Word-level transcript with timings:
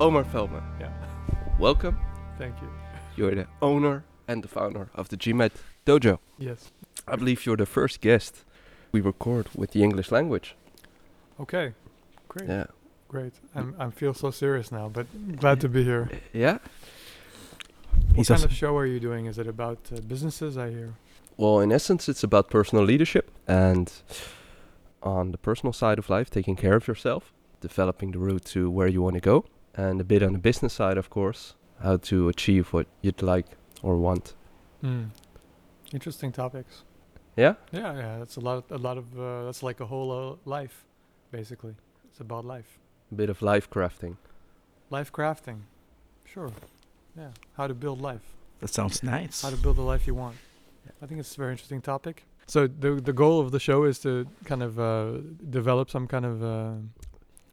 Omar 0.00 0.24
Feldman. 0.24 0.62
Yeah. 0.80 0.90
Welcome. 1.58 1.96
Thank 2.36 2.60
you. 2.60 2.68
You're 3.16 3.34
the 3.34 3.46
owner 3.62 4.04
and 4.26 4.42
the 4.42 4.48
founder 4.48 4.88
of 4.94 5.08
the 5.08 5.16
GMAT 5.16 5.52
Dojo. 5.86 6.18
Yes. 6.36 6.72
I 7.06 7.16
believe 7.16 7.46
you're 7.46 7.56
the 7.56 7.66
first 7.66 8.00
guest 8.00 8.44
we 8.90 9.00
record 9.00 9.48
with 9.54 9.70
the 9.70 9.82
English 9.82 10.10
language. 10.10 10.56
Okay. 11.38 11.74
Great. 12.28 12.48
Yeah. 12.48 12.66
Great. 13.08 13.34
I'm 13.54 13.76
I 13.78 13.90
feel 13.90 14.14
so 14.14 14.32
serious 14.32 14.72
now, 14.72 14.88
but 14.88 15.06
glad 15.36 15.60
to 15.60 15.68
be 15.68 15.84
here. 15.84 16.10
Yeah. 16.32 16.58
What 18.08 18.16
He's 18.16 18.28
kind 18.28 18.44
of 18.44 18.52
show 18.52 18.76
are 18.76 18.86
you 18.86 18.98
doing? 18.98 19.26
Is 19.26 19.38
it 19.38 19.46
about 19.46 19.78
uh, 19.92 20.00
businesses? 20.00 20.58
I 20.58 20.70
hear. 20.70 20.94
Well, 21.36 21.60
in 21.60 21.70
essence, 21.70 22.08
it's 22.08 22.24
about 22.24 22.50
personal 22.50 22.84
leadership 22.84 23.30
and 23.46 23.92
on 25.02 25.30
the 25.30 25.38
personal 25.38 25.72
side 25.72 25.98
of 25.98 26.10
life, 26.10 26.30
taking 26.30 26.56
care 26.56 26.74
of 26.74 26.88
yourself, 26.88 27.32
developing 27.60 28.10
the 28.12 28.18
route 28.18 28.44
to 28.46 28.68
where 28.70 28.88
you 28.88 29.02
want 29.02 29.14
to 29.14 29.20
go, 29.20 29.44
and 29.76 30.00
a 30.00 30.04
bit 30.04 30.22
on 30.22 30.32
the 30.32 30.38
business 30.38 30.72
side, 30.72 30.98
of 30.98 31.10
course, 31.10 31.54
how 31.82 31.96
to 31.98 32.28
achieve 32.28 32.72
what 32.72 32.86
you'd 33.02 33.22
like 33.22 33.46
or 33.82 33.96
want. 33.96 34.34
Hmm. 34.80 35.04
Interesting 35.92 36.32
topics. 36.32 36.82
Yeah? 37.36 37.54
Yeah, 37.72 37.94
yeah. 37.94 38.18
That's 38.18 38.36
a 38.36 38.40
lot. 38.40 38.64
a 38.70 38.78
lot 38.78 38.98
of. 38.98 39.18
Uh, 39.18 39.44
that's 39.44 39.62
like 39.62 39.80
a 39.80 39.86
whole 39.86 40.10
uh, 40.12 40.36
life, 40.48 40.84
basically. 41.30 41.74
It's 42.10 42.20
about 42.20 42.44
life. 42.44 42.78
A 43.12 43.14
bit 43.14 43.30
of 43.30 43.42
life 43.42 43.68
crafting. 43.68 44.16
Life 44.90 45.12
crafting. 45.12 45.60
Sure. 46.24 46.50
Yeah. 47.16 47.28
How 47.56 47.66
to 47.66 47.74
build 47.74 48.00
life. 48.00 48.34
That 48.60 48.68
sounds 48.72 49.02
nice. 49.02 49.42
How 49.42 49.50
to 49.50 49.56
build 49.56 49.76
the 49.76 49.82
life 49.82 50.06
you 50.06 50.14
want. 50.14 50.36
I 51.02 51.06
think 51.06 51.20
it's 51.20 51.34
a 51.34 51.38
very 51.38 51.52
interesting 51.52 51.80
topic. 51.80 52.24
So 52.46 52.66
the 52.66 53.00
the 53.00 53.12
goal 53.12 53.40
of 53.40 53.50
the 53.50 53.60
show 53.60 53.84
is 53.84 53.98
to 54.00 54.26
kind 54.44 54.62
of 54.62 54.78
uh, 54.78 55.18
develop 55.50 55.90
some 55.90 56.06
kind 56.06 56.24
of 56.24 56.42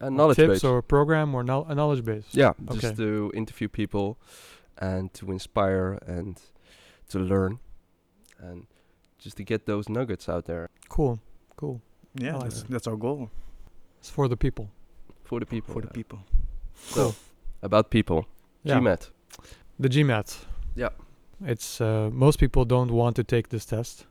And 0.02 0.18
knowledge 0.18 0.38
tips 0.38 0.54
base. 0.54 0.64
or 0.64 0.78
a 0.80 0.84
program 0.84 1.34
or 1.36 1.44
no- 1.44 1.66
a 1.70 1.76
knowledge 1.76 2.04
base. 2.04 2.26
Yeah, 2.32 2.54
Okay. 2.70 2.80
just 2.80 2.98
to 2.98 3.32
interview 3.36 3.68
people 3.70 4.18
and 4.78 5.14
to 5.14 5.32
inspire 5.32 6.00
and 6.08 6.42
to 7.10 7.20
learn 7.20 7.60
and 8.40 8.66
just 9.20 9.38
to 9.38 9.44
get 9.44 9.66
those 9.66 9.88
nuggets 9.90 10.28
out 10.28 10.46
there 10.46 10.70
Cool. 10.90 11.20
Cool. 11.56 11.82
yeah, 12.16 12.34
like 12.36 12.44
that's, 12.44 12.62
that. 12.64 12.72
that's 12.72 12.88
our 12.88 12.96
goal 12.98 13.30
It's 14.00 14.10
for 14.10 14.28
the 14.28 14.38
people. 14.38 14.70
for 15.24 15.40
the 15.40 15.46
people. 15.46 15.74
for 15.74 15.82
the 15.82 15.88
yeah. 15.88 15.94
people. 15.94 16.20
So, 16.76 17.14
about 17.62 17.90
people. 17.92 18.26
Yeah. 18.64 18.80
GMAT. 18.80 19.12
The 19.80 19.90
GMAT. 19.90 20.46
Yeah. 20.76 20.90
It's 21.46 21.80
uh, 21.82 22.10
most 22.12 22.40
people 22.40 22.66
don't 22.66 22.92
want 22.92 23.16
to 23.16 23.24
take 23.24 23.50
this 23.50 23.66
test. 23.66 24.06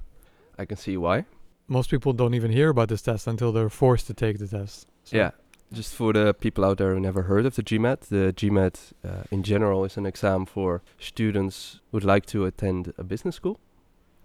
I 0.58 0.64
can 0.66 0.76
see 0.76 0.96
why. 0.96 1.24
Most 1.68 1.90
people 1.90 2.12
don't 2.12 2.34
even 2.34 2.50
hear 2.52 2.68
about 2.70 2.88
this 2.88 3.02
test 3.02 3.26
until 3.26 3.52
they're 3.52 3.68
forced 3.70 4.06
to 4.06 4.14
take 4.14 4.38
the 4.38 4.46
test. 4.48 4.86
So 5.04 5.16
Yeah. 5.16 5.30
Just 5.72 5.94
for 5.94 6.12
the 6.12 6.34
people 6.34 6.64
out 6.64 6.78
there 6.78 6.94
who 6.94 7.00
never 7.00 7.22
heard 7.22 7.46
of 7.46 7.54
the 7.54 7.62
GMAT, 7.62 8.00
the 8.08 8.32
GMAT 8.36 8.92
uh, 9.04 9.22
in 9.30 9.42
general 9.42 9.84
is 9.84 9.96
an 9.96 10.04
exam 10.04 10.44
for 10.44 10.82
students 10.98 11.80
who'd 11.90 12.04
like 12.04 12.26
to 12.26 12.44
attend 12.44 12.92
a 12.98 13.04
business 13.04 13.36
school. 13.36 13.60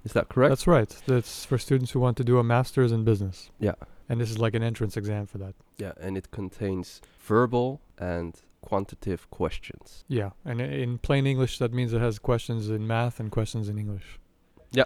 Is 0.04 0.14
that 0.14 0.30
correct? 0.30 0.50
That's 0.50 0.68
right. 0.68 0.90
That's 1.06 1.46
for 1.46 1.58
students 1.58 1.92
who 1.92 2.00
want 2.00 2.18
to 2.18 2.24
do 2.24 2.40
a 2.40 2.44
master's 2.44 2.92
in 2.92 3.04
business. 3.04 3.52
yeah. 3.60 3.74
And 4.08 4.22
this 4.22 4.30
is 4.30 4.38
like 4.38 4.54
an 4.54 4.62
entrance 4.62 4.96
exam 4.98 5.26
for 5.26 5.40
that. 5.40 5.56
Yeah, 5.80 5.94
and 6.00 6.16
it 6.16 6.30
contains 6.30 7.02
verbal 7.20 7.82
and 7.98 8.40
quantitative 8.62 9.30
questions. 9.32 10.04
Yeah. 10.08 10.30
And 10.44 10.62
in 10.62 11.00
plain 11.00 11.26
English, 11.26 11.58
that 11.58 11.74
means 11.74 11.92
it 11.92 12.02
has 12.02 12.20
questions 12.20 12.70
in 12.70 12.86
math 12.86 13.20
and 13.20 13.32
questions 13.32 13.68
in 13.68 13.80
English. 13.80 14.20
Yeah. 14.72 14.86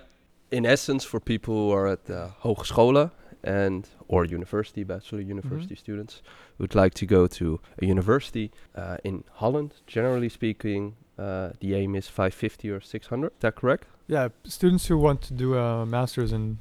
In 0.52 0.66
essence 0.66 1.04
for 1.04 1.20
people 1.20 1.54
who 1.54 1.72
are 1.72 1.88
at 1.88 2.10
uh, 2.10 2.30
hogescholen 2.44 3.12
and 3.44 3.88
or 4.08 4.26
university 4.26 4.84
bachelor 4.84 5.22
university 5.22 5.76
students 5.76 6.22
who'd 6.60 6.76
like 6.76 6.94
to 6.94 7.06
go 7.08 7.26
to 7.28 7.60
a 7.82 7.86
university 7.86 8.52
uh, 8.76 8.98
in 9.04 9.24
Holland 9.42 9.72
generally 9.88 10.30
speaking 10.30 10.96
uh, 11.18 11.50
the 11.62 11.74
aim 11.74 11.96
is 11.96 12.08
550 12.08 12.70
or 12.70 12.80
600 12.82 13.28
is 13.28 13.32
that 13.40 13.56
correct 13.56 13.88
Yeah. 14.08 14.30
Students 14.44 14.88
who 14.90 14.98
want 14.98 15.22
to 15.28 15.34
do 15.34 15.56
a 15.56 15.86
master's 15.86 16.32
in 16.32 16.58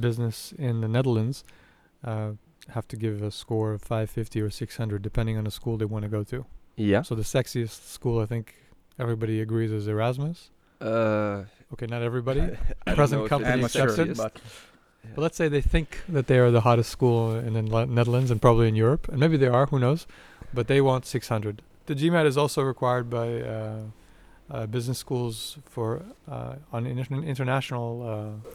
business 0.00 0.52
in 0.58 0.80
the 0.80 0.88
Netherlands 0.88 1.44
uh, 2.04 2.32
have 2.68 2.86
to 2.88 2.96
give 2.96 3.22
a 3.22 3.30
score 3.30 3.72
of 3.74 3.82
550 3.82 4.40
or 4.42 4.50
600, 4.50 5.02
depending 5.02 5.36
on 5.38 5.44
the 5.44 5.50
school 5.50 5.76
they 5.76 5.84
want 5.84 6.04
to 6.04 6.08
go 6.10 6.22
to. 6.24 6.44
yeah 6.76 7.02
So 7.02 7.14
the 7.14 7.22
sexiest 7.22 7.88
school, 7.96 8.20
I 8.20 8.26
think 8.26 8.54
everybody 8.98 9.40
agrees, 9.40 9.70
is 9.72 9.86
Erasmus. 9.86 10.50
uh, 10.80 11.44
Okay, 11.72 11.86
not 11.86 12.02
everybody. 12.02 12.40
Present 12.96 13.28
company 13.28 13.50
it 13.50 13.54
I'm 13.54 13.60
is 13.60 13.62
not 13.64 13.70
sure, 13.72 13.88
accepted. 13.90 14.42
But 15.14 15.22
let's 15.22 15.36
say 15.36 15.48
they 15.48 15.60
think 15.60 16.00
that 16.08 16.26
they 16.26 16.38
are 16.38 16.50
the 16.50 16.62
hottest 16.62 16.90
school 16.90 17.34
in 17.34 17.54
the 17.54 17.62
Netherlands 17.62 18.30
and 18.30 18.40
probably 18.40 18.68
in 18.68 18.76
Europe, 18.76 19.08
and 19.08 19.18
maybe 19.18 19.36
they 19.36 19.48
are, 19.48 19.66
who 19.66 19.78
knows? 19.78 20.06
But 20.52 20.66
they 20.66 20.80
want 20.80 21.06
600. 21.06 21.62
The 21.86 21.94
GMAT 21.94 22.26
is 22.26 22.36
also 22.36 22.62
required 22.62 23.10
by 23.10 23.40
uh, 23.40 23.78
uh, 24.50 24.66
business 24.66 24.98
schools 24.98 25.58
for 25.64 26.02
uh, 26.28 26.56
on 26.72 26.86
inter- 26.86 27.22
international 27.22 28.42
uh, 28.42 28.50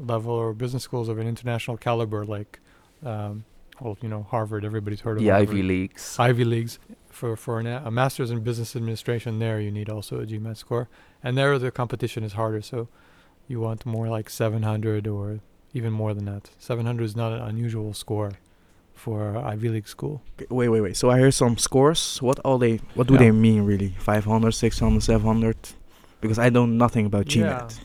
level 0.00 0.32
or 0.32 0.52
business 0.52 0.82
schools 0.82 1.08
of 1.08 1.18
an 1.18 1.26
international 1.26 1.76
caliber, 1.76 2.24
like 2.24 2.60
um, 3.04 3.44
well, 3.80 3.96
you 4.00 4.08
know, 4.08 4.26
Harvard. 4.30 4.64
Everybody's 4.64 5.00
heard 5.00 5.18
of 5.18 5.22
the 5.22 5.30
Harvard. 5.30 5.48
Ivy 5.48 5.62
Leagues 5.62 6.16
Ivy 6.18 6.44
Leagues. 6.44 6.78
For 7.08 7.34
for 7.34 7.58
an, 7.60 7.66
a 7.66 7.90
master's 7.90 8.30
in 8.30 8.40
business 8.40 8.76
administration, 8.76 9.38
there 9.38 9.58
you 9.58 9.70
need 9.70 9.88
also 9.88 10.20
a 10.20 10.26
GMAT 10.26 10.58
score, 10.58 10.88
and 11.22 11.36
there 11.36 11.58
the 11.58 11.70
competition 11.70 12.22
is 12.24 12.34
harder. 12.34 12.60
So 12.60 12.88
you 13.48 13.60
want 13.60 13.86
more 13.86 14.08
like 14.08 14.28
700 14.28 15.06
or 15.06 15.40
even 15.74 15.92
more 15.92 16.14
than 16.14 16.24
that. 16.26 16.50
700 16.58 17.04
is 17.04 17.16
not 17.16 17.32
an 17.32 17.40
unusual 17.42 17.92
score 17.94 18.32
for 18.94 19.36
Ivy 19.36 19.68
League 19.68 19.88
school. 19.88 20.22
Wait, 20.48 20.68
wait, 20.68 20.80
wait. 20.80 20.96
So 20.96 21.10
I 21.10 21.18
hear 21.18 21.30
some 21.30 21.58
scores. 21.58 22.20
What 22.22 22.40
are 22.44 22.58
they? 22.58 22.80
What 22.94 23.06
do 23.06 23.14
Yeah. 23.14 23.18
they 23.20 23.30
mean 23.30 23.62
really? 23.64 23.90
500, 23.98 24.52
600, 24.52 25.02
700? 25.02 25.56
Because 26.20 26.38
I 26.38 26.48
know 26.48 26.64
nothing 26.66 27.06
about 27.06 27.26
GMAT. 27.26 27.78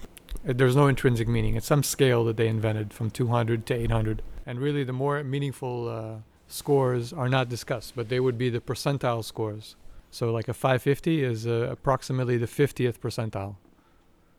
Uh, 0.48 0.54
There's 0.54 0.76
no 0.76 0.88
intrinsic 0.88 1.28
meaning. 1.28 1.56
It's 1.56 1.68
some 1.68 1.84
scale 1.84 2.24
that 2.26 2.38
they 2.38 2.48
invented 2.48 2.94
from 2.94 3.12
200 3.12 3.66
to 3.68 3.74
800. 3.76 4.24
And 4.46 4.60
really, 4.60 4.84
the 4.84 4.94
more 4.94 5.24
meaningful 5.24 5.88
uh, 5.90 6.16
scores 6.48 7.14
are 7.14 7.30
not 7.30 7.48
discussed, 7.50 7.94
but 7.96 8.10
they 8.10 8.20
would 8.20 8.38
be 8.38 8.50
the 8.50 8.60
percentile 8.60 9.24
scores. 9.24 9.76
So, 10.10 10.32
like 10.32 10.48
a 10.48 10.54
550 10.54 11.24
is 11.24 11.46
uh, 11.46 11.68
approximately 11.72 12.38
the 12.38 12.48
50th 12.48 12.98
percentile. 13.00 13.56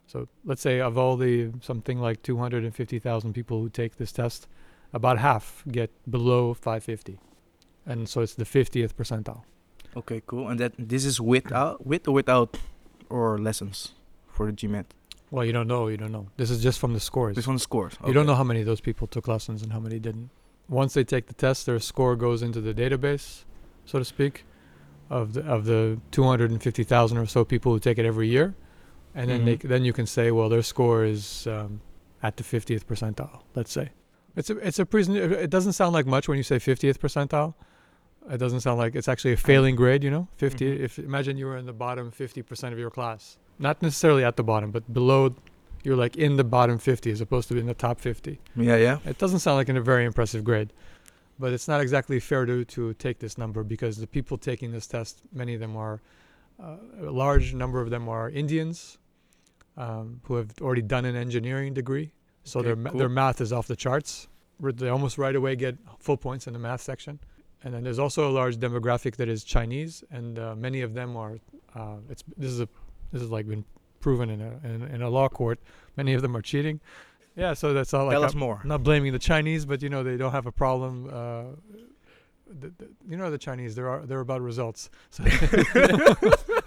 So, 0.06 0.28
let's 0.44 0.60
say 0.60 0.80
of 0.80 0.98
all 0.98 1.16
the 1.16 1.52
something 1.60 1.98
like 1.98 2.22
250,000 2.22 3.32
people 3.32 3.60
who 3.60 3.68
take 3.70 3.96
this 3.96 4.12
test, 4.12 4.46
about 4.92 5.18
half 5.18 5.64
get 5.70 5.90
below 6.10 6.54
550. 6.54 7.18
And 7.86 8.08
so 8.08 8.20
it's 8.20 8.34
the 8.34 8.44
50th 8.44 8.94
percentile. 8.94 9.42
Okay, 9.96 10.22
cool. 10.26 10.48
And 10.48 10.60
that 10.60 10.72
this 10.78 11.04
is 11.04 11.20
without, 11.20 11.86
with 11.86 12.06
or 12.06 12.12
without, 12.14 12.58
or 13.08 13.38
lessons 13.38 13.92
for 14.28 14.46
the 14.46 14.52
GMAT. 14.52 14.86
Well, 15.30 15.44
you 15.44 15.52
don't 15.52 15.66
know. 15.66 15.88
You 15.88 15.96
don't 15.96 16.12
know. 16.12 16.28
This 16.36 16.50
is 16.50 16.62
just 16.62 16.78
from 16.78 16.92
the 16.92 17.00
scores. 17.00 17.36
This 17.36 17.46
one 17.46 17.58
scores. 17.58 17.94
You 18.06 18.12
don't 18.12 18.26
know 18.26 18.34
how 18.34 18.44
many 18.44 18.60
of 18.60 18.66
those 18.66 18.80
people 18.80 19.06
took 19.06 19.28
lessons 19.28 19.62
and 19.62 19.72
how 19.72 19.80
many 19.80 19.98
didn't. 19.98 20.30
Once 20.68 20.94
they 20.94 21.04
take 21.04 21.26
the 21.26 21.34
test, 21.34 21.66
their 21.66 21.78
score 21.80 22.16
goes 22.16 22.42
into 22.42 22.60
the 22.60 22.72
database, 22.72 23.44
so 23.84 23.98
to 23.98 24.04
speak, 24.04 24.44
of 25.10 25.32
the 25.34 25.42
of 25.42 25.64
the 25.64 25.98
250,000 26.12 27.18
or 27.18 27.26
so 27.26 27.44
people 27.44 27.72
who 27.72 27.78
take 27.78 27.98
it 27.98 28.06
every 28.06 28.28
year, 28.28 28.54
and 29.14 29.28
then 29.30 29.44
they 29.44 29.56
Mhm. 29.56 29.62
c- 29.62 29.68
then 29.68 29.84
you 29.84 29.92
can 29.92 30.06
say, 30.06 30.30
well, 30.30 30.48
their 30.48 30.62
score 30.62 31.04
is 31.04 31.46
um, 31.46 31.80
at 32.22 32.36
the 32.36 32.42
50th 32.44 32.86
percentile. 32.86 33.42
Let's 33.54 33.72
say 33.72 33.90
it's 34.36 34.50
a 34.50 34.56
it's 34.68 34.78
a 34.78 34.86
present. 34.86 35.16
It 35.18 35.50
doesn't 35.50 35.72
sound 35.74 35.92
like 35.92 36.06
much 36.06 36.28
when 36.28 36.36
you 36.38 36.44
say 36.44 36.56
50th 36.58 36.98
percentile. 36.98 37.54
It 38.30 38.38
doesn't 38.38 38.60
sound 38.60 38.78
like 38.78 38.94
it's 38.94 39.08
actually 39.08 39.32
a 39.32 39.36
failing 39.36 39.74
grade. 39.76 40.04
You 40.04 40.10
know, 40.10 40.28
50. 40.36 40.64
Mhm. 40.64 40.80
If 40.80 40.98
imagine 40.98 41.36
you 41.36 41.46
were 41.46 41.56
in 41.56 41.66
the 41.66 41.72
bottom 41.72 42.10
50% 42.10 42.72
of 42.72 42.78
your 42.78 42.90
class, 42.90 43.38
not 43.58 43.82
necessarily 43.82 44.24
at 44.24 44.36
the 44.36 44.44
bottom, 44.44 44.70
but 44.70 44.92
below. 44.92 45.34
You're 45.84 45.96
like 45.96 46.16
in 46.16 46.36
the 46.36 46.44
bottom 46.44 46.78
50 46.78 47.10
as 47.10 47.20
opposed 47.20 47.48
to 47.48 47.56
in 47.56 47.66
the 47.66 47.74
top 47.74 48.00
50. 48.00 48.38
Yeah, 48.54 48.76
yeah. 48.76 48.98
It 49.04 49.18
doesn't 49.18 49.40
sound 49.40 49.56
like 49.56 49.68
in 49.68 49.76
a 49.76 49.80
very 49.80 50.04
impressive 50.04 50.44
grade, 50.44 50.72
but 51.40 51.52
it's 51.52 51.66
not 51.66 51.80
exactly 51.80 52.20
fair 52.20 52.46
to, 52.46 52.64
to 52.64 52.94
take 52.94 53.18
this 53.18 53.36
number 53.36 53.64
because 53.64 53.96
the 53.96 54.06
people 54.06 54.38
taking 54.38 54.70
this 54.70 54.86
test, 54.86 55.22
many 55.32 55.54
of 55.54 55.60
them 55.60 55.76
are, 55.76 56.00
uh, 56.62 56.76
a 57.00 57.10
large 57.10 57.52
number 57.52 57.80
of 57.80 57.90
them 57.90 58.08
are 58.08 58.30
Indians 58.30 58.98
um, 59.76 60.20
who 60.24 60.34
have 60.36 60.50
already 60.60 60.82
done 60.82 61.04
an 61.04 61.16
engineering 61.16 61.74
degree. 61.74 62.12
So 62.44 62.60
Okay, 62.60 62.68
their, 62.74 62.76
cool. 62.90 62.98
their 62.98 63.08
math 63.08 63.40
is 63.40 63.52
off 63.52 63.66
the 63.66 63.76
charts. 63.76 64.28
They 64.60 64.88
almost 64.88 65.18
right 65.18 65.34
away 65.34 65.56
get 65.56 65.76
full 65.98 66.16
points 66.16 66.46
in 66.46 66.52
the 66.52 66.58
math 66.58 66.80
section. 66.82 67.18
And 67.64 67.72
then 67.74 67.84
there's 67.84 67.98
also 67.98 68.28
a 68.28 68.32
large 68.32 68.56
demographic 68.58 69.16
that 69.16 69.28
is 69.28 69.44
Chinese, 69.44 70.02
and 70.10 70.38
uh, 70.38 70.54
many 70.56 70.80
of 70.82 70.94
them 70.94 71.16
are. 71.16 71.38
Uh, 71.74 71.96
it's 72.10 72.24
this 72.36 72.50
is 72.50 72.60
a 72.60 72.68
this 73.12 73.22
has 73.22 73.30
like 73.30 73.46
been 73.48 73.64
proven 74.00 74.30
in 74.30 74.40
a 74.40 74.60
in, 74.64 74.82
in 74.94 75.02
a 75.02 75.08
law 75.08 75.28
court. 75.28 75.60
Many 75.96 76.12
of 76.14 76.22
them 76.22 76.36
are 76.36 76.42
cheating. 76.42 76.80
Yeah, 77.36 77.54
so 77.54 77.72
that's 77.72 77.94
all. 77.94 78.06
Like 78.06 78.14
Tell 78.14 78.22
I'm- 78.22 78.28
us 78.30 78.34
more. 78.34 78.60
Not 78.64 78.82
blaming 78.82 79.12
the 79.12 79.18
Chinese, 79.20 79.64
but 79.64 79.80
you 79.80 79.88
know 79.88 80.02
they 80.02 80.16
don't 80.16 80.32
have 80.32 80.46
a 80.46 80.52
problem. 80.52 81.08
Uh, 81.08 81.42
th- 82.60 82.72
th- 82.78 82.90
you 83.08 83.16
know 83.16 83.30
the 83.30 83.38
Chinese, 83.38 83.76
they're 83.76 83.88
are- 83.88 84.04
they're 84.06 84.20
about 84.20 84.40
results. 84.42 84.90
So 85.10 85.22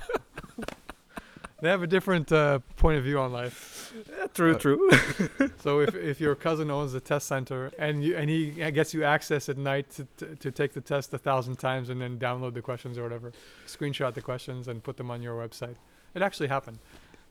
they 1.66 1.72
have 1.72 1.82
a 1.82 1.88
different 1.88 2.32
uh, 2.32 2.60
point 2.78 3.00
of 3.00 3.04
view 3.04 3.20
on 3.20 3.32
life. 3.32 3.92
true, 4.36 4.54
Uh, 4.54 4.58
true. 4.60 4.92
So 5.64 5.80
if, 5.80 5.96
if 5.96 6.22
your 6.22 6.36
cousin 6.36 6.70
owns 6.70 6.94
the 6.94 7.00
test 7.00 7.28
center 7.28 7.72
and 7.80 8.04
you 8.04 8.16
and 8.16 8.30
he 8.30 8.52
gets 8.52 8.94
you 8.94 9.04
access 9.04 9.50
at 9.50 9.58
night 9.58 9.90
to, 9.96 10.08
to, 10.18 10.36
to 10.36 10.52
take 10.52 10.74
the 10.74 10.82
test 10.82 11.12
a 11.14 11.18
thousand 11.18 11.58
times 11.58 11.90
and 11.90 12.00
then 12.00 12.20
download 12.20 12.54
the 12.54 12.62
questions 12.62 13.00
or 13.00 13.04
whatever, 13.04 13.32
screenshot 13.66 14.14
the 14.14 14.22
questions 14.22 14.68
and 14.68 14.84
put 14.84 14.96
them 14.98 15.10
on 15.10 15.24
your 15.24 15.36
website. 15.44 15.78
It 16.14 16.22
actually 16.22 16.50
happened. 16.50 16.78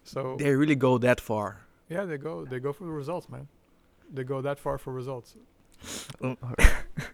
So 0.03 0.37
they 0.37 0.57
really 0.57 0.75
go 0.75 0.99
that 0.99 1.21
far. 1.21 1.61
yeah, 1.89 2.05
they 2.05 2.19
go 2.19 2.45
they 2.45 2.59
go 2.59 2.73
for 2.73 2.85
the 2.85 2.97
results, 3.03 3.29
man. 3.29 3.47
They 4.13 4.25
go 4.25 4.41
that 4.41 4.59
far 4.59 4.79
for 4.79 4.93
results. 4.93 5.37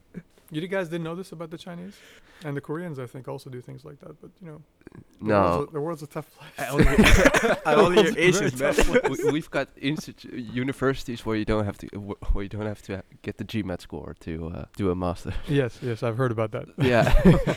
You 0.51 0.67
guys 0.67 0.89
didn't 0.89 1.05
know 1.05 1.15
this 1.15 1.33
about 1.33 1.51
the 1.51 1.59
Chinese 1.59 1.95
and 2.45 2.57
the 2.57 2.61
Koreans. 2.61 2.99
I 2.99 3.07
think 3.07 3.29
also 3.29 3.51
do 3.51 3.61
things 3.61 3.85
like 3.85 3.99
that. 4.01 4.21
But 4.21 4.31
you 4.41 4.47
know, 4.49 4.63
the 5.21 5.25
No, 5.27 5.41
world's 5.41 5.69
a, 5.69 5.73
the 5.73 5.81
world's 5.81 6.03
a 6.03 6.07
tough 6.07 6.29
place. 6.37 6.51
I 6.59 6.67
only, 6.73 6.87
I 7.67 7.75
only 7.75 8.03
hear 8.03 8.15
Asians, 8.19 8.59
man. 8.61 8.75
we, 9.11 9.31
we've 9.33 9.51
got 9.51 9.69
institu- 9.77 10.55
universities 10.55 11.25
where 11.25 11.37
you 11.37 11.45
don't 11.45 11.65
have 11.65 11.79
to 11.79 11.87
where 12.33 12.43
you 12.43 12.49
don't 12.49 12.67
have 12.67 12.83
to 12.83 13.03
get 13.23 13.39
the 13.39 13.45
GMAT 13.45 13.81
score 13.81 14.17
to 14.21 14.53
uh, 14.57 14.65
do 14.77 14.91
a 14.91 14.95
master. 14.97 15.33
yes, 15.49 15.79
yes, 15.83 16.03
I've 16.03 16.17
heard 16.17 16.33
about 16.33 16.51
that. 16.53 16.67
yeah, 16.79 17.13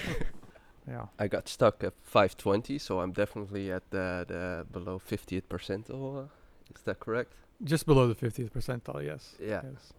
Yeah. 0.88 1.06
I 1.18 1.28
got 1.30 1.48
stuck 1.48 1.84
at 1.84 1.94
520, 2.02 2.78
so 2.78 3.00
I'm 3.00 3.14
definitely 3.14 3.72
at 3.72 3.90
the, 3.90 4.26
the 4.28 4.66
below 4.72 5.00
50th 5.00 5.44
percentile. 5.50 6.24
Uh, 6.24 6.28
is 6.76 6.82
that 6.84 7.00
correct? 7.00 7.32
Just 7.64 7.86
below 7.86 8.06
the 8.08 8.16
50th 8.16 8.52
percentile, 8.52 9.02
yes. 9.04 9.36
Yeah. 9.40 9.62
Yes. 9.64 9.94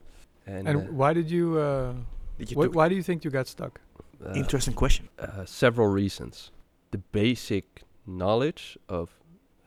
And, 0.47 0.69
And 0.69 0.77
uh, 0.77 0.93
why 0.93 1.15
did 1.15 1.31
you? 1.31 1.57
Uh, 1.59 1.95
Did 2.39 2.51
you 2.51 2.57
wh- 2.57 2.65
took- 2.65 2.75
why 2.75 2.89
do 2.89 2.95
you 2.95 3.03
think 3.03 3.25
you 3.25 3.31
got 3.31 3.47
stuck? 3.47 3.81
uh, 4.25 4.33
Interesting 4.35 4.75
question. 4.75 5.09
uh, 5.19 5.45
several 5.45 5.89
reasons. 5.89 6.51
The 6.91 6.99
basic 6.99 7.83
knowledge 8.07 8.79
of 8.89 9.11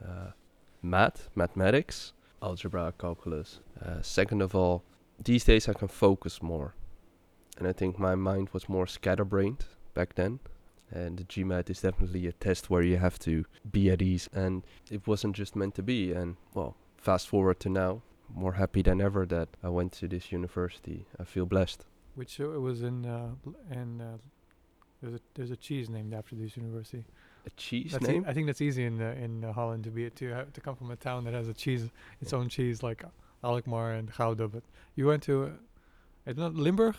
uh, 0.03 0.31
math, 0.81 1.29
mathematics, 1.35 2.13
algebra, 2.41 2.93
calculus. 2.99 3.59
Uh, 3.83 4.01
second 4.01 4.41
of 4.41 4.55
all, 4.55 4.83
these 5.23 5.43
days 5.43 5.67
I 5.67 5.73
can 5.73 5.87
focus 5.87 6.41
more. 6.41 6.73
And 7.57 7.67
I 7.67 7.73
think 7.73 7.97
my 7.99 8.15
mind 8.15 8.49
was 8.53 8.69
more 8.69 8.85
scatterbrained 8.87 9.65
back 9.93 10.15
then. 10.15 10.39
And 10.91 11.17
the 11.17 11.23
GMAT 11.25 11.69
is 11.69 11.81
definitely 11.81 12.27
a 12.27 12.31
test 12.31 12.69
where 12.69 12.83
you 12.83 12.97
have 12.97 13.19
to 13.19 13.43
be 13.71 13.89
at 13.89 14.01
ease. 14.01 14.29
And 14.31 14.63
it 14.89 15.05
wasn't 15.07 15.35
just 15.35 15.55
meant 15.55 15.75
to 15.75 15.83
be. 15.83 16.13
And 16.13 16.37
well, 16.53 16.75
fast 16.97 17.27
forward 17.27 17.59
to 17.61 17.69
now, 17.69 18.01
more 18.33 18.53
happy 18.53 18.81
than 18.83 19.01
ever 19.01 19.25
that 19.25 19.49
I 19.63 19.69
went 19.69 19.91
to 19.93 20.07
this 20.07 20.31
university. 20.31 21.05
I 21.19 21.23
feel 21.25 21.45
blessed. 21.45 21.85
Which 22.17 22.39
uh, 22.41 22.49
it 22.57 22.61
was 22.61 22.81
in 22.81 23.05
uh, 23.05 23.29
in 23.71 24.01
uh, 24.01 24.17
there's 25.01 25.13
a 25.13 25.19
there's 25.35 25.51
a 25.51 25.55
cheese 25.55 25.87
named 25.89 26.13
after 26.13 26.35
this 26.35 26.57
university. 26.57 27.05
A 27.45 27.49
cheese 27.51 27.91
That's 27.91 28.09
e- 28.09 28.13
name? 28.13 28.25
I 28.27 28.33
think 28.33 28.47
that's 28.47 28.61
easy 28.61 28.85
in 28.85 28.99
uh, 29.01 29.13
in 29.25 29.43
uh, 29.45 29.53
Holland 29.53 29.83
to 29.83 29.91
be 29.91 30.09
to 30.09 30.27
have, 30.29 30.51
to 30.53 30.61
come 30.61 30.75
from 30.75 30.89
a 30.91 30.95
town 30.95 31.23
that 31.25 31.33
has 31.35 31.47
a 31.47 31.53
cheese 31.53 31.89
its 32.19 32.33
own 32.33 32.49
cheese 32.49 32.81
like 32.81 33.03
Alkmaar 33.43 33.91
and 33.93 34.11
Gouda. 34.11 34.47
But 34.47 34.63
you 34.95 35.05
went 35.05 35.21
to 35.23 35.43
uh, 35.43 35.49
I 36.25 36.33
don't 36.33 36.55
know 36.55 36.61
Limburg, 36.63 36.95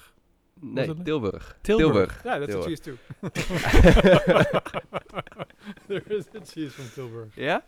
nee, 0.63 0.87
like- 0.87 1.05
Tilburg. 1.05 1.43
Tilburg. 1.65 2.13
Yeah, 2.25 2.39
that's 2.39 2.55
Tilburg. 2.55 2.65
a 2.65 2.69
cheese 2.69 2.81
too. 2.81 2.99
there 5.89 6.03
is 6.11 6.29
a 6.35 6.41
cheese 6.41 6.73
from 6.73 6.85
Tilburg. 6.87 7.31
Yeah? 7.37 7.61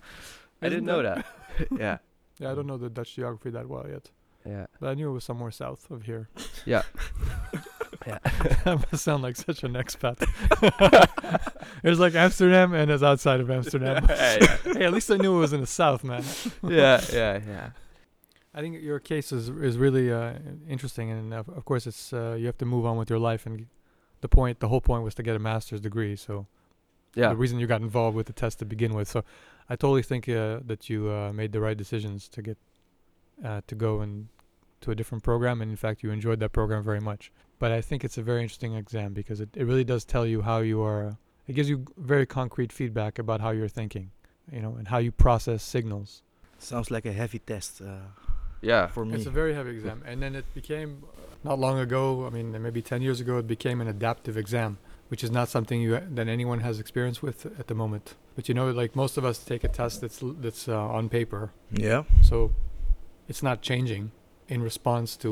I 0.63 0.67
Isn't 0.67 0.85
didn't 0.85 0.87
know 0.87 1.03
that. 1.03 1.27
yeah. 1.77 1.99
Yeah, 2.39 2.53
I 2.53 2.55
don't 2.55 2.67
know 2.67 2.79
the 2.79 2.89
Dutch 2.89 3.15
geography 3.17 3.51
that 3.51 3.69
well 3.69 3.87
yet, 3.89 4.09
Yeah. 4.47 4.67
but 4.81 4.89
I 4.91 4.95
knew 4.95 5.11
it 5.11 5.13
was 5.13 5.25
somewhere 5.25 5.51
south 5.51 5.91
of 5.91 6.03
here. 6.03 6.29
Yeah. 6.65 6.83
yeah. 8.07 8.19
that 8.65 8.87
must 8.91 9.05
sound 9.05 9.23
like 9.23 9.37
such 9.37 9.63
an 9.65 9.75
expat. 9.75 10.17
There's 11.83 12.01
like 12.01 12.15
Amsterdam 12.15 12.73
and 12.75 12.91
it's 12.91 13.03
outside 13.03 13.41
of 13.41 13.51
Amsterdam. 13.51 14.07
yeah. 14.09 14.57
hey, 14.65 14.85
at 14.85 14.93
least 14.93 15.11
I 15.11 15.17
knew 15.17 15.37
it 15.37 15.41
was 15.41 15.53
in 15.53 15.61
the 15.61 15.67
south, 15.67 16.05
man. 16.05 16.25
yeah, 16.63 17.01
yeah, 17.13 17.41
yeah. 17.47 17.71
I 18.55 18.61
think 18.63 18.83
your 18.83 18.99
case 18.99 19.31
is 19.31 19.49
is 19.49 19.79
really 19.79 20.13
uh, 20.13 20.33
interesting, 20.69 21.11
and 21.11 21.33
of, 21.33 21.49
of 21.51 21.65
course, 21.65 21.87
it's 21.87 22.13
uh, 22.13 22.35
you 22.39 22.47
have 22.47 22.59
to 22.59 22.65
move 22.67 22.85
on 22.85 22.97
with 22.97 23.09
your 23.09 23.21
life. 23.21 23.47
And 23.47 23.67
the 24.23 24.29
point, 24.29 24.59
the 24.59 24.69
whole 24.69 24.81
point, 24.81 25.05
was 25.05 25.15
to 25.17 25.23
get 25.23 25.37
a 25.37 25.39
master's 25.39 25.81
degree. 25.81 26.17
So 26.17 26.47
Yeah. 27.15 27.29
the 27.29 27.37
reason 27.37 27.61
you 27.61 27.67
got 27.69 27.81
involved 27.81 28.17
with 28.17 28.27
the 28.27 28.33
test 28.33 28.59
to 28.59 28.65
begin 28.65 28.93
with. 28.95 29.09
So 29.09 29.23
I 29.69 29.77
totally 29.77 30.03
think 30.03 30.29
uh, 30.29 30.61
that 30.67 30.89
you 30.91 31.09
uh, 31.11 31.33
made 31.33 31.53
the 31.53 31.61
right 31.61 31.77
decisions 31.77 32.29
to 32.31 32.43
get 32.43 32.59
uh, 33.45 33.61
to 33.67 33.75
go 33.75 34.01
and 34.01 34.29
to 34.83 34.91
a 34.91 34.95
different 34.95 35.23
program, 35.23 35.61
and 35.61 35.71
in 35.71 35.77
fact, 35.77 36.03
you 36.03 36.11
enjoyed 36.11 36.41
that 36.41 36.53
program 36.53 36.83
very 36.83 37.01
much. 37.01 37.31
But 37.59 37.71
I 37.73 37.81
think 37.83 38.05
it's 38.05 38.17
a 38.17 38.23
very 38.23 38.43
interesting 38.43 38.75
exam 38.75 39.13
because 39.13 39.41
it, 39.41 39.51
it 39.55 39.65
really 39.65 39.85
does 39.85 40.05
tell 40.05 40.25
you 40.27 40.43
how 40.43 40.59
you 40.61 40.81
are. 40.83 41.19
It 41.47 41.53
gives 41.53 41.69
you 41.69 41.85
very 41.99 42.27
concrete 42.27 42.73
feedback 42.73 43.19
about 43.19 43.41
how 43.41 43.51
you're 43.51 43.69
thinking, 43.69 44.11
you 44.51 44.61
know, 44.61 44.77
and 44.79 44.89
how 44.89 44.99
you 44.99 45.13
process 45.13 45.63
signals. 45.63 46.23
Sounds 46.59 46.91
like 46.91 47.05
a 47.05 47.13
heavy 47.13 47.41
test 47.41 47.83
uh, 47.83 48.07
Yeah. 48.63 48.87
for 48.87 49.05
me. 49.05 49.17
It's 49.17 49.27
a 49.27 49.31
very 49.31 49.55
heavy 49.55 49.71
exam, 49.71 50.03
and 50.07 50.23
then 50.23 50.35
it 50.35 50.47
became 50.55 51.03
uh, 51.05 51.21
not 51.45 51.59
long 51.59 51.79
ago. 51.79 52.27
I 52.27 52.31
mean, 52.31 52.61
maybe 52.63 52.81
ten 52.83 53.03
years 53.03 53.21
ago, 53.21 53.39
it 53.39 53.47
became 53.47 53.81
an 53.81 53.89
adaptive 53.89 54.37
exam, 54.39 54.79
which 55.09 55.23
is 55.25 55.31
not 55.31 55.49
something 55.49 55.81
you 55.83 56.01
that 56.15 56.29
anyone 56.29 56.61
has 56.61 56.79
experience 56.81 57.21
with 57.21 57.47
at 57.59 57.67
the 57.67 57.75
moment. 57.75 58.15
But 58.37 58.49
you 58.49 58.55
know, 58.55 58.71
like 58.71 58.95
most 58.97 59.19
of 59.19 59.25
us 59.25 59.39
take 59.39 59.65
a 59.65 59.69
test 59.69 60.01
that's 60.01 60.21
that's 60.23 60.69
uh, 60.69 60.79
on 60.99 61.09
paper, 61.09 61.51
yeah. 61.73 62.05
so 62.23 62.53
it's 63.31 63.43
not 63.43 63.57
changing 63.71 64.03
in 64.49 64.59
response 64.71 65.17
to 65.25 65.31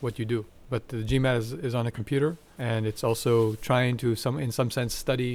what 0.00 0.12
you 0.18 0.24
do. 0.36 0.40
But 0.70 0.82
the 0.88 0.98
GMAT 1.10 1.36
is, 1.42 1.52
is 1.68 1.74
on 1.74 1.86
a 1.86 1.90
computer, 1.90 2.30
and 2.58 2.86
it's 2.90 3.04
also 3.08 3.32
trying 3.68 3.94
to 4.02 4.08
some 4.24 4.36
in 4.44 4.50
some 4.58 4.70
sense 4.70 4.92
study 5.06 5.32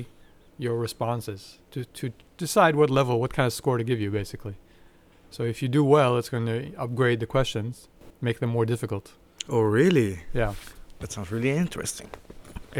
your 0.65 0.75
responses 0.87 1.41
to 1.73 1.79
to 1.99 2.05
decide 2.37 2.73
what 2.75 2.89
level, 2.99 3.13
what 3.23 3.31
kind 3.37 3.45
of 3.49 3.53
score 3.53 3.77
to 3.77 3.83
give 3.91 3.99
you, 4.05 4.09
basically. 4.21 4.55
So 5.35 5.43
if 5.43 5.61
you 5.61 5.67
do 5.79 5.83
well, 5.83 6.11
it's 6.19 6.29
going 6.35 6.45
to 6.53 6.59
upgrade 6.85 7.19
the 7.19 7.25
questions, 7.27 7.87
make 8.21 8.37
them 8.39 8.49
more 8.57 8.65
difficult. 8.65 9.05
Oh, 9.49 9.61
really? 9.79 10.11
Yeah, 10.33 10.53
That 10.99 11.11
sounds 11.11 11.31
really 11.31 11.51
interesting. 11.63 12.09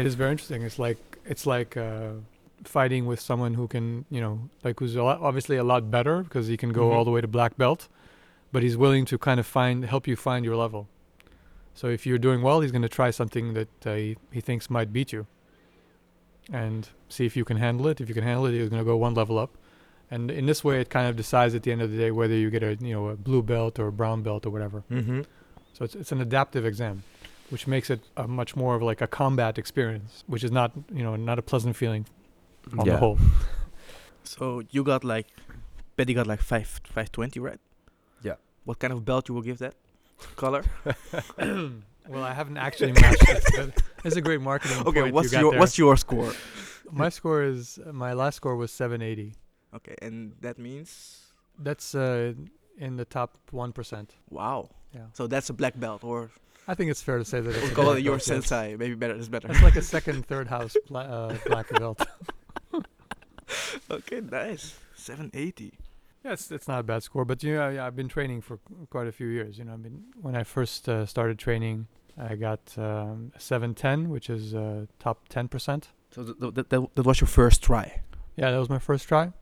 it 0.00 0.06
is 0.06 0.14
very 0.16 0.30
interesting. 0.34 0.62
It's 0.68 0.78
like 0.86 0.98
it's 1.32 1.44
like 1.46 1.76
uh, 1.76 2.10
fighting 2.64 3.06
with 3.10 3.20
someone 3.20 3.54
who 3.58 3.66
can, 3.68 4.04
you 4.10 4.20
know, 4.24 4.34
like 4.64 4.74
who's 4.80 4.96
a 4.96 5.02
lot, 5.08 5.20
obviously 5.28 5.56
a 5.58 5.64
lot 5.64 5.82
better 5.90 6.16
because 6.26 6.46
he 6.52 6.56
can 6.56 6.70
go 6.72 6.84
Mhm. 6.88 6.94
all 6.94 7.04
the 7.04 7.10
way 7.14 7.20
to 7.20 7.28
black 7.38 7.52
belt, 7.56 7.80
but 8.52 8.62
he's 8.62 8.76
willing 8.76 9.04
to 9.06 9.18
kind 9.18 9.38
of 9.38 9.46
find 9.46 9.84
help 9.84 10.06
you 10.06 10.16
find 10.16 10.44
your 10.44 10.56
level. 10.56 10.88
So 11.74 11.88
if 11.88 12.06
you're 12.06 12.18
doing 12.18 12.42
well, 12.42 12.60
he's 12.60 12.72
going 12.72 12.82
to 12.82 12.88
try 12.88 13.10
something 13.10 13.54
that 13.54 13.86
uh, 13.86 13.94
he, 13.94 14.16
he 14.32 14.40
thinks 14.40 14.68
might 14.68 14.92
beat 14.92 15.12
you, 15.12 15.26
and 16.52 16.88
see 17.08 17.24
if 17.24 17.36
you 17.36 17.44
can 17.44 17.56
handle 17.56 17.86
it. 17.88 18.00
If 18.00 18.08
you 18.08 18.14
can 18.14 18.24
handle 18.24 18.46
it, 18.46 18.52
he's 18.52 18.68
going 18.68 18.80
to 18.80 18.84
go 18.84 18.96
one 18.96 19.14
level 19.14 19.38
up, 19.38 19.56
and 20.10 20.30
in 20.30 20.46
this 20.46 20.64
way, 20.64 20.80
it 20.80 20.90
kind 20.90 21.08
of 21.08 21.16
decides 21.16 21.54
at 21.54 21.62
the 21.62 21.72
end 21.72 21.82
of 21.82 21.90
the 21.90 21.96
day 21.96 22.10
whether 22.10 22.34
you 22.34 22.50
get 22.50 22.62
a 22.62 22.76
you 22.80 22.94
know 22.94 23.08
a 23.08 23.16
blue 23.16 23.42
belt 23.42 23.78
or 23.78 23.88
a 23.88 23.92
brown 23.92 24.22
belt 24.22 24.46
or 24.46 24.50
whatever. 24.50 24.82
Mm-hmm. 24.90 25.22
So 25.72 25.84
it's 25.84 25.94
it's 25.94 26.12
an 26.12 26.20
adaptive 26.20 26.66
exam, 26.66 27.04
which 27.50 27.66
makes 27.66 27.90
it 27.90 28.00
a 28.16 28.26
much 28.26 28.56
more 28.56 28.74
of 28.74 28.82
like 28.82 29.00
a 29.00 29.06
combat 29.06 29.58
experience, 29.58 30.24
which 30.26 30.42
is 30.42 30.50
not 30.50 30.72
you 30.92 31.02
know 31.02 31.16
not 31.16 31.38
a 31.38 31.42
pleasant 31.42 31.76
feeling 31.76 32.06
on 32.76 32.86
yeah. 32.86 32.92
the 32.92 32.98
whole. 32.98 33.18
So 34.24 34.62
you 34.70 34.84
got 34.84 35.04
like, 35.04 35.26
Betty 35.96 36.12
got 36.12 36.26
like 36.26 36.42
five 36.42 36.80
five 36.84 37.10
twenty, 37.10 37.40
right? 37.40 37.58
What 38.68 38.80
kind 38.80 38.92
of 38.92 39.02
belt 39.02 39.30
you 39.30 39.34
will 39.34 39.46
give 39.50 39.60
that? 39.60 39.74
Color? 40.36 40.62
well, 41.38 42.22
I 42.22 42.34
haven't 42.34 42.58
actually 42.58 42.92
matched 42.92 43.26
it. 43.26 43.44
But 43.56 43.82
it's 44.04 44.16
a 44.16 44.20
great 44.20 44.42
marketing 44.42 44.86
okay. 44.86 45.00
point 45.00 45.14
What's 45.14 45.32
you 45.32 45.38
got 45.38 45.40
your 45.40 45.50
there. 45.52 45.60
What's 45.60 45.78
your 45.78 45.96
score? 45.96 46.34
my 46.92 47.08
score 47.08 47.42
is 47.42 47.80
my 47.90 48.12
last 48.12 48.34
score 48.36 48.56
was 48.56 48.70
780. 48.70 49.32
Okay, 49.76 49.94
and 50.02 50.34
that 50.42 50.58
means 50.58 50.90
That's 51.58 51.94
uh, 51.94 52.34
in 52.76 52.96
the 52.96 53.06
top 53.06 53.38
one 53.52 53.72
percent. 53.72 54.16
wow. 54.28 54.68
Yeah, 54.94 55.06
So 55.14 55.26
that's 55.26 55.48
a 55.48 55.54
black 55.54 55.80
belt, 55.80 56.04
or 56.04 56.30
I 56.66 56.74
think 56.74 56.90
it's 56.90 57.00
fair 57.00 57.16
to 57.16 57.24
say 57.24 57.40
that 57.40 57.48
it's 57.48 57.62
we'll 57.62 57.74
call 57.74 57.92
it 57.92 58.02
your 58.02 58.18
sensei. 58.18 58.76
Maybe 58.76 58.94
better. 58.96 59.14
It's 59.14 59.28
better. 59.28 59.48
It's 59.50 59.62
like 59.62 59.76
a 59.76 59.82
second, 59.96 60.26
third 60.26 60.48
house 60.48 60.76
bla- 60.88 61.08
uh, 61.16 61.36
black 61.46 61.68
belt. 61.78 62.06
okay, 63.90 64.20
nice. 64.20 64.76
Seven 64.94 65.30
eighty. 65.32 65.72
Yeah, 66.24 66.32
it's 66.32 66.50
it's 66.50 66.68
not 66.68 66.80
a 66.80 66.82
bad 66.82 67.02
score, 67.02 67.24
but 67.24 67.42
you 67.42 67.54
know, 67.54 67.68
yeah, 67.68 67.86
I've 67.86 67.96
been 67.96 68.08
training 68.08 68.40
for 68.40 68.58
quite 68.90 69.06
a 69.06 69.12
few 69.12 69.28
years. 69.28 69.58
You 69.58 69.64
know, 69.64 69.72
I 69.72 69.76
mean, 69.76 70.04
when 70.20 70.34
I 70.34 70.42
first 70.44 70.88
uh, 70.88 71.06
started 71.06 71.38
training, 71.38 71.86
I 72.18 72.34
got 72.34 72.60
um, 72.76 73.32
710, 73.38 74.08
which 74.10 74.28
is 74.28 74.54
uh, 74.54 74.86
top 74.98 75.28
10 75.28 75.48
percent. 75.48 75.88
So 76.10 76.24
th- 76.24 76.54
th- 76.54 76.68
that, 76.68 76.94
that 76.94 77.06
was 77.06 77.20
your 77.20 77.28
first 77.28 77.62
try. 77.62 78.00
Yeah, 78.36 78.50
that 78.50 78.58
was 78.58 78.68
my 78.68 78.78
first 78.78 79.06
try, 79.06 79.32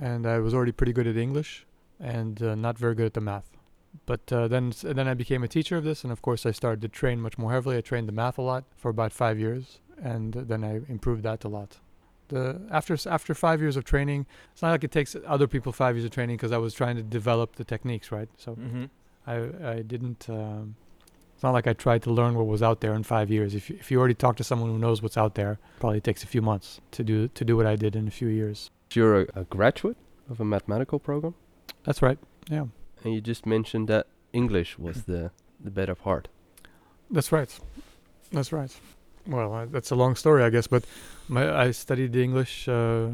and 0.00 0.26
I 0.26 0.38
was 0.38 0.52
already 0.54 0.72
pretty 0.72 0.92
good 0.92 1.06
at 1.06 1.16
English 1.16 1.66
and 1.98 2.42
uh, 2.42 2.54
not 2.54 2.78
very 2.78 2.94
good 2.94 3.06
at 3.06 3.14
the 3.14 3.20
math. 3.20 3.50
But 4.04 4.30
uh, 4.30 4.46
then 4.48 4.74
then 4.82 5.08
I 5.08 5.14
became 5.14 5.42
a 5.42 5.48
teacher 5.48 5.76
of 5.78 5.84
this, 5.84 6.04
and 6.04 6.12
of 6.12 6.20
course 6.20 6.44
I 6.44 6.50
started 6.50 6.82
to 6.82 6.88
train 6.88 7.20
much 7.20 7.38
more 7.38 7.52
heavily. 7.52 7.78
I 7.78 7.80
trained 7.80 8.08
the 8.08 8.12
math 8.12 8.36
a 8.36 8.42
lot 8.42 8.64
for 8.76 8.90
about 8.90 9.12
five 9.12 9.38
years, 9.38 9.78
and 10.02 10.34
then 10.34 10.62
I 10.64 10.82
improved 10.92 11.22
that 11.22 11.44
a 11.44 11.48
lot. 11.48 11.78
The 12.28 12.60
after 12.70 12.96
after 13.08 13.34
five 13.34 13.60
years 13.60 13.76
of 13.76 13.84
training, 13.84 14.26
it's 14.52 14.62
not 14.62 14.70
like 14.70 14.84
it 14.84 14.90
takes 14.92 15.16
other 15.26 15.46
people 15.46 15.72
five 15.72 15.94
years 15.96 16.04
of 16.04 16.10
training 16.10 16.36
because 16.36 16.52
I 16.52 16.58
was 16.58 16.74
trying 16.74 16.96
to 16.96 17.02
develop 17.02 17.56
the 17.56 17.64
techniques, 17.64 18.10
right? 18.12 18.28
So 18.36 18.54
Mm-hmm. 18.56 18.84
I 19.26 19.36
I 19.76 19.82
didn't. 19.82 20.28
Um, 20.28 20.76
it's 21.34 21.42
not 21.42 21.52
like 21.52 21.66
I 21.66 21.74
tried 21.74 22.02
to 22.04 22.10
learn 22.10 22.34
what 22.34 22.46
was 22.46 22.62
out 22.62 22.80
there 22.80 22.94
in 22.94 23.02
five 23.02 23.30
years. 23.30 23.54
If 23.54 23.68
you, 23.68 23.76
if 23.78 23.90
you 23.90 23.98
already 23.98 24.14
talk 24.14 24.36
to 24.36 24.44
someone 24.44 24.70
who 24.70 24.78
knows 24.78 25.02
what's 25.02 25.18
out 25.18 25.34
there, 25.34 25.58
probably 25.80 26.00
takes 26.00 26.24
a 26.24 26.26
few 26.26 26.40
months 26.42 26.80
to 26.92 27.04
do 27.04 27.28
to 27.28 27.44
do 27.44 27.56
what 27.56 27.66
I 27.66 27.76
did 27.76 27.94
in 27.94 28.08
a 28.08 28.10
few 28.10 28.28
years. 28.28 28.70
You're 28.94 29.22
a, 29.22 29.26
a 29.34 29.44
graduate 29.44 29.98
of 30.30 30.40
a 30.40 30.44
mathematical 30.44 30.98
program. 30.98 31.34
That's 31.84 32.00
right. 32.00 32.18
Yeah, 32.50 32.66
And 33.04 33.12
you 33.14 33.20
just 33.20 33.44
mentioned 33.46 33.86
that 33.88 34.06
English 34.32 34.78
was 34.78 35.02
the 35.04 35.30
the 35.64 35.70
better 35.70 35.94
part. 35.94 36.28
that's 37.10 37.30
right. 37.32 37.60
That's 38.32 38.52
right. 38.52 38.74
Well, 39.26 39.66
that's 39.70 39.90
a 39.90 39.94
long 39.94 40.14
story, 40.16 40.42
I 40.42 40.50
guess. 40.50 40.66
But 40.66 40.84
my 41.28 41.54
I 41.64 41.70
studied 41.72 42.14
English. 42.16 42.68
Uh, 42.68 43.08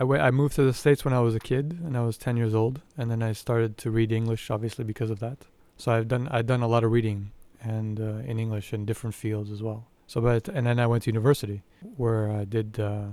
I 0.00 0.30
moved 0.30 0.54
to 0.54 0.62
the 0.62 0.72
states 0.72 1.04
when 1.04 1.12
I 1.12 1.20
was 1.20 1.34
a 1.34 1.40
kid, 1.40 1.78
and 1.84 1.96
I 1.96 2.02
was 2.02 2.16
ten 2.16 2.36
years 2.36 2.54
old, 2.54 2.80
and 2.96 3.10
then 3.10 3.22
I 3.22 3.32
started 3.32 3.76
to 3.78 3.90
read 3.90 4.12
English, 4.12 4.50
obviously 4.50 4.84
because 4.84 5.10
of 5.10 5.18
that. 5.20 5.38
So 5.76 5.92
I've 5.92 6.08
done 6.08 6.28
I've 6.30 6.46
done 6.46 6.62
a 6.62 6.68
lot 6.68 6.84
of 6.84 6.92
reading 6.92 7.32
and 7.60 7.98
uh, 8.00 8.30
in 8.30 8.38
English 8.38 8.72
in 8.72 8.84
different 8.84 9.14
fields 9.14 9.50
as 9.50 9.62
well. 9.62 9.86
So, 10.06 10.20
but 10.20 10.48
and 10.48 10.66
then 10.66 10.78
I 10.78 10.86
went 10.86 11.04
to 11.04 11.10
university 11.10 11.62
where 11.96 12.30
I 12.30 12.44
did. 12.44 12.78
Uh, 12.78 13.06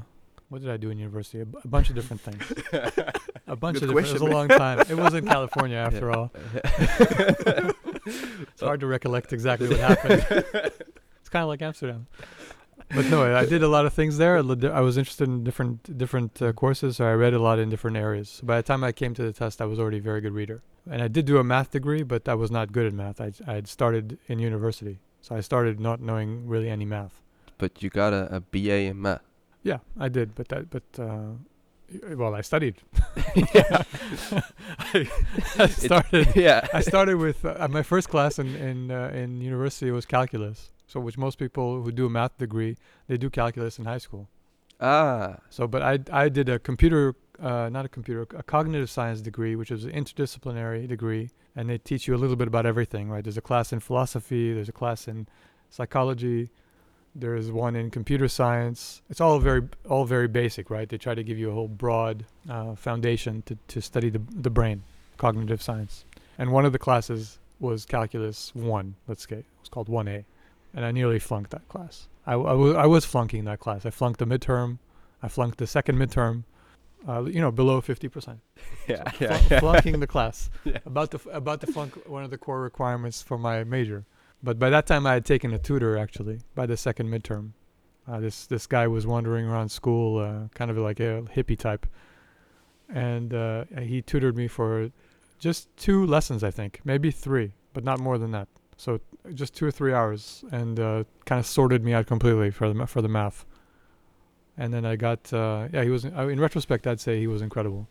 what 0.49 0.61
did 0.61 0.69
I 0.69 0.77
do 0.77 0.91
in 0.91 0.99
university? 0.99 1.41
A, 1.41 1.45
b- 1.45 1.57
a 1.63 1.67
bunch 1.67 1.89
of 1.89 1.95
different 1.95 2.21
things. 2.21 2.43
A 3.47 3.55
bunch 3.55 3.75
Good 3.75 3.83
of 3.83 3.95
different. 3.95 4.07
It 4.07 4.13
was 4.13 4.21
a 4.21 4.25
long 4.25 4.47
time. 4.47 4.79
It 4.79 4.97
was 4.97 5.13
in 5.13 5.25
California 5.35 5.77
after 5.77 6.11
all. 6.11 6.31
It's 8.07 8.61
hard 8.61 8.79
to 8.81 8.87
recollect 8.87 9.33
exactly 9.33 9.67
what 9.67 9.79
happened. 9.79 10.71
It's 11.25 11.29
kind 11.31 11.41
of 11.41 11.49
like 11.49 11.63
Amsterdam. 11.63 12.05
But 12.93 13.05
no, 13.09 13.23
I 13.23 13.39
I 13.39 13.45
did 13.47 13.63
a 13.63 13.67
lot 13.67 13.87
of 13.87 13.93
things 13.93 14.17
there. 14.17 14.37
I 14.37 14.81
was 14.81 14.95
interested 14.95 15.27
in 15.27 15.43
different 15.43 15.97
different 15.97 16.39
uh, 16.39 16.53
courses, 16.53 16.97
so 16.97 17.05
I 17.07 17.13
read 17.13 17.33
a 17.33 17.39
lot 17.39 17.57
in 17.57 17.67
different 17.67 17.97
areas. 17.97 18.41
By 18.43 18.57
the 18.57 18.63
time 18.63 18.83
I 18.83 18.91
came 18.91 19.15
to 19.15 19.23
the 19.23 19.33
test, 19.33 19.59
I 19.59 19.65
was 19.65 19.79
already 19.79 19.97
a 19.97 20.01
very 20.01 20.21
good 20.21 20.33
reader. 20.33 20.61
And 20.87 21.01
I 21.01 21.07
did 21.07 21.25
do 21.25 21.39
a 21.39 21.43
math 21.43 21.71
degree, 21.71 22.03
but 22.03 22.29
I 22.29 22.35
was 22.35 22.51
not 22.51 22.71
good 22.71 22.85
at 22.85 22.93
math. 22.93 23.19
I 23.19 23.31
I 23.47 23.53
had 23.55 23.67
started 23.67 24.19
in 24.27 24.37
university, 24.37 24.99
so 25.19 25.35
I 25.35 25.41
started 25.41 25.79
not 25.79 25.99
knowing 25.99 26.47
really 26.47 26.69
any 26.69 26.85
math. 26.85 27.15
but 27.57 27.81
you 27.81 27.89
got 27.89 28.13
a, 28.13 28.35
a 28.35 28.39
BA 28.39 28.79
in 28.91 29.01
math. 29.01 29.23
Yeah, 29.63 29.79
I 29.97 30.09
did, 30.09 30.35
but 30.35 30.47
that 30.49 30.69
but 30.69 30.83
uh, 30.99 31.31
well, 32.15 32.35
I 32.35 32.41
studied. 32.41 32.75
yeah. 33.55 33.81
I, 34.93 35.09
I 35.57 35.67
started. 35.67 36.27
yeah. 36.47 36.67
I 36.71 36.81
started 36.81 37.15
with 37.17 37.43
uh, 37.45 37.67
my 37.67 37.83
first 37.83 38.09
class 38.09 38.37
in 38.37 38.55
in 38.69 38.91
uh, 38.91 39.09
in 39.21 39.41
university 39.41 39.89
was 39.91 40.05
calculus. 40.05 40.71
So, 40.87 40.99
which 40.99 41.17
most 41.17 41.37
people 41.37 41.81
who 41.81 41.91
do 41.91 42.05
a 42.05 42.09
math 42.09 42.37
degree, 42.37 42.77
they 43.07 43.17
do 43.17 43.29
calculus 43.29 43.79
in 43.79 43.85
high 43.85 43.97
school. 43.97 44.27
Ah. 44.79 45.37
So, 45.49 45.67
but 45.67 45.81
I 45.81 45.99
I 46.11 46.29
did 46.29 46.49
a 46.49 46.59
computer, 46.59 47.15
uh, 47.39 47.69
not 47.69 47.85
a 47.85 47.89
computer, 47.89 48.21
a 48.35 48.43
cognitive 48.43 48.89
science 48.89 49.21
degree, 49.21 49.55
which 49.55 49.71
is 49.71 49.85
an 49.85 49.91
interdisciplinary 49.91 50.87
degree, 50.87 51.29
and 51.55 51.69
they 51.69 51.77
teach 51.77 52.07
you 52.07 52.15
a 52.15 52.17
little 52.17 52.35
bit 52.35 52.47
about 52.47 52.65
everything. 52.65 53.09
Right? 53.09 53.23
There's 53.23 53.37
a 53.37 53.41
class 53.41 53.73
in 53.73 53.79
philosophy. 53.79 54.53
There's 54.53 54.69
a 54.69 54.73
class 54.73 55.07
in 55.07 55.27
psychology. 55.69 56.49
There's 57.17 57.49
one 57.49 57.77
in 57.77 57.91
computer 57.91 58.27
science. 58.27 59.01
It's 59.09 59.21
all 59.21 59.39
very 59.39 59.63
all 59.89 60.05
very 60.05 60.27
basic, 60.27 60.69
right? 60.69 60.87
They 60.87 60.97
try 60.97 61.15
to 61.15 61.23
give 61.23 61.39
you 61.39 61.49
a 61.49 61.53
whole 61.53 61.69
broad 61.69 62.25
uh, 62.49 62.75
foundation 62.75 63.41
to 63.47 63.57
to 63.69 63.81
study 63.81 64.09
the 64.09 64.21
the 64.29 64.49
brain, 64.49 64.83
cognitive 65.17 65.61
science. 65.61 66.05
And 66.37 66.51
one 66.51 66.65
of 66.65 66.73
the 66.73 66.79
classes 66.79 67.39
was 67.59 67.85
calculus 67.85 68.53
one. 68.53 68.95
Let's 69.07 69.27
say 69.27 69.37
it 69.37 69.45
was 69.61 69.69
called 69.69 69.87
one 69.87 70.09
A, 70.09 70.25
and 70.75 70.85
I 70.85 70.91
nearly 70.91 71.17
flunked 71.19 71.49
that 71.51 71.67
class. 71.67 72.07
I, 72.27 72.33
I, 72.33 72.35
w- 72.35 72.75
I 72.75 72.85
was 72.85 73.05
flunking 73.05 73.45
that 73.45 73.59
class. 73.59 73.85
I 73.85 73.89
flunked 73.89 74.19
the 74.19 74.25
midterm. 74.27 74.77
I 75.23 75.27
flunked 75.27 75.57
the 75.57 75.65
second 75.67 75.97
midterm. 75.97 76.43
Uh, 77.07 77.23
you 77.23 77.39
know, 77.39 77.51
below 77.51 77.81
fifty 77.81 78.07
percent. 78.09 78.39
Yeah. 78.87 79.09
So 79.11 79.17
yeah. 79.25 79.37
flu- 79.37 79.47
yeah. 79.55 79.59
flunking 79.59 79.99
the 79.99 80.07
class. 80.07 80.49
Yeah. 80.65 80.77
About 80.85 81.11
to 81.11 81.17
f- 81.17 81.27
about 81.31 81.61
to 81.61 81.67
flunk 81.67 81.95
one 82.07 82.23
of 82.23 82.29
the 82.31 82.37
core 82.37 82.61
requirements 82.61 83.21
for 83.23 83.37
my 83.37 83.63
major. 83.63 84.05
But 84.43 84.59
by 84.59 84.69
that 84.69 84.85
time, 84.85 85.07
I 85.07 85.13
had 85.13 85.25
taken 85.25 85.53
a 85.53 85.59
tutor 85.59 85.97
actually. 85.97 86.39
By 86.55 86.65
the 86.65 86.77
second 86.77 87.09
midterm, 87.09 87.51
uh, 88.07 88.19
this 88.19 88.47
this 88.47 88.65
guy 88.67 88.87
was 88.87 89.05
wandering 89.07 89.45
around 89.45 89.69
school, 89.69 90.19
uh, 90.19 90.47
kind 90.55 90.69
of 90.71 90.77
like 90.77 90.99
a 90.99 91.23
hippie 91.35 91.57
type, 91.57 91.85
and 92.89 93.33
uh, 93.33 93.65
he 93.81 94.01
tutored 94.01 94.35
me 94.35 94.47
for 94.47 94.91
just 95.39 95.75
two 95.77 96.05
lessons, 96.05 96.43
I 96.43 96.51
think, 96.51 96.81
maybe 96.83 97.11
three, 97.11 97.53
but 97.73 97.83
not 97.83 97.99
more 97.99 98.17
than 98.17 98.31
that. 98.31 98.47
So 98.77 98.99
just 99.33 99.55
two 99.55 99.65
or 99.65 99.71
three 99.71 99.93
hours, 99.93 100.43
and 100.51 100.79
uh, 100.79 101.03
kind 101.25 101.39
of 101.39 101.45
sorted 101.45 101.83
me 101.83 101.93
out 101.93 102.05
completely 102.07 102.51
for 102.51 102.71
the 102.71 102.85
for 102.87 103.01
the 103.01 103.07
math. 103.09 103.45
And 104.57 104.73
then 104.73 104.85
I 104.85 104.95
got 104.95 105.31
uh, 105.33 105.67
yeah, 105.73 105.83
he 105.83 105.89
was 105.89 106.05
in 106.05 106.39
retrospect, 106.39 106.87
I'd 106.87 106.99
say 107.01 107.19
he 107.19 107.27
was 107.27 107.41
incredible. 107.41 107.87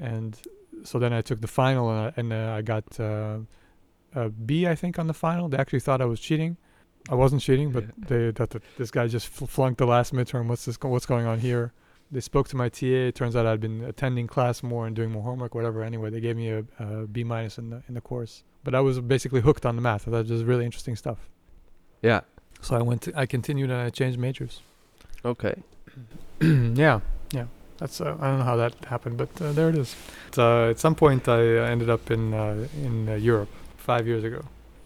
And 0.00 0.38
so 0.84 0.98
then 0.98 1.12
I 1.12 1.22
took 1.22 1.40
the 1.40 1.46
final, 1.48 1.90
and 1.90 1.98
I, 1.98 2.12
and 2.16 2.32
uh, 2.32 2.52
I 2.58 2.62
got 2.62 2.98
uh, 3.00 3.38
a 4.14 4.28
B, 4.28 4.66
I 4.66 4.74
think, 4.74 4.98
on 4.98 5.06
the 5.06 5.14
final. 5.14 5.48
They 5.48 5.56
actually 5.56 5.80
thought 5.80 6.00
I 6.00 6.04
was 6.04 6.20
cheating. 6.20 6.56
I 7.10 7.14
wasn't 7.14 7.42
cheating, 7.42 7.70
but 7.70 7.84
Yeah. 7.84 7.90
they 8.08 8.32
thought 8.32 8.50
that 8.50 8.62
this 8.78 8.90
guy 8.90 9.06
just 9.08 9.28
fl- 9.28 9.44
flunked 9.46 9.78
the 9.78 9.86
last 9.86 10.12
midterm. 10.14 10.46
What's 10.48 10.64
this? 10.64 10.76
Go- 10.76 10.88
what's 10.88 11.06
going 11.06 11.26
on 11.26 11.38
here? 11.40 11.72
They 12.14 12.20
spoke 12.20 12.46
to 12.50 12.56
my 12.56 12.68
TA. 12.68 12.86
It 12.86 13.16
turns 13.16 13.34
out 13.34 13.44
I'd 13.44 13.60
been 13.60 13.82
attending 13.82 14.28
class 14.28 14.62
more 14.62 14.86
and 14.86 14.94
doing 14.94 15.10
more 15.10 15.24
homework, 15.24 15.52
whatever. 15.52 15.82
Anyway, 15.82 16.10
they 16.10 16.20
gave 16.20 16.36
me 16.36 16.48
a, 16.48 16.64
a 16.78 17.08
B 17.08 17.24
minus 17.24 17.58
in 17.58 17.70
the 17.70 17.82
in 17.88 17.94
the 17.94 18.00
course. 18.00 18.44
But 18.62 18.72
I 18.76 18.80
was 18.80 19.00
basically 19.00 19.40
hooked 19.40 19.66
on 19.66 19.74
the 19.74 19.82
math. 19.82 20.06
I 20.06 20.12
thought 20.12 20.26
it 20.26 20.30
was 20.30 20.44
really 20.44 20.64
interesting 20.64 20.94
stuff. 20.94 21.28
Yeah. 22.02 22.20
So 22.60 22.76
I 22.76 22.82
went. 22.82 23.02
To, 23.02 23.18
I 23.18 23.26
continued 23.26 23.70
and 23.70 23.80
I 23.80 23.90
changed 23.90 24.16
majors. 24.16 24.62
Okay. 25.24 25.54
yeah, 26.40 27.00
yeah. 27.32 27.46
That's 27.78 28.00
uh, 28.00 28.16
I 28.20 28.28
don't 28.28 28.38
know 28.38 28.44
how 28.44 28.56
that 28.56 28.76
happened, 28.84 29.16
but 29.16 29.30
uh, 29.42 29.50
there 29.50 29.68
it 29.68 29.76
is. 29.76 29.96
Uh, 30.38 30.70
at 30.70 30.78
some 30.78 30.94
point, 30.94 31.28
I 31.28 31.58
uh, 31.58 31.64
ended 31.64 31.90
up 31.90 32.12
in 32.12 32.32
uh, 32.32 32.68
in 32.76 33.08
uh, 33.08 33.14
Europe 33.14 33.50
five 33.76 34.06
years 34.06 34.22
ago, 34.22 34.42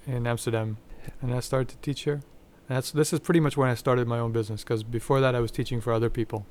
in 0.07 0.27
Amsterdam, 0.27 0.79
and 1.21 1.35
I 1.35 1.41
started 1.41 1.69
to 1.69 1.77
teach 1.77 2.05
here. 2.05 2.23
And 2.69 2.77
that's 2.77 2.91
this 2.91 3.13
is 3.13 3.21
pretty 3.21 3.41
much 3.41 3.57
when 3.59 3.69
I 3.69 3.75
started 3.75 4.09
my 4.09 4.19
own 4.19 4.33
business. 4.33 4.65
Because 4.65 4.83
before 4.83 5.21
that, 5.21 5.35
I 5.35 5.41
was 5.41 5.51
teaching 5.51 5.83
for 5.83 5.93
other 5.93 6.09
people, 6.09 6.47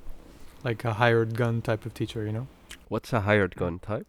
like 0.64 0.84
a 0.86 0.94
hired 0.94 1.36
gun 1.36 1.62
type 1.62 1.86
of 1.86 1.94
teacher, 1.94 2.26
you 2.26 2.32
know. 2.32 2.48
What's 2.90 3.14
a 3.14 3.22
hired 3.22 3.56
gun 3.56 3.80
type? 3.80 4.08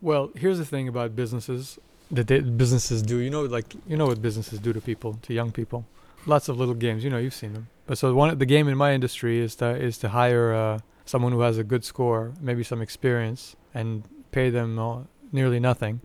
Well, 0.00 0.30
here's 0.34 0.58
the 0.58 0.64
thing 0.64 0.88
about 0.88 1.14
businesses 1.14 1.78
that 2.10 2.26
they, 2.26 2.40
businesses 2.40 3.02
do. 3.02 3.18
You 3.18 3.30
know, 3.30 3.42
like 3.42 3.74
you 3.86 3.96
know 3.96 4.06
what 4.06 4.22
businesses 4.22 4.58
do 4.58 4.72
to 4.72 4.80
people, 4.80 5.18
to 5.22 5.34
young 5.34 5.52
people. 5.52 5.84
Lots 6.26 6.48
of 6.48 6.58
little 6.58 6.74
games. 6.74 7.04
You 7.04 7.10
know, 7.10 7.18
you've 7.18 7.34
seen 7.34 7.52
them. 7.52 7.68
But 7.86 7.98
so 7.98 8.14
one 8.14 8.36
the 8.38 8.46
game 8.46 8.68
in 8.68 8.76
my 8.76 8.92
industry 8.92 9.38
is 9.38 9.54
to 9.56 9.76
is 9.76 9.98
to 9.98 10.10
hire 10.10 10.54
uh, 10.54 10.78
someone 11.04 11.32
who 11.32 11.40
has 11.40 11.58
a 11.58 11.64
good 11.64 11.84
score, 11.84 12.32
maybe 12.40 12.62
some 12.62 12.80
experience, 12.80 13.56
and 13.74 14.04
pay 14.32 14.50
them 14.50 14.78
uh, 14.78 15.00
nearly 15.32 15.60
nothing, 15.60 16.00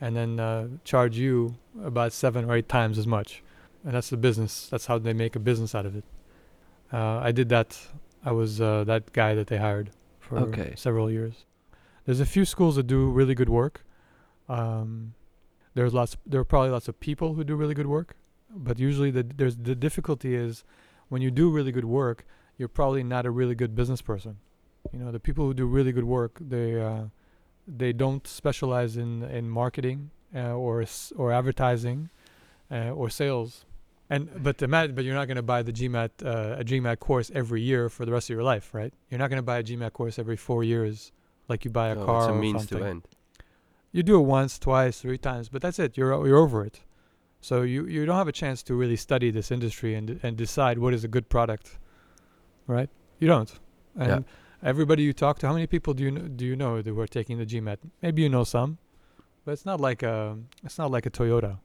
and 0.00 0.16
then 0.16 0.40
uh, 0.40 0.68
charge 0.84 1.16
you 1.16 1.56
about 1.82 2.12
seven 2.12 2.44
or 2.44 2.54
eight 2.56 2.68
times 2.68 2.98
as 2.98 3.06
much. 3.06 3.42
And 3.84 3.94
that's 3.94 4.10
the 4.10 4.16
business. 4.16 4.68
That's 4.70 4.86
how 4.86 4.98
they 4.98 5.12
make 5.12 5.36
a 5.36 5.40
business 5.40 5.74
out 5.74 5.86
of 5.86 5.96
it. 5.96 6.04
Uh, 6.92 7.18
I 7.18 7.32
did 7.32 7.48
that. 7.50 7.78
I 8.24 8.32
was 8.32 8.60
uh, 8.60 8.84
that 8.84 9.12
guy 9.12 9.34
that 9.34 9.46
they 9.48 9.58
hired 9.58 9.90
for 10.20 10.38
Okay. 10.38 10.72
several 10.76 11.10
years. 11.10 11.44
There's 12.06 12.20
a 12.20 12.26
few 12.26 12.44
schools 12.44 12.76
that 12.76 12.86
do 12.86 13.10
really 13.10 13.34
good 13.34 13.48
work. 13.48 13.84
Um, 14.48 15.14
there's 15.74 15.92
lots. 15.94 16.16
There 16.26 16.40
are 16.40 16.44
probably 16.44 16.70
lots 16.70 16.88
of 16.88 16.98
people 17.00 17.34
who 17.34 17.44
do 17.44 17.54
really 17.56 17.74
good 17.74 17.86
work, 17.86 18.16
but 18.50 18.78
usually 18.78 19.10
the 19.10 19.22
there's 19.22 19.56
the 19.56 19.74
difficulty 19.74 20.34
is 20.34 20.64
when 21.08 21.22
you 21.22 21.30
do 21.30 21.50
really 21.50 21.72
good 21.72 21.84
work, 21.84 22.24
you're 22.58 22.68
probably 22.68 23.02
not 23.02 23.26
a 23.26 23.30
really 23.30 23.54
good 23.54 23.74
business 23.74 24.00
person. 24.02 24.36
You 24.92 24.98
know, 25.00 25.10
the 25.12 25.18
people 25.20 25.44
who 25.46 25.54
do 25.54 25.66
really 25.66 25.92
good 25.92 26.04
work, 26.04 26.38
they 26.40 26.80
uh, 26.80 27.04
they 27.66 27.92
don't 27.92 28.26
specialize 28.26 28.96
in 28.96 29.22
in 29.24 29.48
marketing 29.48 30.10
uh, 30.34 30.52
or 30.54 30.84
or 31.16 31.32
advertising 31.32 32.10
uh, 32.70 32.90
or 32.90 33.08
sales. 33.10 33.64
And 34.14 34.22
but 34.46 34.58
the 34.58 34.68
mat, 34.68 34.94
but 34.94 35.02
you're 35.04 35.14
not 35.20 35.26
going 35.30 35.42
to 35.44 35.48
buy 35.54 35.62
the 35.62 35.72
GMAT 35.72 36.10
uh, 36.24 36.60
a 36.62 36.64
GMAT 36.70 36.98
course 37.08 37.28
every 37.34 37.62
year 37.70 37.88
for 37.88 38.02
the 38.06 38.12
rest 38.12 38.26
of 38.30 38.34
your 38.36 38.44
life, 38.52 38.66
right? 38.80 38.92
You're 39.08 39.18
not 39.24 39.30
going 39.30 39.42
to 39.44 39.48
buy 39.52 39.58
a 39.58 39.62
GMAT 39.68 39.92
course 39.92 40.18
every 40.18 40.36
four 40.36 40.62
years, 40.72 41.12
like 41.50 41.64
you 41.64 41.70
buy 41.70 41.88
a 41.88 41.96
Oh, 41.96 42.04
car 42.06 42.20
it's 42.20 42.28
a 42.28 42.32
or 42.32 42.40
means 42.46 42.60
something 42.62 42.78
to 42.78 42.90
end. 42.92 43.02
you 43.96 44.02
do 44.02 44.16
it 44.20 44.26
once, 44.38 44.58
twice, 44.58 45.00
three 45.00 45.18
times, 45.18 45.48
but 45.48 45.60
that's 45.62 45.78
it. 45.78 45.90
You're 45.98 46.12
you're 46.28 46.38
over 46.46 46.64
it. 46.64 46.76
So 47.40 47.62
you 47.62 47.80
you 47.94 48.00
don't 48.06 48.16
have 48.22 48.28
a 48.28 48.38
chance 48.42 48.62
to 48.64 48.74
really 48.82 48.96
study 48.96 49.30
this 49.38 49.50
industry 49.50 49.94
and 49.98 50.06
and 50.22 50.36
decide 50.36 50.76
what 50.78 50.92
is 50.94 51.02
a 51.04 51.08
good 51.08 51.26
product, 51.28 51.66
right? 52.66 52.90
You 53.20 53.28
don't. 53.34 53.50
And 53.96 54.08
Yeah. 54.08 54.20
everybody 54.70 55.02
you 55.02 55.12
talk 55.12 55.38
to, 55.40 55.46
how 55.48 55.52
many 55.58 55.66
people 55.66 55.92
do 55.94 56.02
you 56.04 56.10
know, 56.10 56.26
do 56.40 56.44
you 56.50 56.56
know 56.56 56.70
who 56.82 57.00
are 57.00 57.06
taking 57.18 57.38
the 57.38 57.46
GMAT? 57.46 57.78
Maybe 58.02 58.22
you 58.22 58.28
know 58.28 58.44
some, 58.44 58.78
but 59.44 59.52
it's 59.52 59.66
not 59.66 59.80
like 59.80 60.02
a 60.02 60.38
it's 60.66 60.78
not 60.78 60.90
like 60.90 61.06
a 61.06 61.10
Toyota, 61.10 61.58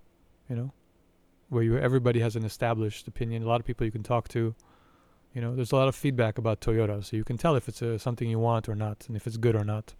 you 0.49 0.55
know, 0.55 0.69
where 1.49 1.63
you 1.63 1.77
everybody 1.77 2.19
has 2.19 2.35
an 2.35 2.45
established 2.45 3.07
opinion. 3.07 3.43
A 3.43 3.47
lot 3.47 3.59
of 3.59 3.65
people 3.65 3.85
you 3.85 3.91
can 3.91 4.03
talk 4.03 4.27
to. 4.29 4.55
You 5.33 5.41
know, 5.41 5.55
there's 5.55 5.71
a 5.71 5.75
lot 5.75 5.87
of 5.87 5.95
feedback 5.95 6.37
about 6.37 6.59
Toyota, 6.59 7.03
so 7.03 7.15
you 7.15 7.23
can 7.23 7.37
tell 7.37 7.55
if 7.55 7.67
it's 7.67 7.81
uh 7.81 7.97
something 7.97 8.29
you 8.29 8.39
want 8.39 8.67
or 8.69 8.75
not, 8.75 9.05
and 9.07 9.15
if 9.15 9.27
it's 9.27 9.37
good 9.37 9.55
or 9.55 9.63
not. 9.63 9.95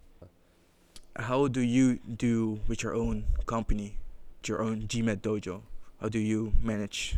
How 1.16 1.48
do 1.48 1.60
you 1.60 1.98
do 2.16 2.60
with 2.68 2.82
your 2.82 2.94
own 2.94 3.24
company, 3.46 3.98
your 4.46 4.62
own 4.62 4.82
GMAT 4.82 5.20
dojo? 5.20 5.62
How 6.00 6.08
do 6.08 6.18
you 6.18 6.52
manage? 6.62 7.16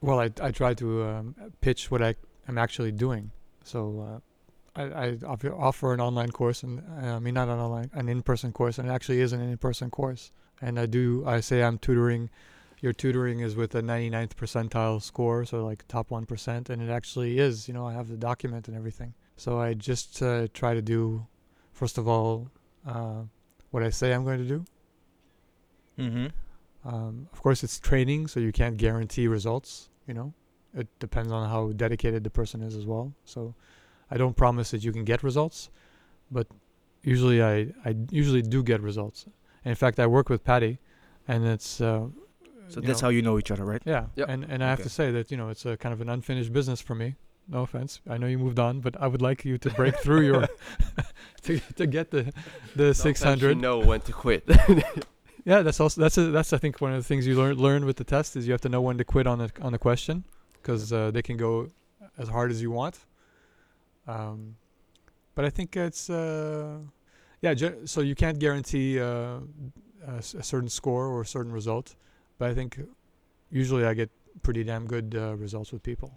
Well, 0.00 0.18
I 0.20 0.30
I 0.40 0.50
try 0.50 0.74
to 0.74 1.04
um, 1.04 1.34
pitch 1.60 1.90
what 1.90 2.02
I 2.02 2.14
am 2.48 2.58
actually 2.58 2.92
doing. 2.92 3.30
So 3.62 3.80
uh, 4.76 4.80
I 4.80 4.82
I 5.06 5.18
offer, 5.26 5.54
offer 5.54 5.94
an 5.94 6.00
online 6.00 6.30
course, 6.30 6.62
and 6.62 6.82
uh, 7.02 7.16
I 7.16 7.18
mean 7.18 7.34
not 7.34 7.48
an 7.48 7.58
online, 7.58 7.90
an 7.94 8.08
in-person 8.08 8.52
course, 8.52 8.78
and 8.78 8.88
it 8.88 8.92
actually 8.92 9.20
is 9.20 9.32
an 9.32 9.40
in-person 9.40 9.90
course. 9.90 10.32
And 10.60 10.78
I 10.78 10.86
do 10.86 11.24
I 11.26 11.40
say 11.40 11.62
I'm 11.62 11.78
tutoring. 11.78 12.30
Your 12.80 12.92
tutoring 12.92 13.40
is 13.40 13.56
with 13.56 13.74
a 13.74 13.82
99th 13.82 14.34
percentile 14.34 15.02
score, 15.02 15.44
so 15.44 15.64
like 15.64 15.86
top 15.86 16.10
one 16.10 16.24
percent, 16.24 16.70
and 16.70 16.80
it 16.80 16.88
actually 16.90 17.38
is. 17.38 17.68
You 17.68 17.74
know, 17.74 17.86
I 17.86 17.92
have 17.92 18.08
the 18.08 18.16
document 18.16 18.68
and 18.68 18.76
everything. 18.76 19.14
So 19.36 19.60
I 19.60 19.74
just 19.74 20.22
uh, 20.22 20.48
try 20.54 20.74
to 20.74 20.82
do 20.82 21.26
first 21.80 21.96
of 21.96 22.06
all, 22.06 22.50
uh, 22.86 23.22
what 23.70 23.82
I 23.82 23.88
say 23.88 24.12
I'm 24.12 24.24
going 24.24 24.38
to 24.38 24.44
do. 24.56 24.64
Mm-hmm. 25.98 26.26
Um, 26.86 27.26
of 27.32 27.40
course, 27.42 27.64
it's 27.64 27.78
training, 27.80 28.26
so 28.26 28.38
you 28.38 28.52
can't 28.52 28.76
guarantee 28.76 29.28
results. 29.28 29.88
You 30.06 30.14
know, 30.14 30.34
it 30.74 30.88
depends 30.98 31.32
on 31.32 31.48
how 31.48 31.72
dedicated 31.72 32.22
the 32.22 32.30
person 32.30 32.60
is 32.62 32.76
as 32.76 32.84
well. 32.84 33.14
So, 33.24 33.54
I 34.10 34.18
don't 34.18 34.36
promise 34.36 34.70
that 34.72 34.84
you 34.84 34.92
can 34.92 35.04
get 35.04 35.22
results, 35.22 35.70
but 36.30 36.46
usually 37.02 37.42
I 37.42 37.54
I 37.84 37.96
usually 38.10 38.42
do 38.42 38.62
get 38.62 38.80
results. 38.82 39.24
And 39.64 39.70
in 39.70 39.76
fact, 39.76 39.98
I 39.98 40.06
work 40.06 40.28
with 40.28 40.42
Patty, 40.44 40.78
and 41.28 41.46
it's 41.46 41.80
uh, 41.80 42.06
So 42.70 42.80
that's 42.80 43.02
know, 43.02 43.06
how 43.06 43.10
you 43.10 43.22
know 43.22 43.38
each 43.38 43.50
other, 43.50 43.64
right? 43.64 43.82
yeah. 43.84 44.06
Yep. 44.16 44.28
And 44.28 44.44
and 44.44 44.62
I 44.64 44.68
have 44.70 44.78
Okay. 44.80 44.84
to 44.88 44.94
say 44.94 45.10
that 45.12 45.30
you 45.30 45.36
know 45.36 45.48
it's 45.50 45.66
a 45.66 45.76
kind 45.76 45.92
of 45.92 46.00
an 46.00 46.08
unfinished 46.08 46.52
business 46.52 46.80
for 46.80 46.94
me. 46.94 47.14
No 47.48 47.62
offense, 47.62 48.00
I 48.08 48.16
know 48.16 48.28
you 48.28 48.38
moved 48.38 48.58
on, 48.60 48.80
but 48.80 48.94
I 49.00 49.06
would 49.08 49.22
like 49.22 49.44
you 49.44 49.58
to 49.58 49.70
break 49.70 49.96
through 50.04 50.20
your 50.26 50.48
to 51.42 51.58
to 51.76 51.86
get 51.86 52.10
the 52.10 52.32
the 52.76 52.94
six 52.94 53.20
Sometimes 53.20 53.42
You 53.42 53.54
know 53.56 53.78
when 53.80 54.00
to 54.02 54.12
quit. 54.12 54.44
Yeah, 55.46 55.62
that's 55.62 55.80
also 55.80 56.00
that's 56.02 56.18
a, 56.18 56.24
that's 56.30 56.52
I 56.52 56.58
think 56.58 56.80
one 56.82 56.92
of 56.92 56.98
the 57.02 57.08
things 57.08 57.26
you 57.26 57.34
learn 57.34 57.56
learn 57.56 57.86
with 57.86 57.96
the 57.96 58.04
test 58.04 58.36
is 58.36 58.46
you 58.46 58.52
have 58.52 58.60
to 58.60 58.68
know 58.68 58.82
when 58.82 58.98
to 58.98 59.04
quit 59.04 59.26
on 59.26 59.38
the 59.38 59.50
on 59.62 59.72
the 59.72 59.78
question 59.78 60.24
because 60.60 60.92
uh, 60.92 61.10
they 61.10 61.22
can 61.22 61.36
go 61.38 61.68
as 62.18 62.28
hard 62.28 62.50
as 62.50 62.60
you 62.60 62.70
want. 62.70 62.98
Um, 64.06 64.56
but 65.34 65.44
I 65.46 65.50
think 65.50 65.76
it's 65.76 66.10
uh, 66.10 66.78
yeah. 67.40 67.54
Ge- 67.54 67.86
so 67.86 68.00
you 68.02 68.14
can't 68.14 68.38
guarantee 68.38 69.00
uh, 69.00 69.38
a, 70.06 70.18
s- 70.18 70.34
a 70.34 70.42
certain 70.42 70.68
score 70.68 71.06
or 71.06 71.22
a 71.22 71.26
certain 71.26 71.52
result, 71.52 71.96
but 72.40 72.48
I 72.48 72.54
think 72.54 72.80
usually 73.50 73.84
I 73.84 73.92
get 73.92 74.10
pretty 74.42 74.64
damn 74.64 74.86
good 74.86 75.14
uh, 75.14 75.36
results 75.36 75.72
with 75.72 75.82
people. 75.82 76.10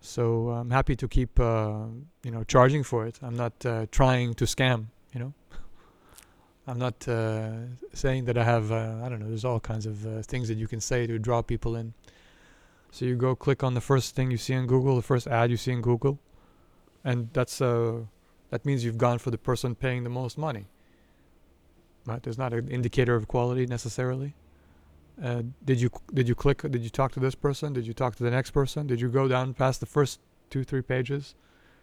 So 0.00 0.48
I'm 0.48 0.70
happy 0.70 0.96
to 0.96 1.06
keep 1.06 1.38
uh, 1.38 1.84
you 2.24 2.30
know 2.30 2.42
charging 2.44 2.82
for 2.82 3.06
it. 3.06 3.18
I'm 3.20 3.36
not 3.36 3.52
uh, 3.66 3.86
trying 3.90 4.32
to 4.34 4.44
scam. 4.46 4.86
You 5.12 5.20
know. 5.20 5.32
I'm 6.66 6.78
not 6.78 7.06
uh, 7.06 7.50
saying 7.92 8.24
that 8.24 8.36
I 8.38 8.42
have, 8.42 8.72
uh, 8.72 9.00
I 9.04 9.08
don't 9.08 9.20
know, 9.20 9.28
there's 9.28 9.44
all 9.44 9.60
kinds 9.60 9.86
of 9.86 10.04
uh, 10.04 10.22
things 10.22 10.48
that 10.48 10.56
you 10.56 10.66
can 10.66 10.80
say 10.80 11.06
to 11.06 11.16
draw 11.16 11.40
people 11.40 11.76
in. 11.76 11.94
So 12.90 13.04
you 13.04 13.14
go 13.14 13.36
click 13.36 13.62
on 13.62 13.74
the 13.74 13.80
first 13.80 14.16
thing 14.16 14.32
you 14.32 14.36
see 14.36 14.54
in 14.54 14.66
Google, 14.66 14.96
the 14.96 15.02
first 15.02 15.28
ad 15.28 15.50
you 15.50 15.56
see 15.56 15.70
in 15.70 15.80
Google, 15.80 16.18
and 17.04 17.28
that's 17.34 17.60
uh, 17.60 18.00
that 18.50 18.64
means 18.64 18.82
you've 18.82 18.98
gone 18.98 19.18
for 19.18 19.30
the 19.30 19.38
person 19.38 19.74
paying 19.74 20.02
the 20.04 20.14
most 20.22 20.38
money. 20.38 20.66
Right? 22.06 22.22
There's 22.22 22.38
not 22.38 22.52
an 22.54 22.68
indicator 22.68 23.14
of 23.14 23.28
quality 23.28 23.66
necessarily. 23.66 24.34
Uh, 25.22 25.42
did 25.64 25.80
you 25.80 25.90
did 26.12 26.28
you 26.28 26.34
click? 26.34 26.62
Did 26.62 26.82
you 26.82 26.90
talk 26.90 27.12
to 27.12 27.20
this 27.20 27.34
person? 27.34 27.72
Did 27.72 27.86
you 27.86 27.94
talk 27.94 28.16
to 28.16 28.22
the 28.22 28.30
next 28.30 28.50
person? 28.50 28.86
Did 28.86 29.00
you 29.00 29.08
go 29.08 29.28
down 29.28 29.54
past 29.54 29.80
the 29.80 29.86
first 29.86 30.20
two 30.50 30.62
three 30.62 30.82
pages, 30.82 31.34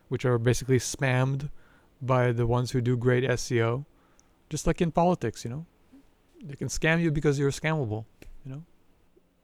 which 0.10 0.24
are 0.24 0.38
basically 0.38 0.78
spammed 0.78 1.50
by 2.02 2.32
the 2.32 2.46
ones 2.46 2.72
who 2.72 2.82
do 2.82 2.96
great 2.96 3.24
SEO? 3.24 3.86
just 4.54 4.68
like 4.68 4.82
in 4.82 4.92
politics, 4.92 5.44
you 5.44 5.50
know, 5.50 5.66
they 6.44 6.54
can 6.54 6.68
scam 6.68 7.02
you 7.02 7.10
because 7.10 7.40
you're 7.40 7.50
scammable. 7.50 8.06
You 8.46 8.52
know, 8.52 8.64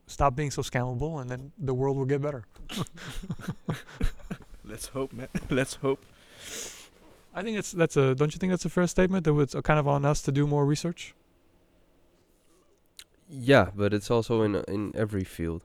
stop 0.05 0.35
being 0.35 0.51
so 0.51 0.61
scammable, 0.61 1.19
and 1.19 1.27
then 1.27 1.51
the 1.57 1.73
world 1.73 1.97
will 1.97 2.05
get 2.05 2.21
better. 2.21 2.45
Let's 4.63 4.85
hope, 4.89 5.11
man. 5.11 5.29
Let's 5.49 5.73
hope. 5.75 6.05
I 7.33 7.41
think 7.41 7.57
it's 7.57 7.71
that's 7.71 7.97
a. 7.97 8.13
Don't 8.13 8.35
you 8.35 8.39
think 8.39 8.51
that's 8.51 8.65
a 8.65 8.69
fair 8.69 8.85
statement? 8.85 9.23
That 9.23 9.35
it's 9.39 9.55
kind 9.63 9.79
of 9.79 9.87
on 9.87 10.05
us 10.05 10.21
to 10.21 10.31
do 10.31 10.45
more 10.45 10.63
research. 10.63 11.15
Yeah, 13.29 13.69
but 13.75 13.93
it's 13.93 14.09
also 14.11 14.41
in 14.41 14.55
in 14.67 14.91
every 14.95 15.23
field, 15.23 15.61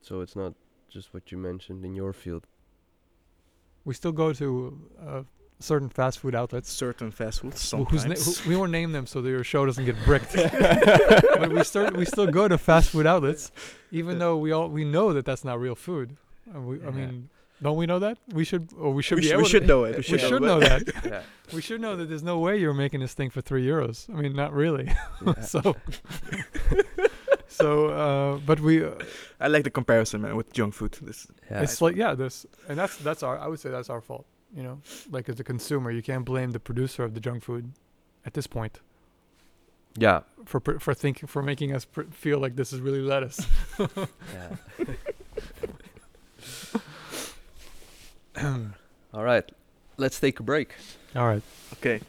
so 0.00 0.20
it's 0.20 0.36
not 0.36 0.54
just 0.88 1.12
what 1.14 1.32
you 1.32 1.38
mentioned 1.38 1.84
in 1.84 1.94
your 1.94 2.12
field. 2.12 2.46
We 3.84 3.94
still 3.94 4.12
go 4.12 4.32
to 4.32 4.78
uh, 5.06 5.22
certain 5.60 5.88
fast 5.88 6.18
food 6.18 6.34
outlets. 6.34 6.70
Certain 6.70 7.10
fast 7.10 7.40
food. 7.40 7.54
wh- 7.54 7.90
whose 7.90 8.04
na- 8.04 8.14
Sometimes. 8.14 8.38
who, 8.40 8.50
we 8.50 8.56
won't 8.56 8.72
name 8.72 8.92
them 8.92 9.06
so 9.06 9.22
that 9.22 9.28
your 9.30 9.44
show 9.44 9.64
doesn't 9.66 9.84
get 9.84 9.96
bricked. 10.04 10.34
but 11.40 11.52
we 11.52 11.62
still 11.64 11.90
we 11.92 12.04
still 12.04 12.26
go 12.26 12.48
to 12.48 12.58
fast 12.58 12.90
food 12.90 13.06
outlets, 13.06 13.50
even 13.90 14.18
though 14.18 14.36
we 14.36 14.52
all 14.52 14.68
we 14.68 14.84
know 14.84 15.12
that 15.12 15.24
that's 15.24 15.44
not 15.44 15.60
real 15.60 15.74
food. 15.76 16.16
And 16.52 16.66
we, 16.66 16.82
I 16.86 16.90
mean, 16.90 17.28
don't 17.62 17.76
we 17.76 17.86
know 17.86 17.98
that? 18.00 18.18
We 18.32 18.44
should 18.44 18.70
or 18.76 18.92
we 18.92 19.02
should 19.02 19.16
we, 19.16 19.22
be 19.22 19.28
sh- 19.28 19.32
able 19.32 19.42
we 19.42 19.48
should 19.48 19.66
know 19.66 19.84
it. 19.88 19.96
We 19.96 20.02
should 20.02 20.20
should 20.20 20.42
know 20.42 20.58
know 20.58 20.60
that. 20.60 20.82
yeah. 21.04 21.22
We 21.52 21.60
should 21.62 21.80
know 21.80 21.94
that 21.96 22.06
there's 22.08 22.22
no 22.24 22.38
way 22.38 22.58
you're 22.58 22.74
making 22.74 23.00
this 23.00 23.14
thing 23.14 23.30
for 23.30 23.40
three 23.40 23.64
euros. 23.64 24.08
I 24.12 24.20
mean, 24.20 24.34
not 24.34 24.52
really. 24.52 24.92
yeah. 25.24 25.40
so, 25.42 25.76
so, 27.56 27.88
uh, 27.88 28.36
but 28.46 28.60
we, 28.60 28.84
uh, 28.84 28.92
I 29.40 29.48
like 29.48 29.64
the 29.64 29.70
comparison, 29.70 30.22
man, 30.22 30.36
with 30.36 30.52
junk 30.52 30.74
food. 30.74 30.96
This, 31.02 31.26
yeah. 31.50 31.62
it's 31.62 31.80
like 31.80 31.96
yeah, 31.96 32.14
this, 32.14 32.46
and 32.68 32.78
that's 32.78 32.96
that's 32.98 33.22
our. 33.22 33.38
I 33.38 33.46
would 33.46 33.60
say 33.60 33.70
that's 33.70 33.90
our 33.90 34.00
fault. 34.00 34.26
You 34.54 34.62
know, 34.62 34.80
like 35.10 35.28
as 35.28 35.40
a 35.40 35.44
consumer, 35.44 35.90
you 35.90 36.02
can't 36.02 36.24
blame 36.24 36.52
the 36.52 36.60
producer 36.60 37.04
of 37.04 37.14
the 37.14 37.20
junk 37.20 37.42
food 37.42 37.72
at 38.24 38.34
this 38.34 38.46
point 38.46 38.80
yeah. 39.96 40.20
for 40.44 40.60
for 40.78 40.94
thinking 40.94 41.26
for 41.26 41.42
making 41.42 41.74
us 41.74 41.84
pr- 41.84 42.02
feel 42.10 42.38
like 42.38 42.56
this 42.56 42.72
is 42.72 42.80
really 42.80 43.00
lettuce. 43.00 43.40
Yeah. 44.34 44.56
All 49.14 49.24
right, 49.24 49.50
let's 49.96 50.20
take 50.20 50.40
a 50.40 50.42
break. 50.42 50.74
All 51.14 51.26
right, 51.26 51.42
okay. 51.74 52.00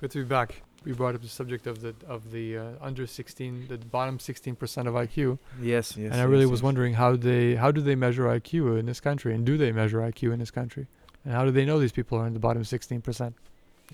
good 0.00 0.10
to 0.10 0.18
be 0.18 0.24
back. 0.24 0.62
We 0.86 0.92
brought 0.92 1.16
up 1.16 1.22
the 1.22 1.28
subject 1.28 1.66
of 1.66 1.80
the 1.80 1.96
of 2.06 2.30
the 2.30 2.58
uh, 2.58 2.64
under 2.80 3.08
16, 3.08 3.66
the 3.68 3.76
bottom 3.76 4.20
16 4.20 4.54
percent 4.54 4.86
of 4.86 4.94
IQ. 4.94 5.40
Yes, 5.60 5.96
yes. 5.96 6.12
and 6.12 6.20
I 6.20 6.24
really 6.24 6.44
yes, 6.44 6.50
was 6.52 6.60
yes. 6.60 6.64
wondering 6.64 6.94
how 6.94 7.16
they 7.16 7.56
how 7.56 7.72
do 7.72 7.80
they 7.80 7.96
measure 7.96 8.22
IQ 8.22 8.78
in 8.78 8.86
this 8.86 9.00
country, 9.00 9.34
and 9.34 9.44
do 9.44 9.58
they 9.58 9.72
measure 9.72 9.98
IQ 9.98 10.32
in 10.32 10.38
this 10.38 10.52
country, 10.52 10.86
and 11.24 11.34
how 11.34 11.44
do 11.44 11.50
they 11.50 11.64
know 11.64 11.80
these 11.80 11.90
people 11.90 12.16
are 12.18 12.26
in 12.28 12.34
the 12.34 12.38
bottom 12.38 12.62
sixteen 12.62 13.02
percent? 13.02 13.34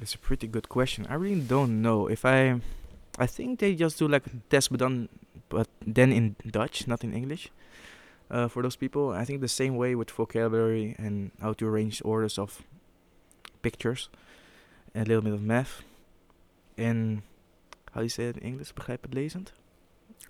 It's 0.03 0.15
a 0.15 0.19
pretty 0.19 0.47
good 0.47 0.69
question. 0.69 1.07
I 1.09 1.15
really 1.15 1.41
don't 1.41 1.81
know 1.81 2.09
if 2.09 2.27
I. 2.27 2.61
I 3.19 3.27
think 3.27 3.59
they 3.61 3.75
just 3.75 3.99
do 3.99 4.07
like 4.07 4.27
a 4.27 4.31
test, 4.51 4.71
but 4.71 4.81
done, 4.81 5.09
but 5.49 5.69
then 5.87 6.13
in 6.13 6.37
Dutch, 6.47 6.87
not 6.87 7.05
in 7.05 7.15
English. 7.15 7.49
Uh, 8.31 8.49
for 8.49 8.63
those 8.63 8.77
people, 8.77 9.13
I 9.13 9.25
think 9.25 9.41
the 9.41 9.49
same 9.49 9.77
way 9.77 9.95
with 9.95 10.11
vocabulary 10.11 10.95
and 10.99 11.31
how 11.41 11.55
to 11.55 11.67
arrange 11.67 12.03
orders 12.05 12.39
of 12.39 12.63
pictures, 13.63 14.11
and 14.95 15.07
a 15.07 15.09
little 15.09 15.23
bit 15.23 15.35
of 15.35 15.43
math, 15.43 15.83
and 16.79 17.23
how 17.93 18.01
do 18.01 18.05
you 18.05 18.09
say 18.11 18.25
it 18.29 18.37
in 18.37 18.43
English? 18.43 18.73
Begrijpend 18.75 19.15
lezend. 19.15 19.53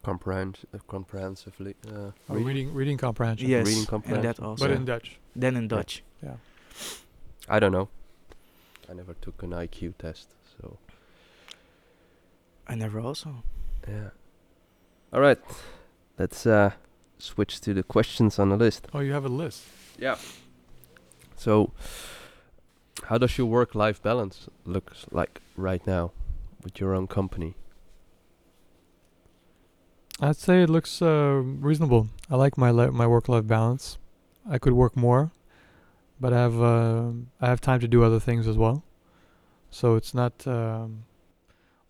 Comprehend, 0.03 0.59
uh, 0.75 0.79
comprehensively. 0.89 1.75
Uh, 1.87 2.11
Or 2.29 2.37
read- 2.37 2.47
reading 2.47 2.75
reading 2.75 2.99
comprehension, 2.99 3.49
Yes, 3.49 3.67
reading 3.67 3.81
and 3.81 3.89
comprehension. 3.89 4.23
that 4.35 4.41
also. 4.41 4.65
but 4.65 4.71
Yeah. 4.71 4.77
in 4.79 4.85
Dutch. 4.85 5.19
then 5.41 5.57
in 5.57 5.69
Dutch. 5.69 6.03
Yeah. 6.23 6.37
I 7.49 7.59
don't 7.61 7.73
know. 7.73 7.89
I 8.91 8.95
never 8.95 9.15
took 9.15 9.43
an 9.43 9.51
IQ 9.53 9.95
test, 9.99 10.29
so 10.61 10.79
I 12.69 12.75
never 12.75 13.01
also. 13.01 13.43
yeah. 13.89 14.11
All 15.13 15.21
right, 15.21 15.39
let's 16.19 16.47
uh, 16.47 16.71
switch 17.19 17.61
to 17.61 17.75
the 17.75 17.83
questions 17.83 18.39
on 18.39 18.49
the 18.49 18.57
list. 18.57 18.89
Oh, 18.95 19.01
you 19.01 19.13
have 19.13 19.25
a 19.27 19.29
list. 19.29 19.63
Yeah. 19.99 20.17
So, 21.37 21.73
how 23.05 23.19
does 23.19 23.37
your 23.39 23.47
work-life 23.47 24.01
balance 24.03 24.49
look 24.65 24.93
like 25.11 25.41
right 25.57 25.87
now 25.87 26.13
with 26.65 26.81
your 26.81 26.95
own 26.95 27.07
company? 27.07 27.55
I'd 30.21 30.37
say 30.37 30.63
it 30.63 30.71
looks 30.71 31.03
uh, 31.03 31.41
reasonable. 31.43 32.09
I 32.31 32.37
like 32.37 32.57
my 32.57 32.71
li- 32.71 32.91
my 32.91 33.07
work 33.07 33.29
life 33.29 33.47
balance. 33.47 33.99
I 34.49 34.59
could 34.59 34.73
work 34.73 34.97
more, 34.97 35.33
but 36.21 36.33
I 36.33 36.41
have 36.41 36.61
uh, 36.61 37.11
I 37.41 37.47
have 37.49 37.61
time 37.61 37.81
to 37.81 37.89
do 37.89 38.05
other 38.05 38.21
things 38.21 38.47
as 38.47 38.57
well. 38.57 38.85
So 39.71 39.97
it's 39.97 40.15
not. 40.15 40.47
Um, 40.47 41.05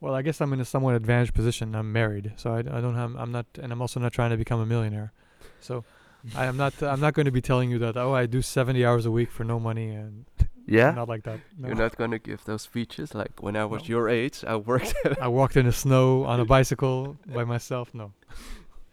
well, 0.00 0.14
I 0.14 0.22
guess 0.22 0.40
I'm 0.40 0.52
in 0.52 0.60
a 0.60 0.64
somewhat 0.64 0.94
advantaged 0.94 1.34
position. 1.34 1.74
I'm 1.74 1.92
married, 1.92 2.32
so 2.36 2.52
I, 2.54 2.58
I 2.58 2.80
don't 2.80 2.94
have. 2.94 3.14
I'm 3.16 3.32
not, 3.32 3.46
and 3.60 3.72
I'm 3.72 3.80
also 3.80 4.00
not 4.00 4.12
trying 4.12 4.30
to 4.30 4.36
become 4.36 4.60
a 4.60 4.66
millionaire. 4.66 5.12
So 5.60 5.84
I 6.36 6.46
am 6.46 6.56
not. 6.56 6.82
I'm 6.82 7.00
not 7.00 7.14
going 7.14 7.26
to 7.26 7.32
be 7.32 7.42
telling 7.42 7.70
you 7.70 7.78
that. 7.80 7.96
Oh, 7.96 8.14
I 8.14 8.26
do 8.26 8.40
70 8.40 8.84
hours 8.84 9.04
a 9.04 9.10
week 9.10 9.30
for 9.30 9.44
no 9.44 9.60
money, 9.60 9.90
and 9.90 10.24
not 10.66 11.08
like 11.08 11.24
that. 11.24 11.40
No. 11.58 11.68
You're 11.68 11.76
not 11.76 11.96
gonna 11.96 12.18
give 12.18 12.44
those 12.44 12.62
speeches 12.62 13.14
like 13.14 13.42
when 13.42 13.56
I 13.56 13.64
was 13.64 13.82
No. 13.82 13.88
your 13.88 14.08
age. 14.08 14.44
I 14.46 14.56
worked. 14.56 14.94
I 15.20 15.28
walked 15.38 15.56
in 15.56 15.66
the 15.66 15.72
snow 15.72 16.24
on 16.24 16.40
a 16.40 16.44
bicycle 16.44 17.16
by 17.26 17.44
myself. 17.44 17.92
No. 17.94 18.12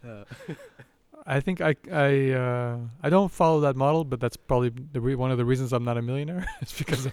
I 1.26 1.38
think 1.40 1.60
I 1.60 1.76
I 1.92 2.30
uh, 2.32 2.78
I 3.02 3.10
don't 3.10 3.30
follow 3.30 3.60
that 3.60 3.76
model, 3.76 4.04
but 4.04 4.20
that's 4.20 4.36
probably 4.38 4.70
the 4.92 5.00
re- 5.00 5.14
one 5.14 5.30
of 5.30 5.36
the 5.38 5.44
reasons 5.44 5.72
I'm 5.72 5.84
not 5.84 5.98
a 5.98 6.02
millionaire. 6.02 6.46
it's 6.62 6.76
because 6.76 7.06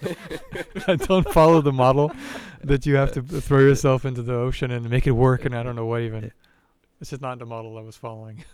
I 0.88 0.96
don't 0.96 1.28
follow 1.32 1.60
the 1.60 1.72
model 1.72 2.10
that 2.64 2.86
you 2.86 2.96
have 2.96 3.12
to 3.12 3.22
b- 3.22 3.40
throw 3.40 3.58
yourself 3.60 4.04
into 4.06 4.22
the 4.22 4.34
ocean 4.34 4.70
and 4.70 4.88
make 4.88 5.06
it 5.06 5.12
work, 5.12 5.44
and 5.44 5.54
I 5.54 5.62
don't 5.62 5.76
know 5.76 5.84
what 5.86 6.00
even. 6.02 6.32
It's 7.00 7.10
just 7.10 7.22
not 7.22 7.38
the 7.38 7.46
model 7.46 7.76
I 7.78 7.82
was 7.82 7.96
following. 7.96 8.44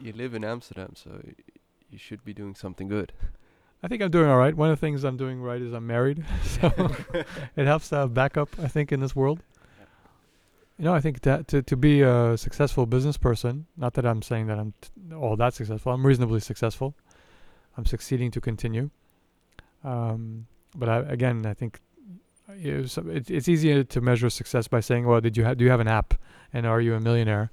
you 0.00 0.12
live 0.14 0.34
in 0.34 0.44
Amsterdam, 0.44 0.94
so 0.96 1.10
y- 1.24 1.34
you 1.90 1.98
should 1.98 2.24
be 2.24 2.32
doing 2.32 2.54
something 2.54 2.88
good. 2.88 3.12
I 3.82 3.88
think 3.88 4.00
I'm 4.02 4.10
doing 4.10 4.28
all 4.28 4.36
right. 4.36 4.54
One 4.54 4.70
of 4.70 4.78
the 4.78 4.80
things 4.80 5.02
I'm 5.02 5.16
doing 5.16 5.42
right 5.42 5.60
is 5.60 5.72
I'm 5.72 5.86
married, 5.86 6.24
so 6.44 6.72
it 7.56 7.66
helps 7.66 7.88
to 7.88 7.96
have 7.96 8.14
backup. 8.14 8.48
I 8.60 8.68
think 8.68 8.92
in 8.92 9.00
this 9.00 9.16
world. 9.16 9.40
You 10.78 10.86
know, 10.86 10.94
I 10.94 11.00
think 11.00 11.20
that 11.22 11.48
to 11.48 11.62
to 11.62 11.76
be 11.76 12.02
a 12.02 12.36
successful 12.36 12.86
business 12.86 13.16
person, 13.16 13.66
not 13.76 13.94
that 13.94 14.06
I'm 14.06 14.22
saying 14.22 14.46
that 14.46 14.58
I'm 14.58 14.72
t- 14.80 15.14
all 15.14 15.36
that 15.36 15.54
successful. 15.54 15.92
I'm 15.92 16.06
reasonably 16.06 16.40
successful. 16.40 16.94
I'm 17.76 17.84
succeeding 17.84 18.30
to 18.32 18.40
continue. 18.40 18.90
Um, 19.84 20.46
but 20.74 20.88
I, 20.88 20.98
again, 21.00 21.44
I 21.46 21.54
think 21.54 21.80
uh, 22.48 22.54
you 22.54 22.78
know, 22.78 22.86
so 22.86 23.04
it's 23.08 23.30
it's 23.30 23.48
easier 23.48 23.84
to 23.84 24.00
measure 24.00 24.30
success 24.30 24.68
by 24.68 24.80
saying, 24.80 25.06
well, 25.06 25.20
did 25.20 25.36
you 25.36 25.44
ha- 25.44 25.54
do 25.54 25.64
you 25.64 25.70
have 25.70 25.80
an 25.80 25.88
app, 25.88 26.14
and 26.52 26.66
are 26.66 26.80
you 26.80 26.94
a 26.94 27.00
millionaire? 27.00 27.50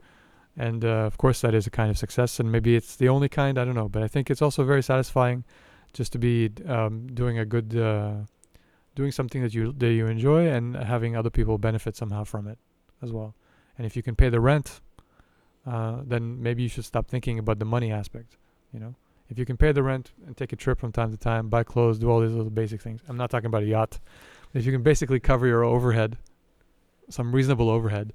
And 0.58 0.84
uh, 0.84 1.06
of 1.08 1.18
course, 1.18 1.42
that 1.42 1.54
is 1.54 1.68
a 1.68 1.70
kind 1.70 1.90
of 1.90 1.98
success, 1.98 2.40
and 2.40 2.52
maybe 2.52 2.76
it's 2.76 2.96
the 2.96 3.10
only 3.10 3.30
kind. 3.30 3.58
I 3.58 3.66
don't 3.66 3.76
know, 3.76 3.90
but 3.90 4.04
I 4.04 4.08
think 4.08 4.30
it's 4.30 4.42
also 4.42 4.64
very 4.64 4.84
satisfying 4.84 5.44
just 5.94 6.12
to 6.14 6.20
be 6.20 6.52
um, 6.68 7.08
doing 7.08 7.40
a 7.40 7.46
good, 7.46 7.76
uh, 7.76 8.14
doing 8.96 9.12
something 9.12 9.42
that 9.42 9.54
you 9.54 9.74
that 9.78 9.92
you 9.92 10.08
enjoy, 10.08 10.48
and 10.48 10.76
having 10.76 11.16
other 11.16 11.30
people 11.30 11.58
benefit 11.58 11.96
somehow 11.96 12.24
from 12.24 12.48
it 12.48 12.58
as 13.02 13.12
well. 13.12 13.36
And 13.78 13.86
if 13.86 13.96
you 13.96 14.04
can 14.04 14.16
pay 14.16 14.30
the 14.30 14.40
rent, 14.40 14.82
uh, 15.66 16.02
then 16.04 16.42
maybe 16.42 16.64
you 16.64 16.70
should 16.70 16.86
stop 16.86 17.08
thinking 17.08 17.40
about 17.40 17.60
the 17.60 17.66
money 17.66 17.92
aspect. 17.92 18.38
You 18.74 18.80
know, 18.80 18.96
if 19.30 19.40
you 19.40 19.46
can 19.46 19.58
pay 19.58 19.72
the 19.72 19.84
rent 19.84 20.12
and 20.26 20.36
take 20.36 20.54
a 20.54 20.56
trip 20.56 20.80
from 20.80 20.92
time 20.92 21.12
to 21.12 21.18
time, 21.18 21.50
buy 21.50 21.64
clothes, 21.64 22.00
do 22.00 22.10
all 22.10 22.20
these 22.20 22.32
little 22.32 22.50
basic 22.52 22.82
things. 22.82 23.02
I'm 23.08 23.18
not 23.18 23.30
talking 23.30 23.48
about 23.48 23.64
a 23.64 23.68
yacht. 23.68 24.00
If 24.54 24.66
you 24.66 24.72
can 24.72 24.84
basically 24.84 25.20
cover 25.20 25.48
your 25.48 25.64
overhead, 25.64 26.18
some 27.10 27.34
reasonable 27.34 27.70
overhead, 27.70 28.14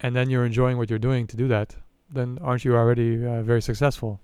and 0.00 0.14
then 0.14 0.30
you're 0.30 0.44
enjoying 0.44 0.76
what 0.78 0.90
you're 0.90 0.98
doing 0.98 1.26
to 1.26 1.36
do 1.36 1.48
that, 1.48 1.76
then 2.10 2.38
aren't 2.40 2.64
you 2.64 2.76
already 2.76 3.24
uh, 3.24 3.42
very 3.42 3.62
successful? 3.62 4.20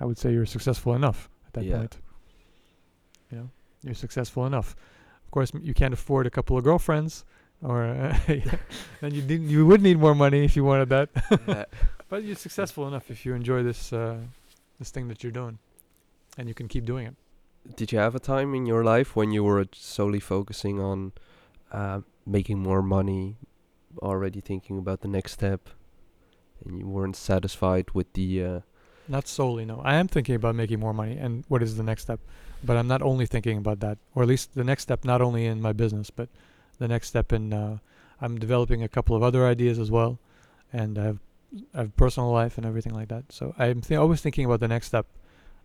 I 0.00 0.04
would 0.04 0.18
say 0.18 0.32
you're 0.32 0.46
successful 0.46 0.94
enough 0.94 1.30
that 1.54 1.64
Yeah. 1.64 1.78
point. 1.78 1.96
You 3.30 3.38
know, 3.38 3.48
you're 3.82 3.94
successful 3.94 4.46
enough. 4.46 4.76
Of 5.24 5.30
course, 5.30 5.52
m- 5.54 5.62
you 5.64 5.74
can't 5.74 5.94
afford 5.94 6.26
a 6.26 6.30
couple 6.30 6.56
of 6.56 6.64
girlfriends, 6.64 7.24
or 7.62 7.84
uh, 7.84 8.16
then 9.00 9.14
you 9.14 9.22
didn't. 9.22 9.48
You 9.48 9.66
would 9.66 9.82
need 9.82 9.98
more 9.98 10.14
money 10.14 10.44
if 10.44 10.54
you 10.56 10.64
wanted 10.64 10.88
that. 10.90 11.08
Yeah. 11.48 11.64
But 12.08 12.22
you're 12.22 12.36
successful 12.36 12.86
enough 12.86 13.10
if 13.10 13.24
you 13.26 13.34
enjoy 13.34 13.62
this 13.62 13.92
uh, 13.92 14.18
this 14.78 14.90
thing 14.90 15.08
that 15.08 15.22
you're 15.22 15.32
doing, 15.32 15.58
and 16.38 16.48
you 16.48 16.54
can 16.54 16.68
keep 16.68 16.84
doing 16.84 17.06
it. 17.06 17.14
Did 17.76 17.92
you 17.92 17.98
have 17.98 18.14
a 18.14 18.20
time 18.20 18.54
in 18.54 18.66
your 18.66 18.84
life 18.84 19.16
when 19.16 19.32
you 19.32 19.42
were 19.42 19.64
solely 19.72 20.20
focusing 20.20 20.78
on 20.80 21.12
uh, 21.72 22.00
making 22.26 22.58
more 22.62 22.82
money, 22.82 23.36
already 24.02 24.40
thinking 24.42 24.78
about 24.78 25.00
the 25.00 25.08
next 25.08 25.32
step, 25.32 25.70
and 26.64 26.78
you 26.78 26.86
weren't 26.86 27.16
satisfied 27.16 27.86
with 27.94 28.12
the? 28.12 28.62
Not 29.06 29.28
solely, 29.28 29.64
no. 29.64 29.80
I 29.84 29.96
am 29.96 30.08
thinking 30.08 30.34
about 30.34 30.54
making 30.54 30.80
more 30.80 30.94
money 30.94 31.18
and 31.18 31.44
what 31.48 31.62
is 31.62 31.76
the 31.76 31.82
next 31.82 32.02
step, 32.02 32.20
but 32.62 32.76
I'm 32.76 32.88
not 32.88 33.02
only 33.02 33.26
thinking 33.26 33.58
about 33.58 33.80
that, 33.80 33.98
or 34.14 34.22
at 34.22 34.28
least 34.28 34.54
the 34.54 34.64
next 34.64 34.82
step, 34.84 35.04
not 35.04 35.20
only 35.20 35.46
in 35.46 35.60
my 35.60 35.72
business, 35.72 36.10
but 36.10 36.28
the 36.78 36.88
next 36.88 37.08
step 37.08 37.32
in. 37.32 37.52
Uh, 37.52 37.78
I'm 38.20 38.38
developing 38.38 38.82
a 38.82 38.88
couple 38.88 39.16
of 39.16 39.22
other 39.22 39.44
ideas 39.46 39.78
as 39.78 39.90
well, 39.90 40.18
and 40.72 40.98
I 40.98 41.04
have, 41.04 41.18
I 41.74 41.78
have 41.78 41.96
personal 41.96 42.30
life 42.30 42.56
and 42.56 42.66
everything 42.66 42.94
like 42.94 43.08
that. 43.08 43.30
So 43.30 43.54
I'm 43.58 43.82
th- 43.82 43.98
always 43.98 44.22
thinking 44.22 44.46
about 44.46 44.60
the 44.60 44.68
next 44.68 44.86
step. 44.86 45.06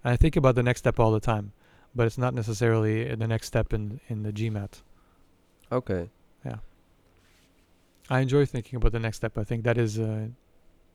And 0.03 0.13
I 0.13 0.17
think 0.17 0.35
about 0.35 0.55
the 0.55 0.63
next 0.63 0.79
step 0.79 0.99
all 0.99 1.11
the 1.11 1.19
time, 1.19 1.53
but 1.95 2.07
it's 2.07 2.17
not 2.17 2.33
necessarily 2.33 3.09
uh, 3.09 3.15
the 3.15 3.27
next 3.27 3.47
step 3.47 3.71
in 3.71 4.01
in 4.09 4.23
the 4.23 4.33
GMAT. 4.33 4.81
okay. 5.71 6.09
Yeah. 6.45 6.57
I 8.09 8.19
enjoy 8.21 8.45
thinking 8.45 8.77
about 8.77 8.91
the 8.91 8.99
next 8.99 9.17
step. 9.17 9.37
I 9.37 9.43
think 9.43 9.63
that 9.63 9.77
is 9.77 9.99
uh, 9.99 10.27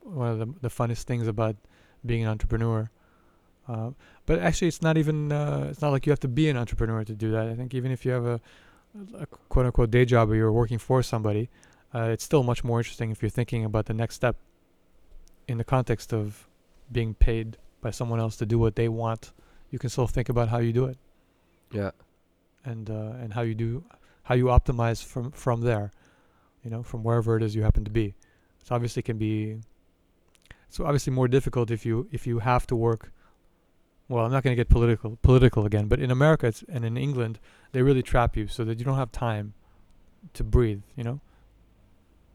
one 0.02 0.28
of 0.28 0.38
the 0.38 0.46
the 0.60 0.68
funnest 0.68 1.04
things 1.04 1.26
about 1.28 1.56
being 2.04 2.22
an 2.22 2.28
entrepreneur. 2.28 2.90
Uh, 3.68 3.90
but 4.26 4.38
actually, 4.40 4.68
it's 4.68 4.82
not 4.82 4.96
even. 4.96 5.32
Uh, 5.32 5.68
it's 5.70 5.80
not 5.80 5.90
like 5.90 6.06
you 6.06 6.10
have 6.12 6.20
to 6.20 6.28
be 6.28 6.48
an 6.48 6.56
entrepreneur 6.56 7.04
to 7.04 7.14
do 7.14 7.30
that. 7.30 7.48
I 7.48 7.54
think 7.54 7.74
even 7.74 7.90
if 7.90 8.04
you 8.04 8.12
have 8.12 8.26
a, 8.26 8.40
a 9.18 9.26
quote 9.26 9.66
unquote 9.66 9.90
day 9.90 10.04
job 10.04 10.30
or 10.30 10.34
you're 10.36 10.52
working 10.52 10.78
for 10.78 11.02
somebody, 11.02 11.48
uh, 11.94 12.08
it's 12.12 12.24
still 12.24 12.42
much 12.42 12.62
more 12.64 12.80
interesting 12.80 13.10
if 13.10 13.22
you're 13.22 13.30
thinking 13.30 13.64
about 13.64 13.86
the 13.86 13.94
next 13.94 14.16
step 14.16 14.36
in 15.48 15.58
the 15.58 15.64
context 15.64 16.12
of 16.12 16.46
being 16.92 17.14
paid 17.14 17.56
by 17.80 17.90
someone 17.90 18.20
else 18.20 18.36
to 18.36 18.46
do 18.46 18.58
what 18.58 18.76
they 18.76 18.88
want. 18.88 19.32
You 19.70 19.78
can 19.78 19.90
still 19.90 20.06
think 20.06 20.28
about 20.28 20.48
how 20.50 20.58
you 20.58 20.72
do 20.72 20.84
it 20.84 20.98
Yeah. 21.72 21.90
and 22.64 22.88
uh, 22.88 23.12
and 23.20 23.32
how 23.34 23.42
you 23.42 23.54
do 23.54 23.82
how 24.24 24.34
you 24.34 24.46
optimize 24.46 25.02
from 25.04 25.32
from 25.32 25.62
there 25.62 25.90
you 26.62 26.70
know 26.70 26.82
from 26.82 27.02
wherever 27.02 27.36
it 27.36 27.42
is 27.42 27.54
you 27.56 27.62
happen 27.62 27.84
to 27.84 27.90
be 27.90 28.14
it's 28.60 28.70
obviously 28.70 29.02
can 29.02 29.18
be 29.18 29.58
it's 30.74 30.80
obviously 30.80 31.12
more 31.12 31.28
difficult 31.28 31.70
if 31.70 31.86
you 31.86 32.08
if 32.10 32.26
you 32.26 32.40
have 32.40 32.66
to 32.66 32.74
work 32.74 33.12
well 34.08 34.24
i'm 34.24 34.32
not 34.32 34.42
going 34.42 34.50
to 34.50 34.56
get 34.56 34.68
political 34.68 35.16
political 35.22 35.64
again 35.64 35.86
but 35.86 36.00
in 36.00 36.10
america 36.10 36.48
it's, 36.48 36.64
and 36.68 36.84
in 36.84 36.96
england 36.96 37.38
they 37.70 37.80
really 37.80 38.02
trap 38.02 38.36
you 38.36 38.48
so 38.48 38.64
that 38.64 38.80
you 38.80 38.84
don't 38.84 38.96
have 38.96 39.12
time 39.12 39.54
to 40.32 40.42
breathe 40.42 40.82
you 40.96 41.04
know? 41.04 41.20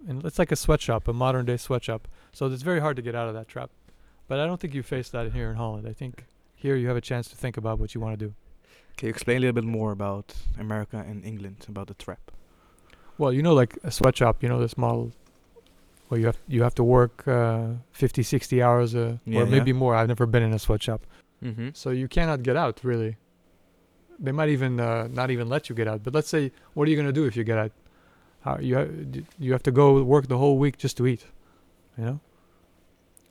And 0.08 0.24
it's 0.24 0.40
like 0.40 0.54
a 0.54 0.56
sweatshop 0.56 1.10
a 1.10 1.14
modern 1.14 1.46
day 1.46 1.58
sweatshop. 1.58 2.08
So 2.32 2.46
it's 2.46 2.64
very 2.64 2.80
hard 2.80 2.96
to 2.96 3.02
get 3.02 3.16
out 3.16 3.28
of 3.28 3.34
that 3.34 3.50
trap. 3.50 3.70
But 4.30 4.40
i 4.40 4.46
don't 4.46 4.58
think 4.62 4.74
you 4.74 4.82
face 4.84 5.10
that 5.10 5.34
here 5.34 5.50
in 5.50 5.58
holland. 5.58 5.86
I 5.86 5.92
think 5.92 6.24
here 6.56 6.78
you 6.78 6.88
have 6.88 6.96
a 6.96 7.02
chance 7.02 7.28
to 7.28 7.36
think 7.36 7.58
about 7.58 7.80
what 7.80 7.94
you 7.94 8.00
want 8.00 8.18
to 8.18 8.26
do. 8.28 8.34
Can 8.96 9.08
you 9.08 9.10
explain 9.10 9.38
a 9.38 9.40
little 9.42 9.54
bit 9.54 9.66
more 9.66 9.92
about 9.92 10.34
America 10.58 11.04
and 11.06 11.26
England 11.26 11.66
about 11.68 11.88
the 11.88 11.94
trap? 11.96 12.32
Well, 13.18 13.34
you 13.34 13.44
know, 13.44 13.54
like 13.54 13.78
a 13.84 13.92
sweatshop, 13.92 14.42
you 14.42 14.48
know, 14.48 14.60
this 14.62 14.78
model 14.78 15.12
where 16.10 16.20
you 16.20 16.26
have 16.28 16.38
you 16.48 16.62
have 16.64 16.76
to 16.76 16.84
work 16.84 17.28
uh, 17.28 17.68
50, 17.92 18.22
60 18.24 18.62
hours, 18.62 18.94
uh, 18.96 19.18
Yeah, 19.26 19.42
or 19.42 19.46
maybe 19.46 19.72
yeah. 19.72 19.78
more. 19.78 19.96
I've 19.96 20.08
never 20.10 20.26
been 20.26 20.44
in 20.44 20.54
a 20.54 20.60
sweatshop, 20.60 21.02
Mm-hmm. 21.44 21.70
so 21.74 21.90
you 21.92 22.08
cannot 22.08 22.44
get 22.44 22.56
out 22.58 22.82
really. 22.84 23.16
They 24.20 24.34
might 24.34 24.50
even 24.50 24.80
uh, 24.80 25.08
not 25.08 25.32
even 25.32 25.48
let 25.48 25.70
you 25.70 25.76
get 25.76 25.88
out. 25.88 26.04
But 26.04 26.14
let's 26.14 26.28
say, 26.28 26.52
what 26.74 26.88
are 26.88 26.92
you 26.92 26.98
gonna 26.98 27.14
do 27.14 27.26
if 27.26 27.36
you 27.38 27.44
get 27.46 27.58
out? 27.58 27.72
How 28.42 28.58
you 28.60 28.76
ha- 28.76 29.22
you 29.40 29.52
have 29.54 29.64
to 29.64 29.72
go 29.72 30.04
work 30.04 30.28
the 30.28 30.38
whole 30.38 30.58
week 30.58 30.78
just 30.78 30.98
to 30.98 31.08
eat, 31.08 31.26
you 31.98 32.04
know? 32.06 32.20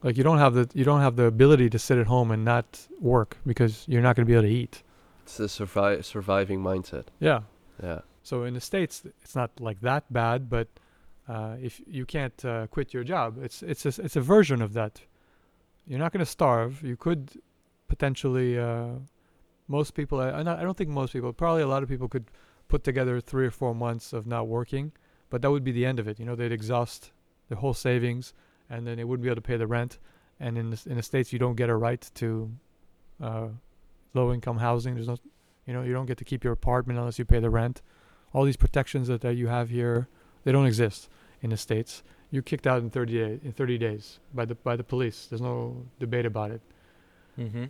Like 0.02 0.16
you 0.16 0.24
don't 0.24 0.38
have 0.38 0.54
the 0.54 0.68
you 0.74 0.84
don't 0.84 1.00
have 1.00 1.16
the 1.16 1.24
ability 1.24 1.68
to 1.70 1.78
sit 1.78 1.98
at 1.98 2.06
home 2.06 2.30
and 2.30 2.44
not 2.44 2.86
work 3.00 3.36
because 3.46 3.84
you're 3.88 4.02
not 4.02 4.16
gonna 4.16 4.26
be 4.26 4.34
able 4.34 4.44
to 4.48 4.54
eat. 4.62 4.82
It's 5.24 5.36
the 5.36 5.44
survi- 5.48 6.02
surviving 6.04 6.60
mindset. 6.62 7.06
Yeah, 7.20 7.40
Yeah. 7.82 8.00
So 8.22 8.44
in 8.44 8.54
the 8.54 8.60
states, 8.60 9.02
it's 9.22 9.34
not 9.34 9.50
like 9.60 9.80
that 9.80 10.04
bad, 10.12 10.48
but 10.48 10.68
uh, 11.28 11.56
if 11.60 11.80
you 11.86 12.06
can't 12.06 12.44
uh, 12.44 12.66
quit 12.68 12.94
your 12.94 13.04
job, 13.04 13.38
it's 13.42 13.62
it's 13.62 13.84
a, 13.84 14.02
it's 14.02 14.16
a 14.16 14.20
version 14.20 14.62
of 14.62 14.72
that. 14.72 15.02
You're 15.86 15.98
not 15.98 16.12
going 16.12 16.24
to 16.24 16.30
starve. 16.30 16.82
You 16.82 16.96
could 16.96 17.40
potentially. 17.88 18.58
Uh, 18.58 19.00
most 19.68 19.94
people, 19.94 20.18
I, 20.18 20.40
I 20.40 20.42
don't 20.42 20.76
think 20.76 20.88
most 20.88 21.12
people, 21.12 21.32
probably 21.32 21.62
a 21.62 21.68
lot 21.68 21.82
of 21.82 21.90
people 21.90 22.08
could 22.08 22.30
put 22.68 22.84
together 22.84 23.20
three 23.20 23.46
or 23.46 23.50
four 23.50 23.74
months 23.74 24.14
of 24.14 24.26
not 24.26 24.48
working, 24.48 24.92
but 25.30 25.42
that 25.42 25.50
would 25.50 25.62
be 25.62 25.72
the 25.72 25.84
end 25.84 26.00
of 26.00 26.08
it. 26.08 26.18
You 26.18 26.24
know, 26.24 26.34
they'd 26.34 26.52
exhaust 26.52 27.12
their 27.48 27.58
whole 27.58 27.74
savings, 27.74 28.32
and 28.70 28.86
then 28.86 28.96
they 28.96 29.04
wouldn't 29.04 29.22
be 29.22 29.28
able 29.28 29.36
to 29.36 29.42
pay 29.42 29.58
the 29.58 29.66
rent. 29.66 29.98
And 30.40 30.56
in 30.56 30.70
the, 30.70 30.82
in 30.86 30.96
the 30.96 31.02
states, 31.02 31.32
you 31.32 31.38
don't 31.38 31.54
get 31.54 31.68
a 31.68 31.76
right 31.76 32.10
to 32.14 32.50
uh, 33.22 33.48
low 34.14 34.32
income 34.32 34.58
housing. 34.58 34.94
There's 34.94 35.08
no 35.08 35.18
you 35.66 35.74
know, 35.74 35.82
you 35.82 35.92
don't 35.92 36.06
get 36.06 36.16
to 36.16 36.24
keep 36.24 36.44
your 36.44 36.54
apartment 36.54 36.98
unless 36.98 37.18
you 37.18 37.26
pay 37.26 37.40
the 37.40 37.50
rent. 37.50 37.82
All 38.32 38.44
these 38.44 38.56
protections 38.56 39.08
that, 39.08 39.20
that 39.20 39.34
you 39.34 39.48
have 39.48 39.68
here, 39.68 40.08
they 40.44 40.50
don't 40.50 40.64
exist 40.64 41.10
in 41.42 41.50
the 41.50 41.56
states. 41.56 42.02
You're 42.30 42.42
kicked 42.42 42.66
out 42.66 42.82
in 42.82 42.90
30 42.90 43.12
days. 43.12 43.40
In 43.44 43.52
30 43.52 43.78
days 43.78 44.18
by 44.34 44.44
the 44.44 44.54
by 44.54 44.76
the 44.76 44.84
police. 44.84 45.26
There's 45.26 45.40
no 45.40 45.76
debate 45.98 46.26
about 46.26 46.50
it. 46.50 46.60
Mm-hmm. 47.38 47.64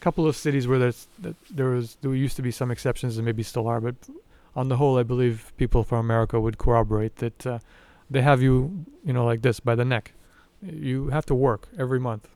couple 0.00 0.26
of 0.26 0.36
cities 0.36 0.68
where 0.68 0.78
there's 0.78 1.08
that 1.20 1.36
there 1.50 1.70
was 1.70 1.96
there 2.02 2.14
used 2.14 2.36
to 2.36 2.42
be 2.42 2.50
some 2.50 2.70
exceptions 2.70 3.16
and 3.16 3.24
maybe 3.24 3.42
still 3.42 3.66
are, 3.66 3.80
but 3.80 3.94
on 4.54 4.68
the 4.68 4.76
whole, 4.76 4.98
I 4.98 5.02
believe 5.02 5.52
people 5.56 5.82
from 5.82 5.98
America 5.98 6.40
would 6.40 6.58
corroborate 6.58 7.16
that 7.16 7.46
uh, 7.46 7.58
they 8.10 8.22
have 8.22 8.42
you, 8.42 8.84
you 9.04 9.12
know, 9.12 9.24
like 9.24 9.42
this 9.42 9.60
by 9.60 9.74
the 9.74 9.84
neck. 9.84 10.12
You 10.60 11.08
have 11.08 11.26
to 11.26 11.34
work 11.34 11.68
every 11.78 11.98
month, 11.98 12.28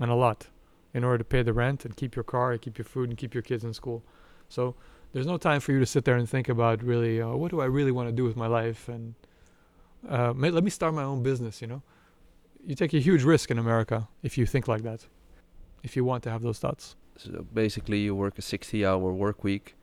and 0.00 0.10
a 0.10 0.14
lot, 0.14 0.46
in 0.92 1.04
order 1.04 1.18
to 1.18 1.24
pay 1.24 1.42
the 1.42 1.52
rent 1.52 1.84
and 1.84 1.96
keep 1.96 2.14
your 2.14 2.22
car, 2.22 2.52
and 2.52 2.62
keep 2.62 2.78
your 2.78 2.84
food, 2.84 3.08
and 3.08 3.18
keep 3.18 3.34
your 3.34 3.42
kids 3.42 3.64
in 3.64 3.74
school. 3.74 4.02
So 4.48 4.74
there's 5.12 5.26
no 5.26 5.36
time 5.36 5.60
for 5.60 5.72
you 5.72 5.80
to 5.80 5.86
sit 5.86 6.04
there 6.04 6.16
and 6.16 6.28
think 6.28 6.48
about 6.48 6.82
really, 6.82 7.20
uh, 7.20 7.30
what 7.30 7.50
do 7.50 7.60
I 7.60 7.66
really 7.66 7.92
want 7.92 8.08
to 8.08 8.12
do 8.12 8.24
with 8.24 8.36
my 8.36 8.46
life, 8.46 8.88
and 8.88 9.14
uh, 10.08 10.32
may, 10.34 10.50
let 10.50 10.64
me 10.64 10.70
start 10.70 10.94
my 10.94 11.02
own 11.02 11.22
business. 11.22 11.60
You 11.60 11.68
know, 11.68 11.82
you 12.64 12.74
take 12.74 12.94
a 12.94 12.98
huge 12.98 13.22
risk 13.22 13.50
in 13.50 13.58
America 13.58 14.08
if 14.22 14.38
you 14.38 14.46
think 14.46 14.68
like 14.68 14.82
that, 14.82 15.06
if 15.82 15.96
you 15.96 16.04
want 16.04 16.22
to 16.24 16.30
have 16.30 16.42
those 16.42 16.58
thoughts. 16.58 16.96
So 17.16 17.46
basically, 17.52 18.00
you 18.00 18.14
work 18.14 18.38
a 18.38 18.42
60-hour 18.42 19.12
work 19.12 19.44
week 19.44 19.76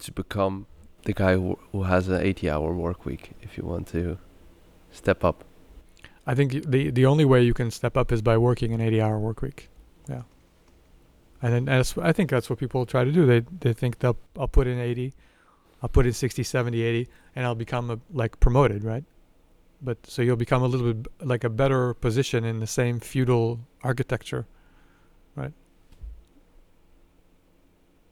to 0.00 0.12
become 0.12 0.66
the 1.04 1.12
guy 1.12 1.34
who 1.34 1.58
who 1.72 1.84
has 1.84 2.08
an 2.08 2.20
80-hour 2.20 2.74
work 2.74 3.06
week. 3.06 3.30
If 3.40 3.56
you 3.56 3.64
want 3.64 3.88
to 3.88 4.18
step 4.90 5.24
up. 5.24 5.44
I 6.26 6.34
think 6.34 6.70
the 6.70 6.90
the 6.90 7.06
only 7.06 7.24
way 7.24 7.42
you 7.42 7.54
can 7.54 7.70
step 7.70 7.96
up 7.96 8.12
is 8.12 8.22
by 8.22 8.36
working 8.36 8.72
an 8.72 8.80
80 8.80 9.00
hour 9.00 9.18
work 9.18 9.42
week. 9.42 9.70
Yeah. 10.08 10.22
And 11.40 11.52
then 11.52 11.64
that's 11.64 11.96
I 11.98 12.12
think 12.12 12.30
that's 12.30 12.50
what 12.50 12.58
people 12.58 12.84
try 12.86 13.04
to 13.04 13.12
do. 13.12 13.26
They 13.26 13.40
they 13.60 13.72
think 13.72 14.00
they'll 14.00 14.18
I'll 14.38 14.48
put 14.48 14.66
in 14.66 14.78
80, 14.78 15.14
I'll 15.82 15.88
put 15.88 16.06
in 16.06 16.12
60, 16.12 16.42
70, 16.42 16.82
80 16.82 17.08
and 17.34 17.46
I'll 17.46 17.54
become 17.54 17.90
a, 17.90 17.98
like 18.12 18.38
promoted, 18.40 18.84
right? 18.84 19.04
But 19.80 20.06
so 20.06 20.22
you'll 20.22 20.36
become 20.36 20.62
a 20.62 20.66
little 20.66 20.92
bit 20.92 21.06
like 21.22 21.44
a 21.44 21.48
better 21.50 21.94
position 21.94 22.44
in 22.44 22.60
the 22.60 22.66
same 22.66 22.98
feudal 23.00 23.60
architecture. 23.82 24.46
Right? 25.36 25.52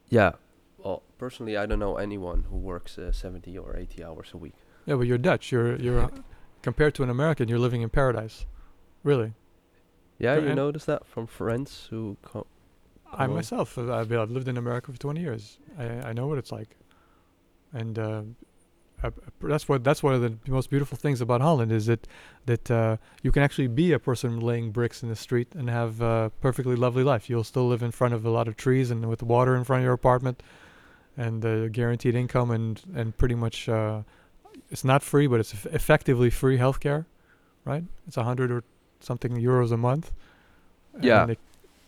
Yeah. 0.08 0.32
Well, 0.78 1.02
personally, 1.18 1.56
I 1.56 1.66
don't 1.66 1.78
know 1.80 1.96
anyone 1.96 2.44
who 2.50 2.56
works 2.56 2.98
uh, 2.98 3.10
70 3.12 3.58
or 3.58 3.76
80 3.76 4.04
hours 4.04 4.28
a 4.32 4.36
week. 4.36 4.54
Yeah, 4.86 4.94
but 4.94 5.06
you're 5.06 5.18
Dutch. 5.18 5.50
You're 5.50 5.76
you're 5.76 6.10
compared 6.62 6.94
to 6.96 7.02
an 7.02 7.10
American, 7.10 7.48
you're 7.48 7.58
living 7.58 7.82
in 7.82 7.90
paradise. 7.90 8.46
Really. 9.02 9.34
Yeah, 10.18 10.36
you 10.36 10.46
and- 10.46 10.56
notice 10.56 10.84
that 10.84 11.06
from 11.06 11.26
friends 11.26 11.88
who 11.90 12.16
come. 12.22 12.44
I 13.12 13.26
myself, 13.28 13.78
I've, 13.78 14.12
I've 14.12 14.30
lived 14.30 14.48
in 14.48 14.56
America 14.56 14.92
for 14.92 14.98
20 14.98 15.20
years. 15.20 15.58
I, 15.78 15.84
I 16.08 16.12
know 16.12 16.26
what 16.26 16.38
it's 16.38 16.50
like. 16.52 16.76
and 17.72 17.98
uh, 17.98 18.22
uh, 19.02 19.10
that's 19.42 19.68
what 19.68 19.84
that's 19.84 20.02
one 20.02 20.14
of 20.14 20.22
the 20.22 20.36
most 20.50 20.70
beautiful 20.70 20.96
things 20.96 21.20
about 21.20 21.40
Holland 21.40 21.70
is 21.70 21.86
that 21.86 22.06
that 22.46 22.70
uh, 22.70 22.96
you 23.22 23.30
can 23.30 23.42
actually 23.42 23.68
be 23.68 23.92
a 23.92 23.98
person 23.98 24.40
laying 24.40 24.70
bricks 24.70 25.02
in 25.02 25.08
the 25.08 25.16
street 25.16 25.48
and 25.54 25.68
have 25.68 26.00
a 26.00 26.32
perfectly 26.40 26.76
lovely 26.76 27.02
life. 27.02 27.28
You'll 27.28 27.44
still 27.44 27.68
live 27.68 27.82
in 27.82 27.90
front 27.90 28.14
of 28.14 28.24
a 28.24 28.30
lot 28.30 28.48
of 28.48 28.56
trees 28.56 28.90
and 28.90 29.06
with 29.08 29.22
water 29.22 29.54
in 29.54 29.64
front 29.64 29.80
of 29.80 29.84
your 29.84 29.92
apartment, 29.92 30.42
and 31.16 31.44
uh, 31.44 31.68
guaranteed 31.68 32.14
income 32.14 32.50
and 32.50 32.80
and 32.94 33.16
pretty 33.16 33.34
much 33.34 33.68
uh, 33.68 34.02
it's 34.70 34.84
not 34.84 35.02
free, 35.02 35.26
but 35.26 35.40
it's 35.40 35.52
eff- 35.52 35.66
effectively 35.66 36.30
free 36.30 36.58
healthcare, 36.58 37.04
right? 37.64 37.84
It's 38.06 38.16
a 38.16 38.24
hundred 38.24 38.50
or 38.50 38.64
something 39.00 39.36
euros 39.36 39.72
a 39.72 39.76
month. 39.76 40.12
Yeah. 41.00 41.26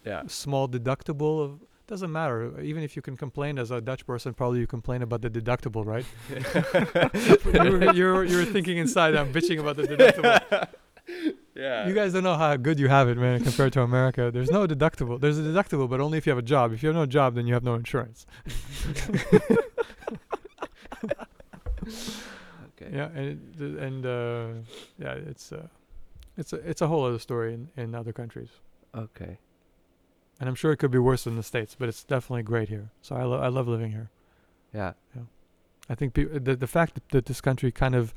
Yeah. 0.05 0.23
small 0.27 0.69
deductible 0.69 1.43
of 1.43 1.61
doesn't 1.89 2.13
matter. 2.13 2.61
Even 2.61 2.83
if 2.85 2.95
you 2.95 3.03
can 3.03 3.17
complain 3.17 3.59
as 3.59 3.71
a 3.71 3.81
dutch 3.81 4.07
person 4.07 4.35
probably 4.35 4.61
you 4.61 4.67
complain 4.67 5.03
about 5.03 5.23
the 5.23 5.31
deductible 5.31 5.85
right? 5.85 6.05
You're, 7.55 7.93
you're 7.95 8.25
you're 8.25 8.45
thinking 8.45 8.77
inside 8.79 9.17
i'm 9.17 9.33
bitching 9.33 9.59
about 9.59 9.77
the 9.77 9.85
deductible. 9.85 10.69
Yeah. 11.57 11.89
you 11.89 11.95
guys 11.95 12.13
don't 12.13 12.23
know 12.23 12.37
how 12.37 12.55
good 12.57 12.79
you 12.79 12.87
have 12.87 13.09
it 13.09 13.17
man 13.17 13.43
compared 13.43 13.73
to 13.73 13.81
america. 13.83 14.31
There's 14.31 14.51
no 14.51 14.67
deductible. 14.67 15.19
There's 15.21 15.39
a 15.39 15.43
deductible 15.43 15.89
but 15.89 16.01
only 16.01 16.19
if 16.19 16.27
you 16.27 16.31
have 16.31 16.39
a 16.39 16.43
job. 16.57 16.73
If 16.73 16.83
you 16.83 16.89
have 16.91 16.97
no 16.97 17.07
job 17.07 17.35
then 17.35 17.47
you 17.49 17.55
have 17.55 17.65
no 17.65 17.75
insurance. 17.75 18.27
Okay. 22.81 22.91
yeah 22.95 23.09
and 23.15 23.27
it, 23.61 23.79
and 23.87 24.07
uh, 24.07 24.47
yeah 24.99 25.15
it's 25.15 25.51
uh, 25.53 25.67
it's 26.37 26.53
a 26.53 26.57
it's 26.69 26.81
a 26.83 26.87
whole 26.87 27.05
other 27.05 27.19
story 27.19 27.55
in, 27.55 27.69
in 27.77 27.95
other 27.95 28.13
countries. 28.13 28.51
Okay. 28.95 29.39
And 30.39 30.49
i'm 30.49 30.55
sure 30.55 30.73
it 30.73 30.77
could 30.79 30.91
be 30.91 30.99
worse 30.99 31.27
in 31.27 31.37
the 31.37 31.43
states 31.43 31.75
but 31.79 31.89
it's 31.89 32.05
definitely 32.05 32.43
great 32.43 32.69
here 32.69 32.91
so 33.03 33.17
i, 33.17 33.23
lo- 33.25 33.41
I 33.41 33.49
love 33.49 33.69
living 33.69 33.91
here 33.93 34.11
Yeah. 34.75 34.93
I 35.91 35.95
think 35.95 36.13
peop 36.15 36.29
the 36.45 36.55
the 36.55 36.67
fact 36.67 36.95
that, 36.95 37.09
that 37.11 37.25
this 37.27 37.41
country 37.41 37.73
kind 37.73 37.95
of 37.95 38.13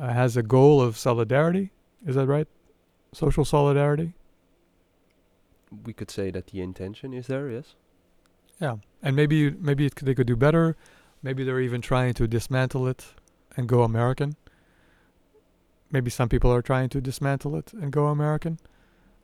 uh, 0.00 0.12
has 0.12 0.36
a 0.38 0.42
goal 0.42 0.80
of 0.80 0.96
solidarity 0.96 1.70
is 2.06 2.14
that 2.16 2.26
right? 2.26 2.48
Social 3.12 3.44
solidarity. 3.44 4.12
We 5.84 5.92
could 5.92 6.10
say 6.10 6.30
that 6.30 6.46
the 6.48 6.60
intention 6.62 7.12
is 7.12 7.26
there. 7.26 7.50
Yes. 7.50 7.74
Yeah, 8.60 8.76
and 9.02 9.14
maybe 9.16 9.36
you- 9.36 9.56
maybe 9.60 9.84
it 9.86 9.94
could, 9.96 10.06
they 10.08 10.14
could 10.14 10.26
do 10.26 10.36
better. 10.36 10.76
Maybe 11.22 11.44
they're 11.44 11.60
even 11.68 11.80
trying 11.82 12.14
to 12.14 12.26
dismantle 12.26 12.86
it 12.88 13.06
and 13.56 13.68
go 13.68 13.82
American. 13.82 14.36
Maybe 15.90 16.10
some 16.10 16.28
people 16.28 16.50
are 16.52 16.62
trying 16.62 16.88
to 16.90 17.00
dismantle 17.00 17.54
it 17.56 17.72
and 17.72 17.92
go 17.92 18.06
American, 18.06 18.58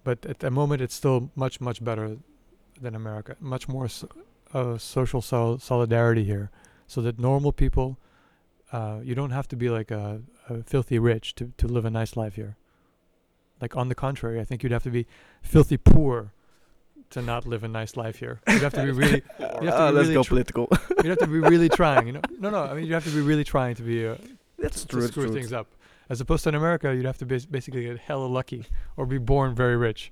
but 0.04 0.24
at 0.26 0.38
the 0.40 0.50
moment 0.50 0.80
it's 0.82 0.94
still 0.94 1.30
much 1.34 1.60
much 1.60 1.82
better 1.84 2.16
than 2.80 2.94
America. 2.94 3.36
Much 3.40 3.68
more 3.68 3.88
so, 3.88 4.08
uh, 4.54 4.78
social 4.78 5.20
sol- 5.22 5.58
solidarity 5.58 6.24
here, 6.24 6.50
so 6.86 7.00
that 7.02 7.18
normal 7.18 7.52
people, 7.52 7.98
uh, 8.72 9.00
you 9.02 9.14
don't 9.14 9.30
have 9.30 9.46
to 9.48 9.56
be 9.56 9.68
like 9.68 9.90
a, 9.90 10.22
a 10.48 10.62
filthy 10.62 10.98
rich 10.98 11.34
to 11.36 11.52
to 11.56 11.66
live 11.68 11.84
a 11.84 11.90
nice 11.90 12.16
life 12.16 12.34
here. 12.36 12.56
Like 13.60 13.76
on 13.76 13.88
the 13.88 13.94
contrary, 13.94 14.40
I 14.40 14.44
think 14.44 14.62
you'd 14.62 14.72
have 14.72 14.84
to 14.84 14.90
be 14.90 15.06
filthy 15.42 15.76
poor 15.76 16.32
to 17.10 17.20
not 17.20 17.44
live 17.46 17.62
a 17.64 17.68
nice 17.68 17.96
life 17.96 18.16
here. 18.20 18.40
You'd 18.48 18.62
have 18.62 18.72
to 18.74 18.84
be 18.84 18.92
really 18.92 19.22
You 19.38 19.46
have 19.46 19.60
to 19.60 19.72
Ah, 19.82 19.90
be 19.90 19.96
let's 19.96 20.08
really 20.08 20.14
go 20.14 20.22
tr- 20.22 20.28
political. 20.28 20.68
you 21.04 21.10
have 21.10 21.18
to 21.18 21.26
be 21.26 21.40
really 21.40 21.68
trying, 21.68 22.06
you 22.06 22.12
know. 22.14 22.20
No, 22.38 22.50
no. 22.50 22.62
I 22.62 22.72
mean, 22.74 22.86
you 22.86 22.94
have 22.94 23.04
to 23.04 23.10
be 23.10 23.20
really 23.20 23.44
trying 23.44 23.74
to 23.74 23.82
be 23.82 24.06
uh, 24.06 24.14
That's 24.58 24.82
to 24.84 24.88
true. 24.88 25.08
screw 25.08 25.24
true. 25.24 25.32
things 25.34 25.52
up. 25.52 25.66
As 26.10 26.20
opposed 26.20 26.42
to 26.42 26.48
in 26.50 26.54
America, 26.56 26.92
you'd 26.94 27.06
have 27.06 27.18
to 27.18 27.26
bas- 27.26 27.46
basically 27.46 27.84
get 27.84 27.98
hella 27.98 28.26
lucky 28.26 28.66
or 28.96 29.06
be 29.06 29.16
born 29.18 29.54
very 29.54 29.76
rich. 29.76 30.10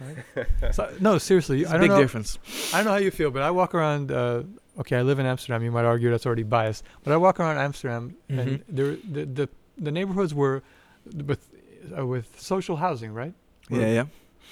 Right? 0.00 0.46
so, 0.72 0.88
no, 1.00 1.18
seriously, 1.18 1.62
It's 1.62 1.70
I 1.70 1.74
a 1.76 1.78
don't 1.78 1.80
big 1.88 1.90
know. 1.90 2.00
difference. 2.00 2.38
I 2.72 2.76
don't 2.78 2.84
know 2.84 2.90
how 2.92 2.98
you 2.98 3.10
feel, 3.10 3.30
but 3.30 3.42
I 3.42 3.50
walk 3.50 3.74
around. 3.74 4.12
Uh, 4.12 4.42
okay, 4.80 4.96
I 4.98 5.02
live 5.02 5.18
in 5.18 5.26
Amsterdam. 5.26 5.62
You 5.64 5.72
might 5.72 5.84
argue 5.86 6.10
that's 6.10 6.26
already 6.26 6.44
biased, 6.44 6.84
but 7.02 7.12
I 7.12 7.16
walk 7.16 7.40
around 7.40 7.56
Amsterdam, 7.58 8.14
and 8.28 8.48
Mhm. 8.50 8.62
there, 8.68 8.96
the, 9.10 9.24
the 9.24 9.48
the 9.78 9.90
neighborhoods 9.90 10.34
were 10.34 10.62
with 11.26 11.48
uh, 11.96 12.06
with 12.06 12.38
social 12.40 12.76
housing, 12.76 13.12
right? 13.12 13.32
Where, 13.68 13.80
Yeah, 13.80 13.92
yeah. 13.98 14.04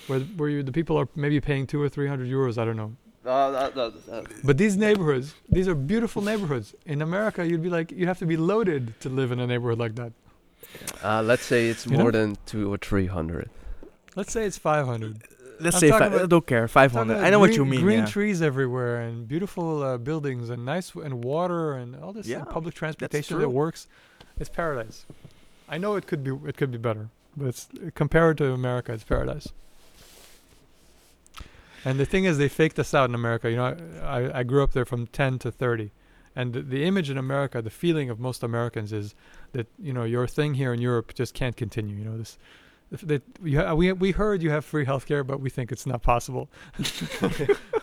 Where 0.08 0.20
where 0.38 0.48
you, 0.48 0.62
the 0.64 0.72
people 0.72 0.96
are 0.96 1.08
maybe 1.14 1.40
paying 1.40 1.66
two 1.66 1.80
or 1.80 1.88
three 1.88 2.08
hundred 2.08 2.28
euros. 2.28 2.58
I 2.58 2.64
don't 2.64 2.76
know. 2.76 2.96
Uh, 3.24 3.50
that, 3.50 3.74
that, 3.74 4.06
that, 4.06 4.24
But 4.44 4.56
these 4.56 4.76
neighborhoods, 4.76 5.34
these 5.50 5.66
are 5.68 5.74
beautiful 5.74 6.22
neighborhoods. 6.22 6.74
In 6.86 7.02
America, 7.02 7.44
you'd 7.44 7.62
be 7.62 7.68
like, 7.68 7.90
you'd 7.90 8.06
have 8.06 8.20
to 8.20 8.26
be 8.26 8.36
loaded 8.36 8.94
to 9.00 9.08
live 9.08 9.32
in 9.32 9.40
a 9.40 9.46
neighborhood 9.48 9.80
like 9.80 9.96
that. 9.96 10.12
Uh, 11.02 11.22
let's 11.22 11.44
say 11.44 11.68
it's 11.68 11.86
You 11.86 11.92
more 11.98 12.10
know? 12.12 12.18
than 12.18 12.36
two 12.46 12.72
or 12.72 12.78
three 12.78 13.06
hundred. 13.06 13.50
Let's 14.14 14.32
say 14.32 14.44
it's 14.46 14.58
500. 14.58 15.22
Let's 15.60 15.76
I'm 15.76 15.80
say 15.80 15.88
talking 15.88 16.08
fi- 16.10 16.14
about- 16.16 16.22
I 16.24 16.26
don't 16.26 16.46
care. 16.46 16.68
Five 16.68 16.92
hundred. 16.92 17.14
Talking 17.14 17.26
I 17.26 17.30
know 17.30 17.36
about 17.38 17.48
what 17.50 17.56
you 17.56 17.64
mean. 17.64 17.80
Green 17.80 17.98
yeah. 18.00 18.06
trees 18.06 18.42
everywhere 18.42 19.00
and 19.00 19.26
beautiful 19.28 19.82
uh, 19.82 19.96
buildings 19.98 20.50
and 20.50 20.64
nice 20.64 20.90
w- 20.90 21.04
and 21.06 21.24
water 21.24 21.72
and 21.74 21.96
all 22.02 22.12
this 22.12 22.26
uh, 22.26 22.30
Yeah, 22.30 22.44
public 22.44 22.74
transportation 22.74 23.38
that 23.38 23.44
true. 23.44 23.50
works. 23.52 23.86
It's 24.38 24.50
paradise. 24.50 25.04
I 25.68 25.78
know 25.78 25.96
it 25.96 26.06
could 26.06 26.22
be 26.22 26.32
it 26.48 26.56
could 26.56 26.70
be 26.70 26.78
better, 26.78 27.08
but 27.36 27.46
it's 27.48 27.68
compared 27.94 28.36
to 28.38 28.52
America, 28.52 28.92
it's 28.92 29.04
paradise. 29.04 29.48
And 31.84 32.00
the 32.00 32.06
thing 32.06 32.24
is, 32.24 32.36
they 32.38 32.48
faked 32.48 32.78
us 32.78 32.92
out 32.94 33.08
in 33.08 33.14
America. 33.14 33.48
You 33.50 33.56
know, 33.56 33.76
I, 34.02 34.20
I, 34.22 34.38
I 34.40 34.42
grew 34.42 34.62
up 34.62 34.72
there 34.72 34.84
from 34.84 35.06
10 35.06 35.38
to 35.40 35.52
30. 35.52 35.90
And 36.36 36.52
the, 36.52 36.60
the 36.60 36.84
image 36.84 37.08
in 37.08 37.16
America, 37.16 37.62
the 37.62 37.70
feeling 37.70 38.10
of 38.10 38.20
most 38.20 38.42
Americans 38.42 38.92
is 38.92 39.14
that, 39.52 39.66
you 39.78 39.94
know, 39.94 40.04
your 40.04 40.26
thing 40.26 40.52
here 40.54 40.74
in 40.74 40.80
Europe 40.82 41.14
just 41.14 41.32
can't 41.32 41.56
continue. 41.56 41.96
You 41.96 42.04
know, 42.04 42.18
this, 42.18 42.36
that 42.90 43.22
you 43.42 43.58
ha- 43.58 43.74
we, 43.74 43.90
we 43.92 44.10
heard 44.12 44.42
you 44.42 44.50
have 44.50 44.64
free 44.64 44.84
healthcare, 44.84 45.26
but 45.26 45.40
we 45.40 45.48
think 45.48 45.72
it's 45.72 45.86
not 45.86 46.02
possible. 46.02 46.50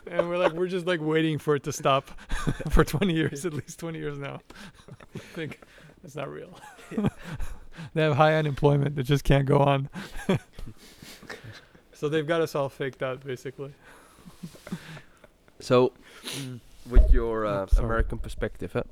and 0.08 0.30
we're 0.30 0.38
like, 0.38 0.54
we're 0.54 0.68
just 0.68 0.86
like 0.86 1.02
waiting 1.02 1.40
for 1.40 1.56
it 1.56 1.64
to 1.64 1.74
stop 1.74 2.10
for 2.70 2.84
20 2.84 3.12
years, 3.12 3.44
at 3.44 3.54
least 3.54 3.80
20 3.80 3.98
years 3.98 4.20
now. 4.20 4.40
I 5.16 5.20
think 5.34 5.60
it's 6.04 6.16
not 6.16 6.30
real. 6.30 6.58
they 7.96 8.04
have 8.04 8.16
high 8.16 8.36
unemployment 8.36 8.96
that 8.98 9.04
just 9.04 9.24
can't 9.24 9.48
go 9.48 9.58
on. 9.58 9.90
so 11.92 12.08
they've 12.08 12.28
got 12.28 12.42
us 12.42 12.54
all 12.54 12.70
faked 12.70 13.02
out, 13.02 13.26
basically. 13.26 13.74
So, 15.60 15.94
mm. 16.24 16.60
With 16.90 17.12
your 17.14 17.46
Oh, 17.46 17.50
uh, 17.64 17.68
sorry. 17.68 17.86
American 17.86 18.18
perspective, 18.20 18.74
huh? 18.74 18.84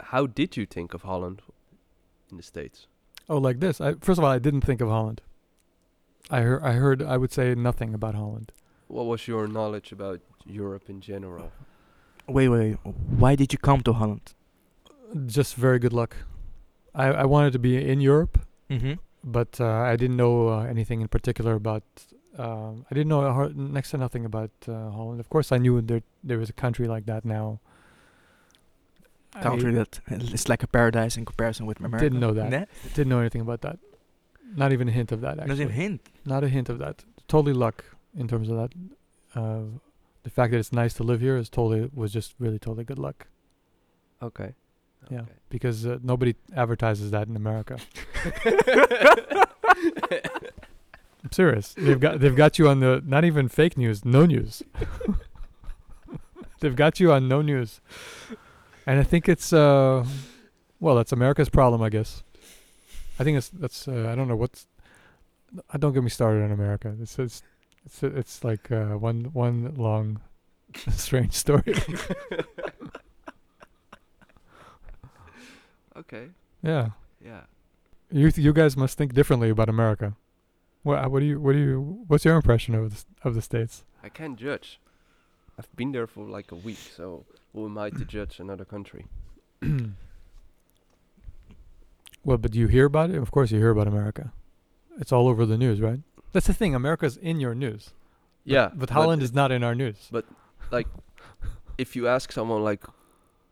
how 0.00 0.26
did 0.26 0.56
you 0.56 0.66
think 0.66 0.94
of 0.94 1.02
Holland 1.02 1.40
in 2.30 2.36
the 2.36 2.42
States? 2.42 2.86
Oh, 3.28 3.38
like 3.38 3.60
this. 3.60 3.80
I, 3.80 3.94
first 4.00 4.18
of 4.18 4.24
all, 4.24 4.30
I 4.30 4.38
didn't 4.38 4.60
think 4.62 4.80
of 4.80 4.88
Holland. 4.88 5.22
I 6.30 6.40
heard, 6.40 6.62
I 6.62 6.72
heard, 6.72 7.02
I 7.02 7.16
would 7.16 7.32
say 7.32 7.54
nothing 7.54 7.94
about 7.94 8.14
Holland. 8.14 8.52
What 8.88 9.06
was 9.06 9.26
your 9.28 9.46
knowledge 9.46 9.92
about 9.92 10.20
Europe 10.46 10.88
in 10.88 11.00
general? 11.00 11.52
Wait, 12.26 12.48
wait. 12.48 12.74
Why 12.84 13.34
did 13.34 13.52
you 13.52 13.58
come 13.58 13.82
to 13.82 13.92
Holland? 13.94 14.34
Just 15.26 15.54
very 15.54 15.78
good 15.78 15.92
luck. 15.92 16.16
I, 16.94 17.06
I 17.06 17.24
wanted 17.24 17.52
to 17.54 17.58
be 17.58 17.76
in 17.76 18.00
Europe, 18.00 18.38
Mm-hmm. 18.70 18.94
but 19.22 19.60
uh, 19.60 19.66
I 19.66 19.96
didn't 19.96 20.16
know 20.16 20.48
uh, 20.48 20.62
anything 20.64 21.00
in 21.02 21.08
particular 21.08 21.54
about. 21.54 21.82
Um, 22.36 22.84
I 22.90 22.94
didn't 22.94 23.08
know 23.08 23.20
a 23.20 23.32
har- 23.32 23.50
next 23.54 23.90
to 23.90 23.98
nothing 23.98 24.24
about 24.24 24.50
uh, 24.66 24.90
Holland. 24.90 25.20
Of 25.20 25.28
course, 25.28 25.52
I 25.52 25.58
knew 25.58 25.80
there 25.80 26.02
there 26.22 26.38
was 26.38 26.50
a 26.50 26.52
country 26.52 26.88
like 26.88 27.06
that 27.06 27.24
now. 27.24 27.60
Country 29.40 29.72
I 29.72 29.74
that 29.74 30.00
it's 30.08 30.48
like 30.48 30.62
a 30.62 30.66
paradise 30.68 31.16
in 31.16 31.24
comparison 31.24 31.66
with 31.66 31.78
America. 31.80 32.04
Didn't 32.06 32.20
know 32.20 32.32
that. 32.34 32.50
Nah, 32.50 32.64
didn't 32.94 33.08
know 33.08 33.20
anything 33.20 33.40
about 33.40 33.62
that. 33.62 33.78
Not 34.56 34.72
even 34.72 34.88
a 34.88 34.92
hint 34.92 35.10
of 35.12 35.20
that. 35.22 35.36
Not 35.36 35.44
Actually, 35.44 35.62
even 35.64 35.74
hint. 35.74 36.00
Not 36.24 36.44
a 36.44 36.48
hint 36.48 36.68
of 36.68 36.78
that. 36.78 37.04
Totally 37.26 37.52
luck 37.52 37.84
in 38.16 38.28
terms 38.28 38.48
of 38.48 38.56
that. 38.56 38.72
Uh, 39.34 39.62
the 40.22 40.30
fact 40.30 40.52
that 40.52 40.58
it's 40.58 40.72
nice 40.72 40.94
to 40.94 41.02
live 41.02 41.20
here 41.20 41.36
is 41.36 41.48
totally 41.48 41.90
was 41.94 42.12
just 42.12 42.34
really 42.38 42.58
totally 42.58 42.84
good 42.84 42.98
luck. 42.98 43.26
Okay. 44.22 44.54
Yeah, 45.10 45.20
Okay. 45.22 45.32
because 45.50 45.84
uh, 45.86 45.98
nobody 46.02 46.34
advertises 46.56 47.10
that 47.10 47.28
in 47.28 47.36
America. 47.36 47.78
I'm 51.24 51.32
serious. 51.32 51.74
They've 51.74 51.98
got 51.98 52.20
they've 52.20 52.36
got 52.36 52.58
you 52.58 52.68
on 52.68 52.80
the 52.80 53.02
not 53.04 53.24
even 53.24 53.48
fake 53.48 53.78
news, 53.78 54.04
no 54.04 54.26
news. 54.26 54.62
they've 56.60 56.76
got 56.76 57.00
you 57.00 57.12
on 57.12 57.28
no 57.28 57.40
news, 57.40 57.80
and 58.86 59.00
I 59.00 59.02
think 59.04 59.26
it's 59.28 59.50
uh, 59.52 60.04
well, 60.80 60.94
that's 60.94 61.12
America's 61.12 61.48
problem, 61.48 61.80
I 61.80 61.88
guess. 61.88 62.22
I 63.18 63.24
think 63.24 63.38
it's 63.38 63.48
that's 63.48 63.88
uh, 63.88 64.10
I 64.12 64.14
don't 64.14 64.28
know 64.28 64.36
what's. 64.36 64.66
Uh, 65.56 65.78
don't 65.78 65.94
get 65.94 66.02
me 66.02 66.10
started 66.10 66.44
on 66.44 66.52
America. 66.52 66.94
It's 67.00 67.18
it's 67.18 67.42
it's 67.86 68.02
it's 68.02 68.44
like 68.44 68.70
uh, 68.70 68.98
one 68.98 69.30
one 69.32 69.74
long 69.76 70.20
strange 70.90 71.32
story. 71.32 71.62
okay. 75.96 76.28
yeah. 76.62 76.90
Yeah. 77.24 77.40
You 78.10 78.30
th- 78.30 78.44
you 78.44 78.52
guys 78.52 78.76
must 78.76 78.98
think 78.98 79.14
differently 79.14 79.48
about 79.48 79.70
America. 79.70 80.14
What 80.84 81.10
what 81.10 81.20
do 81.20 81.26
you 81.26 81.40
what 81.40 81.52
do 81.54 81.58
you 81.58 82.04
what's 82.06 82.24
your 82.24 82.36
impression 82.36 82.74
of 82.76 82.90
the 82.90 82.96
s- 82.96 83.06
of 83.24 83.34
the 83.34 83.42
states? 83.42 83.84
I 84.02 84.08
can't 84.10 84.36
judge. 84.38 84.78
I've 85.58 85.68
been 85.76 85.90
there 85.92 86.06
for 86.06 86.24
like 86.36 86.52
a 86.52 86.56
week, 86.56 86.78
so 86.96 87.24
who 87.52 87.64
am 87.66 87.76
I 87.78 87.90
to 87.90 88.04
judge 88.16 88.38
another 88.38 88.64
country? 88.66 89.06
well, 92.24 92.38
but 92.38 92.50
do 92.52 92.58
you 92.58 92.66
hear 92.68 92.86
about 92.86 93.10
it? 93.10 93.16
Of 93.16 93.30
course, 93.30 93.50
you 93.50 93.58
hear 93.58 93.70
about 93.70 93.86
America. 93.88 94.32
It's 94.98 95.12
all 95.12 95.26
over 95.28 95.44
the 95.46 95.58
news, 95.58 95.80
right? 95.80 96.00
That's 96.32 96.46
the 96.46 96.54
thing. 96.54 96.74
America's 96.74 97.16
in 97.16 97.40
your 97.40 97.54
news. 97.54 97.90
Yeah, 98.44 98.70
but 98.74 98.90
Holland 98.90 99.22
is 99.22 99.32
not 99.32 99.50
in 99.52 99.64
our 99.64 99.74
news. 99.74 100.08
But 100.10 100.26
like, 100.70 100.86
if 101.78 101.96
you 101.96 102.06
ask 102.08 102.30
someone 102.32 102.62
like, 102.62 102.84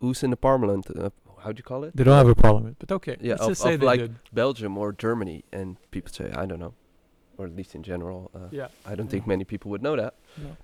who's 0.01 0.23
in 0.23 0.31
the 0.31 0.37
parliament? 0.37 0.87
Uh, 0.95 1.11
how 1.43 1.51
do 1.53 1.59
you 1.59 1.63
call 1.65 1.85
it? 1.85 1.97
They 1.97 2.05
don't 2.05 2.17
have 2.17 2.29
a 2.29 2.35
parliament, 2.35 2.77
but 2.79 2.93
okay. 2.93 3.17
Yeah, 3.21 3.33
let's 3.33 3.43
of- 3.45 3.49
just 3.49 3.63
say 3.63 3.75
of 3.75 3.83
like- 3.83 4.01
did. 4.01 4.17
Belgium 4.33 4.77
or 4.79 4.93
Germany, 4.93 5.45
and 5.53 5.77
people 5.91 6.13
say 6.13 6.31
I 6.33 6.45
don't 6.47 6.59
know, 6.61 6.75
or 7.39 7.47
at 7.47 7.55
least 7.57 7.75
in 7.75 7.83
general, 7.83 8.31
uh, 8.35 8.49
Yeah. 8.51 8.69
I 8.87 8.95
don't 8.95 9.09
think 9.09 9.27
many 9.27 9.45
people 9.45 9.71
would 9.71 9.83
know 9.83 9.97
that. 9.97 10.15
No. 10.37 10.57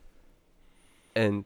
And 1.15 1.45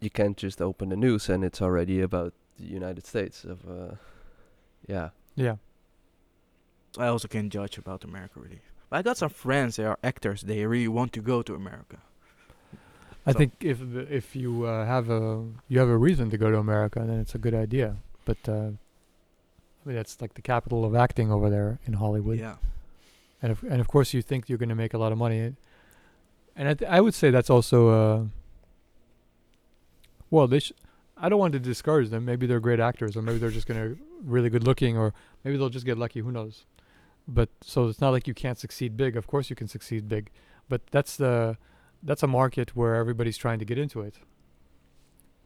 you 0.00 0.10
can't 0.10 0.36
just 0.36 0.60
open 0.60 0.88
the 0.88 0.96
news 0.96 1.28
and 1.28 1.44
it's 1.44 1.60
already 1.62 2.00
about 2.00 2.32
the 2.58 2.64
United 2.64 3.06
States 3.06 3.44
of, 3.44 3.58
uh, 3.68 3.94
yeah. 4.88 5.10
Yeah. 5.36 5.56
I 6.98 7.06
also 7.06 7.28
can't 7.28 7.52
judge 7.52 7.78
about 7.78 8.04
America 8.04 8.40
really. 8.40 8.60
But 8.90 8.98
I 8.98 9.02
got 9.02 9.16
some 9.16 9.30
friends. 9.30 9.76
They 9.76 9.84
are 9.84 9.98
actors. 10.02 10.42
They 10.42 10.66
really 10.66 10.88
want 10.88 11.12
to 11.14 11.20
go 11.22 11.42
to 11.42 11.54
America. 11.54 11.98
I 13.24 13.32
So- 13.32 13.38
think 13.38 13.52
if 13.60 13.78
if 14.10 14.34
you 14.36 14.64
uh, 14.66 14.84
have 14.84 15.08
a 15.08 15.46
you 15.68 15.78
have 15.78 15.88
a 15.88 15.96
reason 15.96 16.28
to 16.30 16.36
go 16.36 16.50
to 16.50 16.58
America, 16.58 16.98
then 17.06 17.20
it's 17.20 17.34
a 17.34 17.38
good 17.38 17.54
idea. 17.54 17.96
But 18.24 18.48
uh, 18.48 18.52
I 18.52 19.84
mean, 19.86 19.96
that's 19.96 20.20
like 20.20 20.34
the 20.34 20.42
capital 20.42 20.84
of 20.84 20.94
acting 20.94 21.30
over 21.30 21.48
there 21.48 21.78
in 21.86 21.94
Hollywood. 21.94 22.38
Yeah. 22.38 22.56
And 23.42 23.52
of, 23.52 23.62
and 23.64 23.80
of 23.80 23.88
course 23.88 24.14
you 24.14 24.22
think 24.22 24.48
you're 24.48 24.58
going 24.58 24.68
to 24.68 24.74
make 24.74 24.94
a 24.94 24.98
lot 24.98 25.12
of 25.12 25.18
money. 25.18 25.54
And 26.56 26.68
I, 26.68 26.74
th- 26.74 26.90
I 26.90 27.00
would 27.00 27.14
say 27.14 27.30
that's 27.30 27.50
also 27.50 27.88
uh 27.88 28.24
well 30.30 30.46
they 30.46 30.60
sh- 30.60 30.72
i 31.16 31.28
don't 31.28 31.38
want 31.38 31.52
to 31.52 31.60
discourage 31.60 32.10
them. 32.10 32.24
Maybe 32.24 32.46
they're 32.46 32.60
great 32.60 32.80
actors 32.80 33.16
or 33.16 33.22
maybe 33.22 33.38
they're 33.38 33.50
just 33.50 33.66
going 33.66 33.80
to 33.80 33.98
really 34.22 34.50
good 34.50 34.64
looking 34.64 34.96
or 34.96 35.12
maybe 35.44 35.56
they'll 35.56 35.68
just 35.68 35.86
get 35.86 35.98
lucky. 35.98 36.20
Who 36.20 36.32
knows? 36.32 36.64
But 37.28 37.48
so 37.62 37.88
it's 37.88 38.00
not 38.00 38.10
like 38.10 38.26
you 38.26 38.34
can't 38.34 38.58
succeed 38.58 38.96
big. 38.96 39.16
Of 39.16 39.26
course 39.26 39.50
you 39.50 39.56
can 39.56 39.68
succeed 39.68 40.08
big. 40.08 40.30
But 40.68 40.86
that's 40.90 41.16
the 41.16 41.56
that's 42.02 42.22
a 42.22 42.26
market 42.26 42.74
where 42.74 42.94
everybody's 42.96 43.36
trying 43.36 43.58
to 43.60 43.64
get 43.64 43.78
into 43.78 44.00
it. 44.00 44.16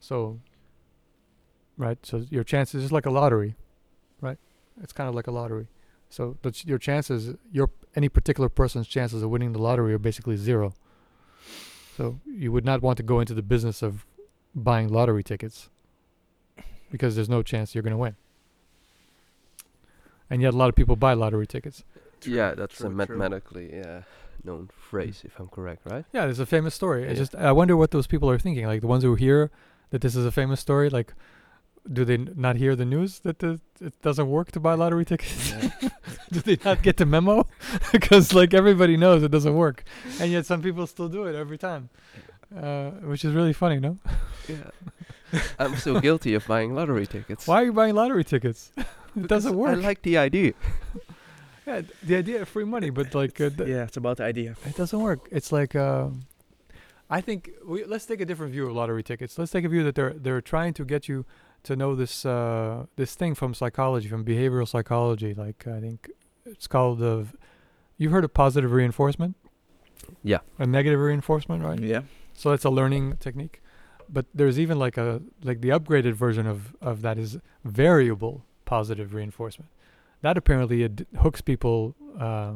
So 0.01 0.41
right? 1.77 1.99
So 2.05 2.25
your 2.31 2.45
chances 2.45 2.85
is 2.85 2.93
like 2.93 3.07
a 3.07 3.11
lottery 3.11 3.57
right? 4.21 4.39
It's 4.83 4.93
kind 4.93 5.09
of 5.09 5.15
like 5.15 5.27
a 5.27 5.31
lottery. 5.31 5.69
So 6.09 6.37
your 6.65 6.79
chances, 6.79 7.35
your 7.51 7.71
any 7.97 8.09
particular 8.09 8.49
person's 8.49 8.87
chances 8.87 9.23
of 9.23 9.31
winning 9.31 9.53
the 9.53 9.59
lottery 9.59 9.93
are 9.95 9.99
basically 9.99 10.37
zero. 10.37 10.75
So 11.97 12.21
you 12.27 12.53
would 12.53 12.65
not 12.65 12.83
want 12.83 12.99
to 12.99 13.03
go 13.03 13.21
into 13.21 13.33
the 13.35 13.43
business 13.43 13.83
of 13.83 14.05
buying 14.55 14.89
lottery 14.89 15.25
tickets 15.25 15.71
because 16.91 17.17
there's 17.17 17.29
no 17.29 17.43
chance 17.43 17.75
you're 17.75 17.83
going 17.83 17.93
to 17.93 17.97
win. 17.99 18.17
And 20.29 20.43
yet 20.43 20.55
a 20.55 20.57
lot 20.57 20.69
of 20.69 20.75
people 20.75 20.97
buy 20.97 21.15
lottery 21.15 21.47
tickets. 21.47 21.85
yeah, 22.25 22.55
that's 22.55 22.77
true, 22.77 22.89
a 22.89 22.91
mathematically 22.91 23.81
uh, 23.81 24.01
known 24.45 24.69
phrase, 24.77 25.23
if 25.25 25.39
I'm 25.39 25.49
correct, 25.49 25.83
right? 25.91 26.05
Yeah, 26.13 26.25
there's 26.25 26.39
a 26.41 26.47
famous 26.47 26.75
story. 26.75 27.05
I 27.05 27.09
Yeah. 27.11 27.15
just 27.15 27.35
I 27.35 27.53
wonder 27.53 27.77
what 27.77 27.91
those 27.93 28.07
people 28.07 28.29
are 28.31 28.39
thinking. 28.39 28.67
Like 28.67 28.81
the 28.81 28.87
ones 28.89 29.05
who 29.05 29.15
hear 29.15 29.51
that 29.91 30.01
this 30.01 30.17
is 30.17 30.27
a 30.27 30.33
famous 30.33 30.61
story, 30.61 30.91
like 30.91 31.15
do 31.93 32.05
they 32.05 32.17
not 32.17 32.57
hear 32.57 32.75
the 32.77 32.85
news 32.85 33.21
that 33.21 33.39
the, 33.39 33.61
it 33.81 34.01
doesn't 34.03 34.29
work 34.29 34.53
to 34.53 34.61
buy 34.61 34.75
lottery 34.75 35.05
tickets? 35.05 35.53
do 36.33 36.41
they 36.41 36.59
not 36.65 36.83
get 36.83 36.97
the 36.97 37.07
memo? 37.07 37.47
Because 37.93 38.33
like 38.35 38.55
everybody 38.55 38.97
knows 38.97 39.23
it 39.23 39.31
doesn't 39.31 39.55
work, 39.55 39.85
and 40.21 40.31
yet 40.33 40.47
some 40.47 40.63
people 40.63 40.87
still 40.87 41.09
do 41.09 41.25
it 41.25 41.35
every 41.35 41.59
time, 41.59 41.89
uh, 42.57 42.91
which 43.11 43.25
is 43.25 43.33
really 43.35 43.53
funny, 43.53 43.79
no? 43.81 43.99
Yeah. 44.49 44.71
I'm 45.59 45.75
still 45.77 46.01
guilty 46.01 46.35
of 46.35 46.47
buying 46.47 46.75
lottery 46.75 47.07
tickets. 47.07 47.47
Why 47.47 47.63
are 47.63 47.65
you 47.67 47.73
buying 47.73 47.95
lottery 47.95 48.25
tickets? 48.25 48.73
it 48.77 48.87
Because 49.15 49.29
doesn't 49.29 49.57
work. 49.57 49.71
I 49.79 49.81
like 49.81 50.03
the 50.03 50.19
idea. 50.19 50.53
yeah, 51.67 51.83
the 52.03 52.17
idea 52.17 52.43
of 52.43 52.49
free 52.49 52.65
money, 52.65 52.91
but 52.91 53.15
like 53.15 53.41
uh, 53.41 53.51
th- 53.51 53.69
Yeah, 53.69 53.85
it's 53.85 53.97
about 53.97 54.19
the 54.19 54.25
idea. 54.25 54.57
It 54.65 54.77
doesn't 54.77 55.01
work. 55.01 55.29
It's 55.33 55.51
like 55.53 55.75
um, 55.75 56.27
I 57.11 57.21
think 57.21 57.51
we 57.67 57.85
let's 57.85 58.07
take 58.07 58.21
a 58.21 58.25
different 58.25 58.53
view 58.53 58.67
of 58.69 58.73
lottery 58.75 59.03
tickets. 59.03 59.37
Let's 59.39 59.51
take 59.53 59.65
a 59.65 59.69
view 59.69 59.83
that 59.85 59.95
they're 59.95 60.13
they're 60.15 60.41
trying 60.41 60.75
to 60.75 60.85
get 60.85 61.09
you 61.09 61.25
to 61.67 61.77
know 61.77 61.95
this 61.95 62.25
uh, 62.25 62.87
this 62.97 63.15
thing 63.15 63.35
from 63.35 63.55
psychology, 63.55 64.09
from 64.09 64.25
behavioral 64.25 64.67
psychology. 64.75 65.33
Like 65.35 65.67
I 65.67 65.81
think 65.81 65.99
it's 66.45 66.67
called 66.67 67.03
uh, 67.03 67.25
you've 67.99 68.13
heard 68.13 68.25
of 68.25 68.33
positive 68.33 68.73
reinforcement, 68.73 69.35
Yeah. 70.23 70.41
a 70.59 70.67
negative 70.67 71.01
reinforcement, 71.01 71.63
right? 71.69 71.81
Yeah. 71.81 72.03
So 72.35 72.53
it's 72.53 72.65
a 72.65 72.71
learning 72.71 73.17
technique. 73.19 73.61
But 74.09 74.27
there's 74.39 74.59
even 74.59 74.79
like 74.79 74.97
a 74.97 75.21
like 75.49 75.61
the 75.61 75.71
upgraded 75.71 76.15
version 76.15 76.47
of 76.47 76.59
of 76.81 77.03
that 77.03 77.19
is 77.19 77.39
variable 77.65 78.45
positive 78.65 79.15
reinforcement. 79.15 79.71
That 80.23 80.37
apparently 80.39 80.83
it 80.85 81.07
hooks 81.23 81.41
people 81.41 81.95
uh, 82.27 82.53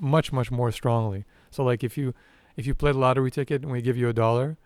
much 0.00 0.32
much 0.32 0.50
more 0.50 0.70
strongly. 0.72 1.24
So 1.50 1.64
like 1.64 1.82
if 1.82 1.98
you 1.98 2.14
if 2.56 2.66
you 2.66 2.74
play 2.74 2.92
the 2.92 2.98
lottery 2.98 3.30
ticket 3.30 3.62
and 3.62 3.72
we 3.72 3.82
give 3.82 3.96
you 3.96 4.08
a 4.08 4.12
dollar 4.12 4.56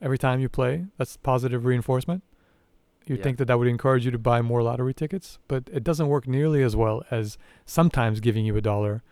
every 0.00 0.18
time 0.18 0.40
you 0.40 0.48
play, 0.48 0.86
that's 0.96 1.16
positive 1.18 1.64
reinforcement. 1.66 2.22
You'd 3.08 3.18
Yeah. 3.18 3.24
think 3.24 3.38
that 3.38 3.46
that 3.46 3.58
would 3.58 3.68
encourage 3.68 4.04
you 4.04 4.10
to 4.10 4.18
buy 4.18 4.42
more 4.42 4.62
lottery 4.62 4.92
tickets, 4.94 5.38
but 5.48 5.68
it 5.72 5.82
doesn't 5.82 6.08
work 6.08 6.28
nearly 6.28 6.62
as 6.62 6.76
well 6.76 7.02
as 7.10 7.38
sometimes 7.64 8.20
giving 8.20 8.44
you 8.44 8.56
a 8.56 8.60
dollar, 8.60 9.02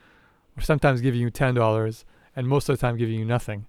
or 0.56 0.60
sometimes 0.60 1.00
giving 1.00 1.20
you 1.20 1.30
ten 1.30 1.54
dollars, 1.54 2.04
and 2.34 2.46
most 2.46 2.68
of 2.68 2.76
the 2.76 2.80
time 2.80 2.96
giving 2.96 3.18
you 3.18 3.24
nothing, 3.24 3.66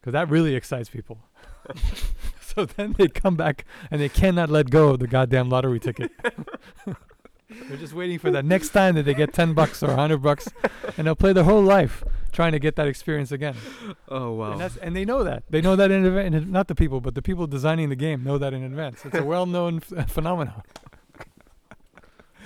because 0.00 0.12
that 0.12 0.28
really 0.30 0.54
excites 0.54 0.88
people. 0.88 1.18
so 2.40 2.64
then 2.66 2.92
they 2.98 3.08
come 3.08 3.36
back 3.36 3.64
and 3.90 4.00
they 4.00 4.08
cannot 4.08 4.50
let 4.50 4.70
go 4.70 4.90
of 4.90 4.98
the 5.00 5.06
goddamn 5.06 5.48
lottery 5.48 5.80
ticket. 5.80 6.12
They're 7.68 7.76
just 7.78 7.92
waiting 7.94 8.18
for 8.18 8.30
that 8.32 8.44
next 8.44 8.70
time 8.70 8.94
that 8.96 9.04
they 9.04 9.14
get 9.14 9.32
ten 9.32 9.54
bucks 9.54 9.82
or 9.82 9.94
hundred 9.94 10.18
bucks, 10.22 10.48
and 10.96 11.06
they'll 11.06 11.14
play 11.14 11.32
their 11.32 11.44
whole 11.44 11.62
life 11.62 12.02
trying 12.34 12.52
to 12.52 12.58
get 12.58 12.76
that 12.76 12.86
experience 12.86 13.32
again. 13.32 13.56
Oh 14.08 14.32
wow. 14.32 14.52
And, 14.52 14.60
that's, 14.60 14.76
and 14.76 14.94
they 14.94 15.04
know 15.04 15.24
that. 15.24 15.44
They 15.48 15.62
know 15.62 15.76
that 15.76 15.90
in 15.90 16.04
advance. 16.04 16.46
Not 16.46 16.68
the 16.68 16.74
people, 16.74 17.00
but 17.00 17.14
the 17.14 17.22
people 17.22 17.46
designing 17.46 17.88
the 17.88 17.96
game 17.96 18.22
know 18.24 18.36
that 18.36 18.52
in 18.52 18.62
advance. 18.62 19.04
It's 19.04 19.16
a 19.16 19.24
well-known 19.34 19.80
f- 19.96 20.10
phenomenon. 20.10 20.62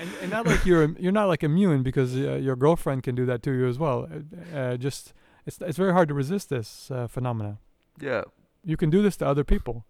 And, 0.01 0.11
and 0.23 0.31
not 0.31 0.47
like 0.47 0.65
you're 0.65 0.93
you're 1.01 1.11
not 1.11 1.27
like 1.27 1.43
immune 1.43 1.83
because 1.83 2.15
uh, 2.15 2.35
your 2.35 2.55
girlfriend 2.55 3.03
can 3.03 3.17
do 3.17 3.27
that 3.27 3.43
to 3.43 3.51
you 3.51 3.67
as 3.67 3.81
well. 3.81 4.07
Uh, 4.09 4.57
uh, 4.57 4.77
just 4.77 5.13
it's 5.45 5.59
it's 5.61 5.77
very 5.77 5.93
hard 5.93 6.07
to 6.07 6.15
resist 6.15 6.51
this 6.51 6.89
uh, 6.93 7.09
phenomena. 7.09 7.59
Yeah. 8.01 8.23
You 8.65 8.77
can 8.77 8.91
do 8.91 9.03
this 9.03 9.17
to 9.17 9.27
other 9.27 9.43
people, 9.43 9.85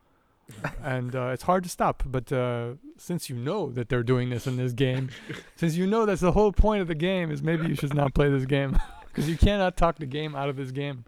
and 0.82 1.14
uh, 1.14 1.26
it's 1.34 1.42
hard 1.42 1.62
to 1.64 1.68
stop. 1.68 2.04
But 2.06 2.32
uh, 2.32 2.76
since 2.96 3.28
you 3.28 3.36
know 3.36 3.70
that 3.72 3.90
they're 3.90 4.02
doing 4.02 4.30
this 4.30 4.46
in 4.46 4.56
this 4.56 4.72
game, 4.72 5.10
since 5.56 5.74
you 5.74 5.86
know 5.86 6.06
that's 6.06 6.22
the 6.22 6.32
whole 6.32 6.52
point 6.52 6.80
of 6.80 6.88
the 6.88 6.94
game, 6.94 7.30
is 7.30 7.42
maybe 7.42 7.68
you 7.68 7.74
should 7.74 7.92
not 7.92 8.14
play 8.14 8.30
this 8.30 8.46
game 8.46 8.80
because 9.18 9.28
you 9.28 9.36
cannot 9.36 9.76
talk 9.76 9.98
the 9.98 10.06
game 10.06 10.36
out 10.36 10.48
of 10.48 10.56
this 10.56 10.70
game. 10.70 11.04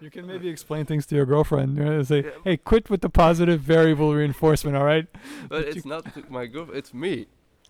you 0.00 0.10
can 0.10 0.26
maybe 0.26 0.48
explain 0.48 0.84
things 0.84 1.06
to 1.06 1.14
your 1.14 1.24
girlfriend. 1.24 1.78
You 1.78 1.84
know, 1.84 2.02
say. 2.02 2.30
"Hey, 2.44 2.58
quit 2.58 2.90
with 2.90 3.00
the 3.00 3.08
positive 3.08 3.60
variable 3.60 4.14
reinforcement, 4.14 4.76
all 4.76 4.84
right?" 4.84 5.06
But 5.48 5.48
But 5.48 5.68
it's 5.68 5.86
not 5.86 6.30
my 6.30 6.44
girlfriend, 6.46 6.78
it's 6.78 6.92
me. 6.92 7.28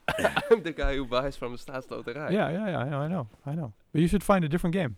I'm 0.50 0.64
the 0.64 0.72
guy 0.72 0.96
who 0.96 1.04
buys 1.06 1.36
from 1.36 1.52
the 1.52 1.58
Staatsloterij. 1.58 2.32
Yeah, 2.32 2.50
yeah, 2.50 2.66
yeah. 2.70 2.78
I 2.78 2.88
know, 2.88 2.98
I 2.98 3.08
know, 3.08 3.28
I 3.46 3.54
know. 3.54 3.72
But 3.92 4.00
you 4.00 4.08
should 4.08 4.24
find 4.24 4.44
a 4.44 4.48
different 4.48 4.74
game. 4.74 4.96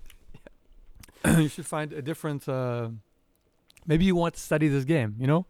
you 1.39 1.49
should 1.49 1.67
find 1.67 1.93
a 1.93 2.01
different. 2.01 2.49
Uh, 2.49 2.89
maybe 3.87 4.07
you 4.07 4.17
want 4.17 4.35
to 4.35 4.41
study 4.41 4.69
this 4.69 4.85
game. 4.85 5.17
You 5.19 5.27
know, 5.27 5.45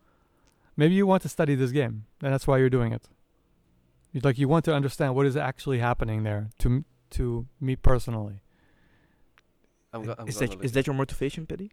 maybe 0.76 0.94
you 0.94 1.06
want 1.06 1.22
to 1.22 1.28
study 1.28 1.54
this 1.54 1.70
game, 1.70 2.06
and 2.20 2.32
that's 2.32 2.48
why 2.48 2.58
you're 2.58 2.70
doing 2.78 2.92
it. 2.92 3.08
You 4.12 4.20
like 4.24 4.38
you 4.38 4.48
want 4.48 4.64
to 4.64 4.74
understand 4.74 5.14
what 5.14 5.26
is 5.26 5.36
actually 5.36 5.78
happening 5.78 6.24
there 6.24 6.50
to 6.58 6.84
to 7.18 7.46
me 7.60 7.76
personally. 7.76 8.40
I'm 9.92 10.02
go- 10.04 10.14
I'm 10.18 10.28
is 10.28 10.34
gonna 10.36 10.46
that 10.48 10.56
look 10.56 10.64
is 10.64 10.72
that 10.72 10.86
your 10.86 10.94
motivation, 10.94 11.46
Petty? 11.46 11.70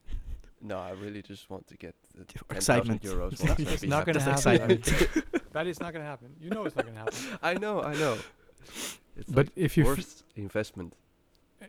No, 0.64 0.78
I 0.78 0.92
really 0.92 1.24
just 1.24 1.50
want 1.50 1.66
to 1.68 1.76
get 1.78 1.96
the 2.14 2.20
Your 2.36 2.56
excitement. 2.58 3.02
euros. 3.02 3.32
It's 3.34 3.44
not, 3.44 3.60
I'll 3.60 3.68
it's 3.68 3.82
be 3.82 3.88
not 3.88 4.06
going 4.06 4.14
to 4.16 4.22
happen. 4.22 4.72
excitement. 4.72 5.34
That 5.54 5.68
is 5.68 5.80
not 5.82 5.92
going 5.92 6.04
to 6.06 6.10
happen. 6.10 6.30
You 6.40 6.50
know 6.52 6.64
it's 6.66 6.76
not 6.78 6.86
going 6.86 6.96
to 6.96 7.02
happen. 7.02 7.18
I 7.42 7.56
know, 7.56 7.82
I 7.82 7.94
know. 7.96 8.16
It's 9.18 9.30
But 9.30 9.48
like 9.48 9.52
if 9.56 9.76
you, 9.76 9.84
f- 9.84 9.90
worst 9.98 10.24
investment. 10.36 10.94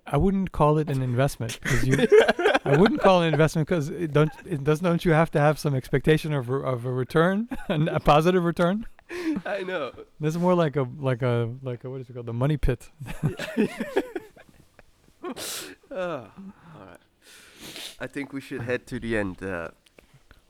I 0.07 0.17
wouldn't 0.19 0.53
call 0.53 0.79
it 0.79 0.89
an 0.89 1.03
investment 1.11 1.59
because 1.63 1.85
you. 1.87 1.97
I 2.65 2.77
wouldn't 2.77 3.01
call 3.01 3.23
it 3.23 3.29
an 3.29 3.33
investment 3.35 3.67
because 3.67 3.89
it 3.89 4.13
don't. 4.13 4.31
It 4.47 4.63
does. 4.63 4.81
Don't 4.81 5.05
you 5.05 5.13
have 5.13 5.31
to 5.33 5.41
have 5.41 5.59
some 5.59 5.75
expectation 5.75 6.33
of 6.33 6.49
re- 6.51 6.63
of 6.65 6.85
a 6.87 6.93
return, 6.93 7.49
and 7.69 7.89
a 7.89 7.99
positive 7.99 8.45
return? 8.45 8.87
I 9.47 9.63
know. 9.63 9.93
This 10.21 10.35
is 10.35 10.39
more 10.39 10.55
like 10.55 10.77
a 10.77 10.87
like 10.99 11.23
a 11.23 11.51
like 11.63 11.85
a 11.85 11.91
what 11.91 12.01
is 12.01 12.09
it 12.11 12.15
called? 12.15 12.27
The 12.27 12.33
money 12.33 12.57
pit. 12.57 12.91
Ah, 15.95 16.31
all 16.75 16.87
right. 16.87 16.99
I 18.01 18.07
think 18.07 18.33
we 18.33 18.41
should 18.41 18.63
head 18.63 18.87
to 18.89 18.99
the 18.99 19.17
end. 19.17 19.43
Uh, 19.43 19.69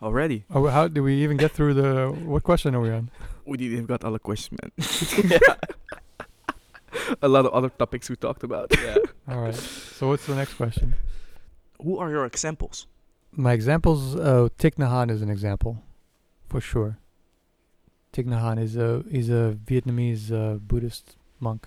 Already. 0.00 0.44
Oh, 0.54 0.66
how 0.68 0.88
do 0.88 1.02
we 1.02 1.14
even 1.22 1.36
get 1.36 1.50
through 1.52 1.74
the? 1.74 2.10
What 2.10 2.42
question 2.42 2.74
are 2.74 2.80
we 2.80 2.90
on? 2.90 3.10
We 3.44 3.56
didn't 3.58 3.72
even 3.72 3.86
got 3.86 4.04
all 4.04 4.12
the 4.12 4.20
questions, 4.20 4.60
man. 4.62 4.70
A 7.20 7.28
lot 7.28 7.44
of 7.44 7.52
other 7.52 7.70
topics 7.70 8.08
we 8.08 8.14
talked 8.16 8.44
about. 8.44 8.70
yeah. 8.82 8.96
All 9.28 9.40
right. 9.42 9.54
So 9.54 10.08
what's 10.08 10.26
the 10.26 10.36
next 10.36 10.54
question? 10.54 10.94
Who 11.82 11.98
are 11.98 12.08
your 12.10 12.24
examples? 12.24 12.86
My 13.32 13.52
examples. 13.52 14.14
Uh, 14.14 14.48
Thich 14.58 14.76
Nhat 14.76 14.90
Hanh 14.90 15.10
is 15.10 15.22
an 15.22 15.28
example, 15.28 15.82
for 16.48 16.60
sure. 16.60 16.98
Thich 18.12 18.26
Nhat 18.26 18.42
Hanh 18.42 18.62
is 18.62 18.76
a 18.76 19.02
he's 19.10 19.30
a 19.30 19.56
Vietnamese 19.64 20.30
uh, 20.32 20.58
Buddhist 20.58 21.16
monk. 21.40 21.66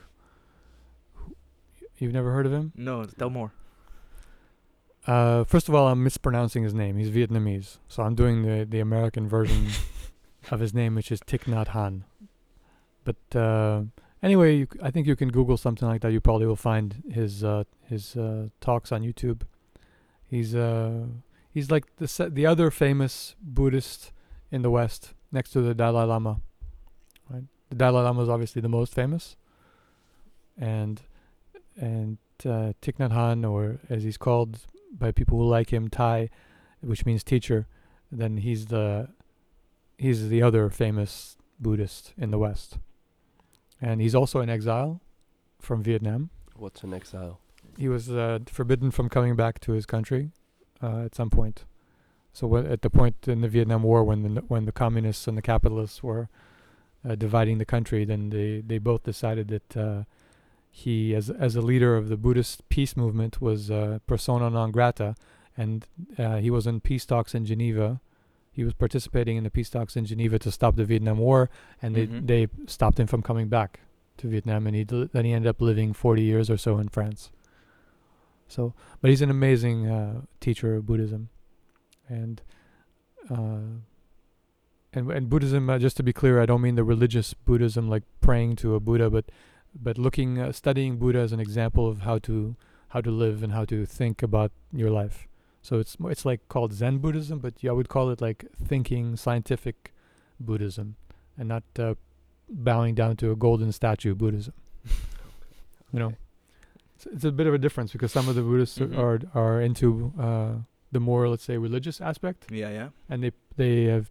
You've 1.97 2.13
never 2.13 2.31
heard 2.33 2.45
of 2.45 2.51
him? 2.51 2.71
No, 2.75 3.05
tell 3.05 3.29
more. 3.29 3.51
Uh, 5.07 5.43
first 5.43 5.69
of 5.69 5.75
all, 5.75 5.87
I'm 5.87 6.03
mispronouncing 6.03 6.63
his 6.63 6.73
name. 6.73 6.97
He's 6.97 7.09
Vietnamese, 7.09 7.77
so 7.87 8.03
I'm 8.03 8.15
doing 8.15 8.41
the 8.43 8.65
the 8.65 8.79
American 8.79 9.27
version 9.27 9.67
of 10.51 10.59
his 10.59 10.73
name, 10.73 10.95
which 10.95 11.11
is 11.11 11.19
Thich 11.21 11.43
Nhat 11.45 11.67
Hanh. 11.69 12.01
But 13.03 13.35
uh, 13.39 13.83
anyway, 14.21 14.57
you, 14.57 14.67
c- 14.71 14.79
I 14.81 14.91
think 14.91 15.07
you 15.07 15.15
can 15.15 15.29
Google 15.29 15.57
something 15.57 15.87
like 15.87 16.01
that. 16.01 16.11
You 16.11 16.21
probably 16.21 16.47
will 16.47 16.55
find 16.55 17.03
his 17.11 17.43
uh, 17.43 17.63
his 17.87 18.15
uh, 18.15 18.49
talks 18.61 18.91
on 18.91 19.01
YouTube. 19.03 19.41
He's 20.27 20.53
uh, 20.55 21.05
he's 21.51 21.69
like 21.71 21.85
the 21.97 22.07
se- 22.07 22.29
the 22.29 22.45
other 22.45 22.69
famous 22.71 23.35
Buddhist 23.41 24.11
in 24.51 24.61
the 24.63 24.69
West, 24.71 25.13
next 25.35 25.51
to 25.51 25.61
the 25.61 25.75
Dalai 25.75 26.05
Lama. 26.05 26.41
Right, 27.29 27.43
the 27.69 27.75
Dalai 27.75 28.01
Lama 28.01 28.23
is 28.23 28.29
obviously 28.29 28.61
the 28.61 28.69
most 28.69 28.95
famous, 28.95 29.35
and 30.57 31.01
and 31.77 32.17
uh, 32.45 32.73
Thich 32.81 32.97
Nhat 32.97 33.11
Hanh, 33.11 33.47
or 33.49 33.79
as 33.89 34.03
he's 34.03 34.17
called 34.17 34.61
by 34.91 35.11
people 35.11 35.37
who 35.37 35.47
like 35.47 35.71
him, 35.71 35.89
Thay, 35.89 36.29
which 36.81 37.05
means 37.05 37.23
teacher. 37.23 37.67
Then 38.11 38.37
he's 38.37 38.67
the 38.67 39.09
he's 39.97 40.29
the 40.29 40.41
other 40.41 40.69
famous 40.69 41.37
Buddhist 41.59 42.13
in 42.17 42.31
the 42.31 42.39
West, 42.39 42.79
and 43.81 44.01
he's 44.01 44.15
also 44.15 44.39
in 44.39 44.49
exile 44.49 45.01
from 45.59 45.83
Vietnam. 45.83 46.29
What's 46.55 46.83
an 46.83 46.93
exile? 46.93 47.39
He 47.77 47.89
was 47.89 48.09
uh, 48.09 48.39
forbidden 48.47 48.89
from 48.91 49.09
coming 49.09 49.35
back 49.35 49.59
to 49.61 49.73
his 49.73 49.85
country 49.85 50.31
uh, 50.81 51.03
at 51.03 51.15
some 51.15 51.29
point. 51.29 51.65
So 52.35 52.43
wh- 52.51 52.69
at 52.75 52.81
the 52.81 52.89
point 52.89 53.15
in 53.27 53.39
the 53.41 53.47
Vietnam 53.47 53.83
War, 53.83 54.03
when 54.09 54.19
the 54.23 54.41
when 54.53 54.65
the 54.65 54.71
communists 54.83 55.25
and 55.27 55.37
the 55.37 55.41
capitalists 55.53 55.99
were 56.03 56.23
uh, 57.07 57.15
dividing 57.15 57.57
the 57.59 57.65
country, 57.75 58.01
then 58.11 58.29
they, 58.29 58.61
they 58.69 58.77
both 58.77 59.03
decided 59.03 59.47
that 59.55 59.69
uh, 59.85 60.03
he, 60.81 61.15
as 61.19 61.29
as 61.29 61.55
a 61.55 61.61
leader 61.71 61.95
of 61.95 62.09
the 62.09 62.17
Buddhist 62.17 62.67
peace 62.69 62.93
movement, 62.97 63.33
was 63.41 63.71
uh, 63.71 63.99
persona 64.05 64.49
non 64.49 64.71
grata, 64.71 65.15
and 65.55 65.85
uh, 66.19 66.37
he 66.45 66.49
was 66.49 66.67
in 66.67 66.81
peace 66.81 67.05
talks 67.05 67.33
in 67.33 67.45
Geneva. 67.45 68.01
He 68.51 68.63
was 68.65 68.73
participating 68.73 69.37
in 69.37 69.43
the 69.45 69.49
peace 69.57 69.69
talks 69.69 69.95
in 69.97 70.05
Geneva 70.05 70.37
to 70.39 70.51
stop 70.51 70.75
the 70.75 70.85
Vietnam 70.85 71.17
War, 71.19 71.49
and 71.81 71.95
Mhm. 71.95 72.27
they 72.27 72.45
they 72.45 72.51
stopped 72.67 72.99
him 72.99 73.07
from 73.07 73.21
coming 73.21 73.47
back 73.49 73.79
to 74.17 74.27
Vietnam, 74.27 74.67
and 74.67 74.75
he 74.75 74.83
then 74.83 75.23
he 75.25 75.31
ended 75.33 75.49
up 75.49 75.61
living 75.61 75.93
40 75.93 76.21
years 76.23 76.49
or 76.49 76.57
so 76.57 76.79
in 76.79 76.89
France. 76.89 77.31
So, 78.47 78.73
but 79.01 79.09
he's 79.09 79.21
an 79.21 79.29
amazing 79.29 79.87
uh, 79.87 80.21
teacher 80.39 80.75
of 80.75 80.85
Buddhism, 80.85 81.29
and 82.09 82.41
uh, 83.29 83.81
and 84.93 85.11
and 85.11 85.29
Buddhism. 85.29 85.69
Uh, 85.69 85.79
just 85.79 85.97
to 85.97 86.03
be 86.03 86.13
clear, 86.13 86.41
I 86.41 86.45
don't 86.45 86.61
mean 86.61 86.75
the 86.75 86.83
religious 86.83 87.33
Buddhism 87.33 87.89
like 87.89 88.03
praying 88.21 88.55
to 88.57 88.75
a 88.75 88.79
Buddha, 88.79 89.09
but 89.09 89.25
but 89.73 89.97
looking 89.97 90.39
uh, 90.39 90.51
studying 90.51 90.97
Buddha 90.97 91.19
as 91.19 91.31
an 91.31 91.39
example 91.39 91.87
of 91.87 91.99
how 92.01 92.19
to 92.19 92.55
how 92.89 93.01
to 93.01 93.11
live 93.11 93.43
and 93.43 93.51
how 93.53 93.65
to 93.65 93.85
think 93.85 94.23
about 94.23 94.51
your 94.71 94.89
life. 94.89 95.27
So 95.61 95.79
it's 95.79 95.97
it's 96.01 96.25
like 96.25 96.47
called 96.47 96.73
Zen 96.73 96.99
Buddhism, 96.99 97.39
but 97.39 97.55
yeah, 97.61 97.71
I 97.71 97.73
would 97.73 97.89
call 97.89 98.09
it 98.11 98.21
like 98.21 98.45
thinking 98.63 99.15
scientific 99.15 99.93
Buddhism, 100.39 100.95
and 101.37 101.49
not 101.49 101.63
uh, 101.79 101.95
bowing 102.49 102.93
down 102.95 103.17
to 103.17 103.31
a 103.31 103.35
golden 103.35 103.71
statue 103.71 104.15
Buddhism. 104.15 104.53
You 105.93 105.99
know, 105.99 106.13
it's, 106.95 107.05
it's 107.05 107.23
a 107.23 107.31
bit 107.31 107.47
of 107.47 107.53
a 107.53 107.57
difference 107.57 107.93
because 107.93 108.11
some 108.11 108.27
of 108.27 108.35
the 108.35 108.41
Buddhists 108.41 108.79
Mhm. 108.79 108.97
are 108.97 109.19
are 109.33 109.61
into 109.61 110.11
uh, 110.19 110.55
the 110.95 110.99
more 111.09 111.27
let's 111.31 111.43
say 111.49 111.57
religious 111.69 111.97
aspect, 112.11 112.39
Yeah, 112.61 112.71
yeah. 112.79 112.89
and 113.09 113.17
they 113.23 113.31
they 113.61 113.75
have. 113.95 114.07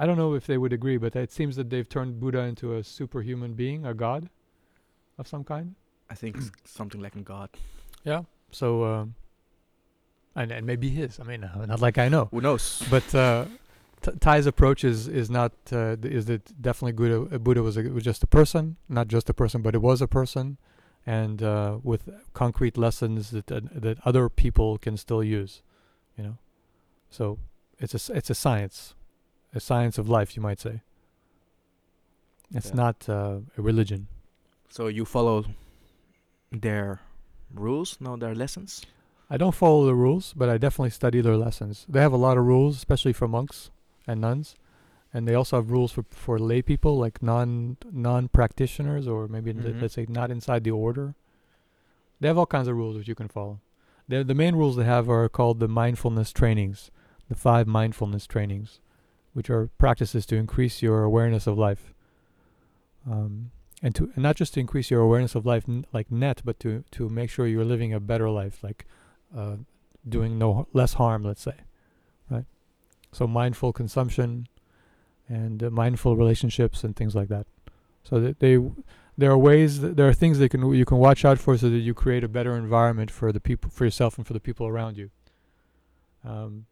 I 0.00 0.06
don't 0.06 0.16
know 0.22 0.34
if 0.40 0.44
they 0.46 0.58
would 0.62 0.72
agree, 0.72 0.98
but 1.04 1.14
it 1.16 1.32
seems 1.32 1.56
that 1.56 1.68
they've 1.70 1.88
turned 1.96 2.18
Buddha 2.20 2.40
into 2.52 2.66
a 2.76 2.82
superhuman 2.82 3.52
being, 3.54 3.84
a 3.86 3.94
god 3.94 4.22
of 5.18 5.26
some 5.28 5.44
kind. 5.44 5.74
I 6.12 6.14
think 6.14 6.36
something 6.64 7.00
like 7.06 7.16
a 7.16 7.24
god. 7.34 7.48
Yeah. 8.04 8.22
So, 8.50 8.66
um, 8.92 9.14
and 10.34 10.50
and 10.52 10.66
maybe 10.66 10.88
his. 11.00 11.20
I 11.20 11.24
mean, 11.30 11.44
uh, 11.44 11.64
not 11.72 11.80
like 11.86 11.98
I 12.06 12.08
know, 12.08 12.24
Who 12.32 12.40
knows? 12.40 12.64
but 12.90 13.06
uh, 13.14 13.44
T- 14.02 14.16
Thay's 14.24 14.46
approach 14.46 14.84
is 14.92 15.08
is 15.08 15.28
not 15.30 15.52
uh, 15.72 15.96
th- 16.00 16.14
is 16.18 16.24
that 16.30 16.42
definitely 16.68 16.92
Buddha. 17.00 17.18
uh, 17.34 17.38
Buddha 17.38 17.62
was 17.62 17.76
a, 17.76 17.82
was 17.98 18.04
just 18.04 18.22
a 18.22 18.30
person, 18.38 18.76
not 18.88 19.06
just 19.08 19.30
a 19.30 19.34
person, 19.42 19.62
but 19.62 19.74
it 19.74 19.82
was 19.82 20.00
a 20.02 20.08
person, 20.08 20.56
and 21.06 21.42
uh, 21.42 21.78
with 21.82 22.08
concrete 22.32 22.76
lessons 22.78 23.30
that 23.30 23.50
uh, 23.50 23.60
that 23.74 23.98
other 24.04 24.28
people 24.28 24.78
can 24.78 24.96
still 24.96 25.22
use, 25.22 25.62
you 26.16 26.24
know. 26.24 26.36
So 27.10 27.38
it's 27.78 27.94
a 28.08 28.16
it's 28.16 28.30
a 28.30 28.34
science, 28.34 28.94
a 29.54 29.60
science 29.60 29.98
of 29.98 30.08
life, 30.08 30.36
you 30.36 30.42
might 30.42 30.60
say. 30.60 30.80
It's 32.54 32.68
Yeah. 32.68 32.74
not 32.84 33.08
uh, 33.08 33.38
a 33.58 33.62
religion. 33.62 34.06
So 34.68 34.86
you 34.88 35.04
follow 35.04 35.44
their 36.50 37.00
rules, 37.54 37.96
no, 38.00 38.16
their 38.16 38.34
lessons. 38.34 38.82
I 39.30 39.36
don't 39.38 39.54
follow 39.54 39.86
the 39.86 39.94
rules, 39.94 40.34
but 40.34 40.48
I 40.48 40.58
definitely 40.58 40.90
study 40.90 41.20
their 41.22 41.36
lessons. 41.36 41.86
They 41.88 42.00
have 42.00 42.12
a 42.12 42.18
lot 42.18 42.36
of 42.36 42.44
rules, 42.44 42.76
especially 42.76 43.14
for 43.14 43.26
monks 43.26 43.70
and 44.06 44.20
nuns, 44.20 44.54
and 45.14 45.26
they 45.28 45.34
also 45.34 45.56
have 45.56 45.70
rules 45.70 45.92
for 45.92 46.04
for 46.10 46.38
lay 46.38 46.62
people, 46.62 46.96
like 46.98 47.22
non 47.22 47.76
non 47.92 48.28
practitioners, 48.28 49.06
or 49.06 49.28
maybe 49.28 49.52
Mhm. 49.52 49.80
let's 49.80 49.94
say 49.94 50.06
not 50.08 50.30
inside 50.30 50.64
the 50.64 50.70
order. 50.70 51.14
They 52.20 52.28
have 52.28 52.38
all 52.38 52.46
kinds 52.46 52.68
of 52.68 52.76
rules 52.76 52.96
which 52.96 53.08
you 53.08 53.14
can 53.14 53.28
follow. 53.28 53.60
The 54.08 54.24
the 54.24 54.34
main 54.34 54.54
rules 54.56 54.76
they 54.76 54.84
have 54.84 55.08
are 55.10 55.28
called 55.28 55.60
the 55.60 55.68
mindfulness 55.68 56.32
trainings, 56.32 56.90
the 57.28 57.34
five 57.34 57.66
mindfulness 57.66 58.26
trainings, 58.26 58.80
which 59.32 59.50
are 59.50 59.68
practices 59.78 60.24
to 60.26 60.36
increase 60.36 60.82
your 60.82 61.02
awareness 61.04 61.46
of 61.46 61.58
life. 61.58 61.92
Um, 63.10 63.50
and 63.82 63.94
to 63.96 64.04
and 64.14 64.22
not 64.22 64.36
just 64.36 64.54
to 64.54 64.60
increase 64.60 64.90
your 64.90 65.00
awareness 65.00 65.34
of 65.34 65.44
life 65.44 65.64
n- 65.68 65.84
like 65.92 66.10
net, 66.10 66.42
but 66.44 66.58
to 66.60 66.84
to 66.92 67.08
make 67.08 67.30
sure 67.30 67.46
you're 67.46 67.64
living 67.64 67.92
a 67.92 67.98
better 68.00 68.30
life, 68.30 68.62
like 68.62 68.86
uh, 69.36 69.56
doing 70.08 70.38
no 70.38 70.60
h- 70.60 70.66
less 70.72 70.94
harm, 70.94 71.24
let's 71.24 71.42
say, 71.42 71.56
right? 72.30 72.44
So 73.10 73.26
mindful 73.26 73.72
consumption 73.72 74.46
and 75.32 75.62
uh, 75.62 75.70
mindful 75.70 76.16
relationships 76.16 76.84
and 76.84 76.94
things 76.94 77.14
like 77.14 77.28
that. 77.28 77.46
So 78.02 78.20
that 78.20 78.40
they 78.40 78.58
there 79.16 79.30
are 79.30 79.38
ways 79.38 79.80
that 79.80 79.96
there 79.96 80.08
are 80.08 80.14
things 80.14 80.38
that 80.38 80.50
can 80.50 80.72
you 80.74 80.84
can 80.84 80.98
watch 80.98 81.24
out 81.24 81.38
for 81.38 81.56
so 81.56 81.68
that 81.70 81.78
you 81.78 81.94
create 81.94 82.24
a 82.24 82.28
better 82.28 82.56
environment 82.56 83.10
for 83.10 83.32
the 83.32 83.40
people 83.40 83.70
for 83.70 83.84
yourself 83.84 84.18
and 84.18 84.26
for 84.26 84.32
the 84.32 84.40
people 84.40 84.66
around 84.66 84.96
you. 84.96 85.10
Um, 86.24 86.66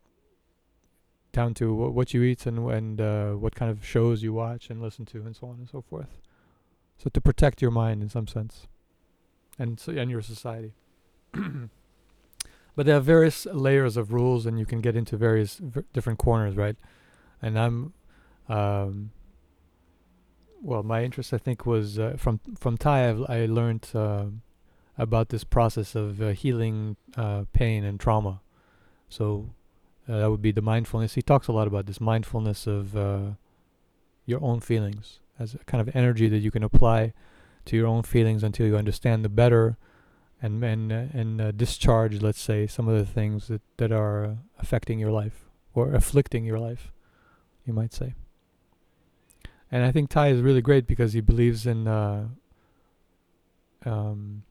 down 1.33 1.55
to 1.55 1.73
wh- 1.73 1.95
what 1.95 2.13
you 2.13 2.23
eat 2.23 2.47
and 2.47 2.59
and 2.71 3.01
uh, 3.01 3.31
what 3.33 3.55
kind 3.55 3.71
of 3.71 3.85
shows 3.85 4.23
you 4.23 4.33
watch 4.33 4.71
and 4.71 4.83
listen 4.83 5.05
to 5.07 5.19
and 5.19 5.35
so 5.37 5.47
on 5.49 5.57
and 5.57 5.69
so 5.69 5.81
forth. 5.81 6.19
So 6.99 7.09
to 7.11 7.21
protect 7.21 7.63
your 7.63 7.71
mind 7.71 8.03
in 8.03 8.09
some 8.09 8.27
sense, 8.27 8.67
and 9.59 9.81
so 9.81 9.93
and 9.93 10.11
your 10.11 10.23
society. 10.23 10.73
but 12.77 12.87
there 12.87 12.97
are 12.97 13.01
various 13.01 13.47
layers 13.47 13.97
of 13.97 14.13
rules, 14.13 14.47
and 14.47 14.59
you 14.59 14.67
can 14.67 14.81
get 14.81 14.97
into 14.97 15.17
various 15.17 15.59
v- 15.59 15.83
different 15.93 16.19
corners, 16.19 16.57
right? 16.57 16.77
And 17.43 17.59
I'm, 17.59 17.93
um, 18.51 19.13
well, 20.61 20.83
my 20.83 21.05
interest 21.05 21.33
I 21.33 21.39
think 21.39 21.65
was 21.65 21.99
uh, 21.99 22.17
from 22.19 22.41
from 22.59 22.77
Thay. 22.77 23.09
I've, 23.09 23.25
I 23.29 23.47
learned 23.47 23.89
uh, 23.95 24.27
about 24.99 25.29
this 25.29 25.45
process 25.45 25.95
of 25.95 26.21
uh, 26.21 26.29
healing 26.31 26.97
uh, 27.17 27.45
pain 27.53 27.85
and 27.85 27.99
trauma. 27.99 28.41
So 29.09 29.51
uh, 30.09 30.19
that 30.19 30.31
would 30.31 30.43
be 30.43 30.53
the 30.53 30.63
mindfulness. 30.63 31.15
He 31.15 31.23
talks 31.23 31.49
a 31.49 31.53
lot 31.53 31.67
about 31.67 31.87
this 31.87 32.01
mindfulness 32.01 32.67
of 32.67 32.97
uh, 32.97 33.21
your 34.27 34.43
own 34.43 34.61
feelings 34.61 35.21
as 35.39 35.55
a 35.55 35.59
kind 35.59 35.81
of 35.81 35.95
energy 35.95 36.29
that 36.29 36.39
you 36.39 36.51
can 36.51 36.63
apply 36.63 37.15
to 37.67 37.77
your 37.77 37.87
own 37.87 38.03
feelings 38.03 38.43
until 38.43 38.67
you 38.67 38.77
understand 38.77 39.25
the 39.25 39.29
better 39.29 39.79
and 40.43 40.65
and 40.65 40.91
and 40.93 41.57
discharge, 41.57 42.21
let's 42.21 42.41
say, 42.41 42.67
some 42.67 42.89
of 42.89 42.99
the 42.99 43.07
things 43.07 43.47
that 43.47 43.63
that 43.77 43.93
are 43.93 44.39
affecting 44.59 44.99
your 44.99 45.13
life 45.13 45.47
or 45.73 45.95
afflicting 45.95 46.45
your 46.45 46.59
life, 46.59 46.91
you 47.65 47.73
might 47.73 47.95
say. 47.95 48.15
And 49.73 49.85
I 49.85 49.93
think 49.93 50.11
Thay 50.11 50.31
is 50.33 50.41
really 50.41 50.61
great 50.61 50.87
because 50.87 51.13
he 51.13 51.21
believes 51.21 51.67
in. 51.67 51.87
Uh, 51.87 52.29
um, 53.87 54.43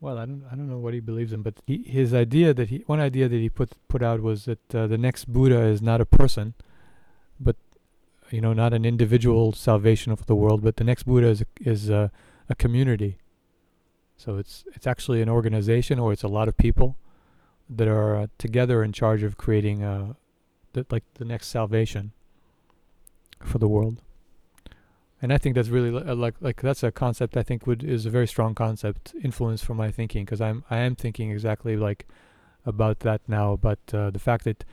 well, 0.00 0.18
I 0.18 0.26
don't 0.26 0.44
I 0.50 0.54
don't 0.54 0.68
know 0.68 0.78
what 0.78 0.94
he 0.94 1.00
believes 1.00 1.32
in, 1.32 1.42
but 1.42 1.54
he, 1.66 1.82
his 1.82 2.14
idea 2.14 2.54
that 2.54 2.68
he 2.68 2.84
one 2.86 3.00
idea 3.00 3.28
that 3.28 3.36
he 3.36 3.48
put 3.48 3.72
put 3.88 4.02
out 4.02 4.20
was 4.20 4.44
that 4.44 4.74
uh, 4.74 4.86
the 4.86 4.98
next 4.98 5.24
Buddha 5.32 5.60
is 5.62 5.82
not 5.82 6.00
a 6.00 6.06
person, 6.06 6.54
but 7.40 7.56
you 8.30 8.40
know, 8.40 8.52
not 8.52 8.72
an 8.72 8.84
individual 8.84 9.52
salvation 9.52 10.12
of 10.12 10.26
the 10.26 10.34
world, 10.34 10.62
but 10.62 10.76
the 10.76 10.84
next 10.84 11.04
Buddha 11.04 11.28
is 11.28 11.40
a, 11.40 11.46
is 11.60 11.88
a, 11.88 12.10
a 12.48 12.54
community. 12.54 13.18
So 14.16 14.36
it's 14.36 14.64
it's 14.74 14.86
actually 14.86 15.22
an 15.22 15.28
organization, 15.28 15.98
or 15.98 16.12
it's 16.12 16.22
a 16.22 16.28
lot 16.28 16.48
of 16.48 16.56
people 16.56 16.96
that 17.68 17.88
are 17.88 18.16
uh, 18.16 18.26
together 18.38 18.84
in 18.84 18.92
charge 18.92 19.22
of 19.22 19.36
creating 19.36 19.82
uh, 19.82 20.14
the, 20.74 20.86
like 20.90 21.04
the 21.14 21.24
next 21.24 21.48
salvation 21.48 22.12
for 23.44 23.58
the 23.58 23.68
world. 23.68 24.02
And 25.22 25.32
I 25.32 25.38
think 25.38 25.54
that's 25.54 25.68
really 25.68 25.96
uh, 25.96 26.14
like 26.14 26.34
like 26.40 26.60
that's 26.60 26.82
a 26.82 26.92
concept 26.92 27.36
I 27.36 27.42
think 27.42 27.66
would 27.66 27.82
is 27.82 28.04
a 28.04 28.10
very 28.10 28.26
strong 28.26 28.54
concept 28.54 29.14
influence 29.22 29.62
for 29.62 29.74
my 29.74 29.90
thinking 29.90 30.24
because 30.24 30.40
I'm 30.40 30.64
I 30.70 30.78
am 30.78 30.96
thinking 30.96 31.30
exactly 31.30 31.76
like 31.76 32.06
about 32.66 33.00
that 33.00 33.22
now. 33.26 33.56
But 33.56 33.78
uh, 33.92 34.10
the 34.10 34.18
fact 34.18 34.44
that 34.44 34.64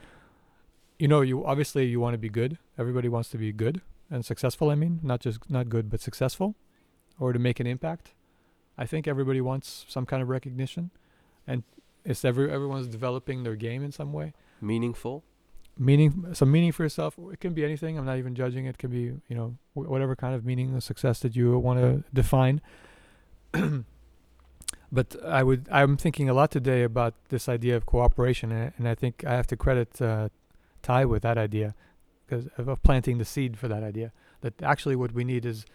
you 0.99 1.07
know 1.07 1.22
you 1.22 1.45
obviously 1.45 1.86
you 1.86 1.99
want 1.99 2.15
to 2.15 2.17
be 2.17 2.30
good. 2.30 2.57
Everybody 2.78 3.07
wants 3.07 3.30
to 3.30 3.38
be 3.38 3.53
good 3.53 3.82
and 4.09 4.26
successful. 4.26 4.69
I 4.69 4.76
mean, 4.76 4.99
not 5.01 5.22
just 5.22 5.49
not 5.49 5.69
good 5.69 5.89
but 5.89 6.01
successful, 6.01 6.55
or 7.19 7.32
to 7.32 7.39
make 7.39 7.59
an 7.59 7.67
impact. 7.67 8.13
I 8.78 8.86
think 8.86 9.07
everybody 9.07 9.41
wants 9.41 9.86
some 9.88 10.05
kind 10.05 10.22
of 10.22 10.28
recognition, 10.28 10.91
and 11.47 11.63
it's 12.03 12.26
every 12.26 12.51
everyone's 12.51 12.88
developing 12.88 13.43
their 13.43 13.55
game 13.55 13.84
in 13.84 13.91
some 13.91 14.11
way. 14.11 14.34
Meaningful. 14.59 15.24
Meaning, 15.78 16.28
some 16.34 16.51
meaning 16.51 16.72
for 16.72 16.84
yourself. 16.84 17.15
It 17.32 17.39
can 17.39 17.53
be 17.53 17.63
anything. 17.63 17.97
I'm 17.97 18.05
not 18.05 18.17
even 18.17 18.36
judging. 18.36 18.65
It 18.65 18.78
can 18.78 18.91
be 18.91 19.13
you 19.28 19.36
know 19.36 19.57
whatever 19.74 20.15
kind 20.15 20.36
of 20.36 20.45
meaning 20.45 20.76
of 20.76 20.84
success 20.84 21.19
that 21.22 21.36
you 21.36 21.57
want 21.57 21.80
to 21.80 22.03
define. 22.13 22.61
but 24.91 25.15
I 25.26 25.43
would 25.43 25.67
I'm 25.72 25.97
thinking 25.97 26.30
a 26.30 26.34
lot 26.34 26.51
today 26.51 26.84
about 26.84 27.13
this 27.30 27.47
idea 27.47 27.76
of 27.76 27.86
cooperation, 27.86 28.51
and, 28.51 28.74
and 28.78 28.88
I 28.88 28.95
think 28.95 29.24
I 29.26 29.32
have 29.32 29.47
to 29.47 29.57
credit 29.57 30.01
uh, 30.01 30.30
Thay 30.84 31.05
with 31.05 31.22
that 31.24 31.38
idea 31.38 31.76
because 32.26 32.47
of, 32.57 32.67
of 32.67 32.84
planting 32.84 33.17
the 33.17 33.26
seed 33.26 33.57
for 33.57 33.67
that 33.67 33.84
idea. 33.84 34.11
That 34.41 34.61
actually 34.61 34.95
what 34.95 35.13
we 35.13 35.24
need 35.24 35.45
is 35.45 35.65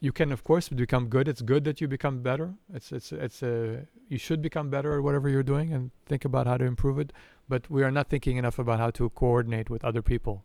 you 0.00 0.12
can 0.12 0.30
of 0.32 0.44
course 0.44 0.68
become 0.68 1.08
good. 1.08 1.28
It's 1.28 1.42
good 1.42 1.64
that 1.64 1.80
you 1.80 1.88
become 1.88 2.20
better. 2.20 2.54
It's 2.72 2.92
it's 2.92 3.12
it's 3.12 3.42
a 3.42 3.86
you 4.08 4.18
should 4.18 4.42
become 4.42 4.70
better 4.70 4.96
at 4.96 5.02
whatever 5.02 5.28
you're 5.28 5.42
doing 5.42 5.72
and 5.72 5.90
think 6.06 6.24
about 6.24 6.46
how 6.46 6.56
to 6.56 6.64
improve 6.64 6.98
it. 6.98 7.12
But 7.48 7.70
we 7.70 7.82
are 7.82 7.90
not 7.90 8.08
thinking 8.08 8.36
enough 8.36 8.58
about 8.58 8.78
how 8.78 8.90
to 8.90 9.08
coordinate 9.10 9.70
with 9.70 9.84
other 9.84 10.02
people, 10.02 10.44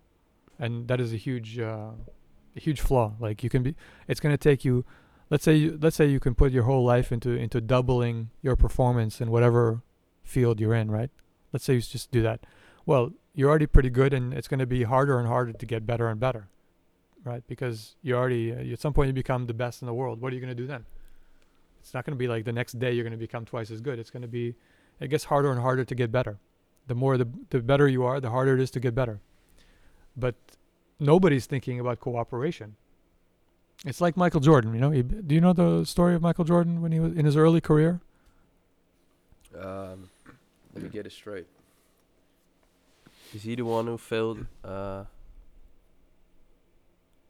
and 0.58 0.88
that 0.88 1.02
is 1.02 1.14
a 1.14 1.18
huge 1.18 1.60
uh, 1.60 1.92
a 2.56 2.60
huge 2.60 2.80
flaw. 2.82 3.14
Like 3.20 3.44
you 3.44 3.50
can 3.50 3.64
be, 3.64 3.76
it's 4.08 4.20
going 4.20 4.34
to 4.34 4.38
take 4.38 4.64
you. 4.64 4.86
Let's 5.30 5.44
say 5.44 5.56
you, 5.56 5.78
let's 5.82 5.96
say 5.96 6.06
you 6.06 6.20
can 6.20 6.36
put 6.36 6.52
your 6.52 6.64
whole 6.64 6.84
life 6.86 7.12
into 7.12 7.32
into 7.32 7.60
doubling 7.60 8.30
your 8.42 8.56
performance 8.56 9.20
in 9.20 9.32
whatever 9.32 9.82
field 10.24 10.60
you're 10.60 10.76
in, 10.76 10.90
right? 10.92 11.10
Let's 11.52 11.66
say 11.66 11.74
you 11.76 11.82
just 11.82 12.12
do 12.12 12.22
that. 12.22 12.46
Well, 12.86 13.12
you're 13.34 13.50
already 13.50 13.68
pretty 13.68 13.90
good, 13.90 14.14
and 14.14 14.34
it's 14.34 14.48
going 14.48 14.60
to 14.60 14.66
be 14.66 14.84
harder 14.84 15.20
and 15.20 15.28
harder 15.28 15.54
to 15.54 15.66
get 15.66 15.86
better 15.86 16.08
and 16.08 16.20
better, 16.20 16.48
right? 17.24 17.44
Because 17.48 17.96
you 18.02 18.16
already 18.16 18.54
uh, 18.54 18.74
at 18.74 18.80
some 18.80 18.94
point 18.94 19.08
you 19.08 19.14
become 19.14 19.48
the 19.48 19.54
best 19.54 19.82
in 19.82 19.88
the 19.88 19.94
world. 19.94 20.22
What 20.22 20.32
are 20.32 20.36
you 20.36 20.42
going 20.42 20.56
to 20.56 20.62
do 20.62 20.68
then? 20.68 20.86
It's 21.82 21.94
not 21.94 22.06
going 22.06 22.16
to 22.16 22.20
be 22.20 22.30
like 22.30 22.46
the 22.46 22.54
next 22.54 22.80
day 22.80 22.94
you're 22.94 23.04
going 23.04 23.12
to 23.12 23.18
become 23.18 23.44
twice 23.44 23.70
as 23.70 23.82
good. 23.82 24.00
It's 24.00 24.10
going 24.10 24.22
to 24.22 24.28
be 24.28 24.56
it 25.00 25.10
gets 25.10 25.26
harder 25.26 25.52
and 25.52 25.60
harder 25.60 25.84
to 25.84 25.96
get 25.96 26.12
better. 26.12 26.40
The 26.88 26.96
more 26.96 27.18
the 27.18 27.28
the 27.50 27.60
better 27.60 27.88
you 27.88 28.04
are, 28.04 28.20
the 28.20 28.30
harder 28.30 28.56
it 28.56 28.62
is 28.62 28.72
to 28.72 28.80
get 28.80 28.94
better. 28.94 29.20
But 30.16 30.36
nobody's 31.00 31.46
thinking 31.46 31.80
about 31.80 32.00
cooperation. 32.00 32.76
It's 33.86 34.00
like 34.00 34.16
Michael 34.16 34.40
Jordan, 34.40 34.74
you 34.74 34.80
know. 34.80 34.92
He, 34.92 35.02
do 35.02 35.36
you 35.36 35.42
know 35.42 35.54
the 35.54 35.86
story 35.86 36.16
of 36.16 36.22
Michael 36.22 36.46
Jordan 36.46 36.82
when 36.82 36.92
he 36.92 37.00
was 37.00 37.14
in 37.14 37.26
his 37.26 37.36
early 37.36 37.62
career? 37.62 38.00
Um, 39.60 40.10
let 40.74 40.84
me 40.84 40.90
get 40.90 41.06
it 41.06 41.12
straight. 41.12 41.48
Is 43.34 43.44
he 43.44 43.56
the 43.56 43.66
one 43.66 43.88
who 43.88 43.98
failed 43.98 44.46
uh, 44.64 45.04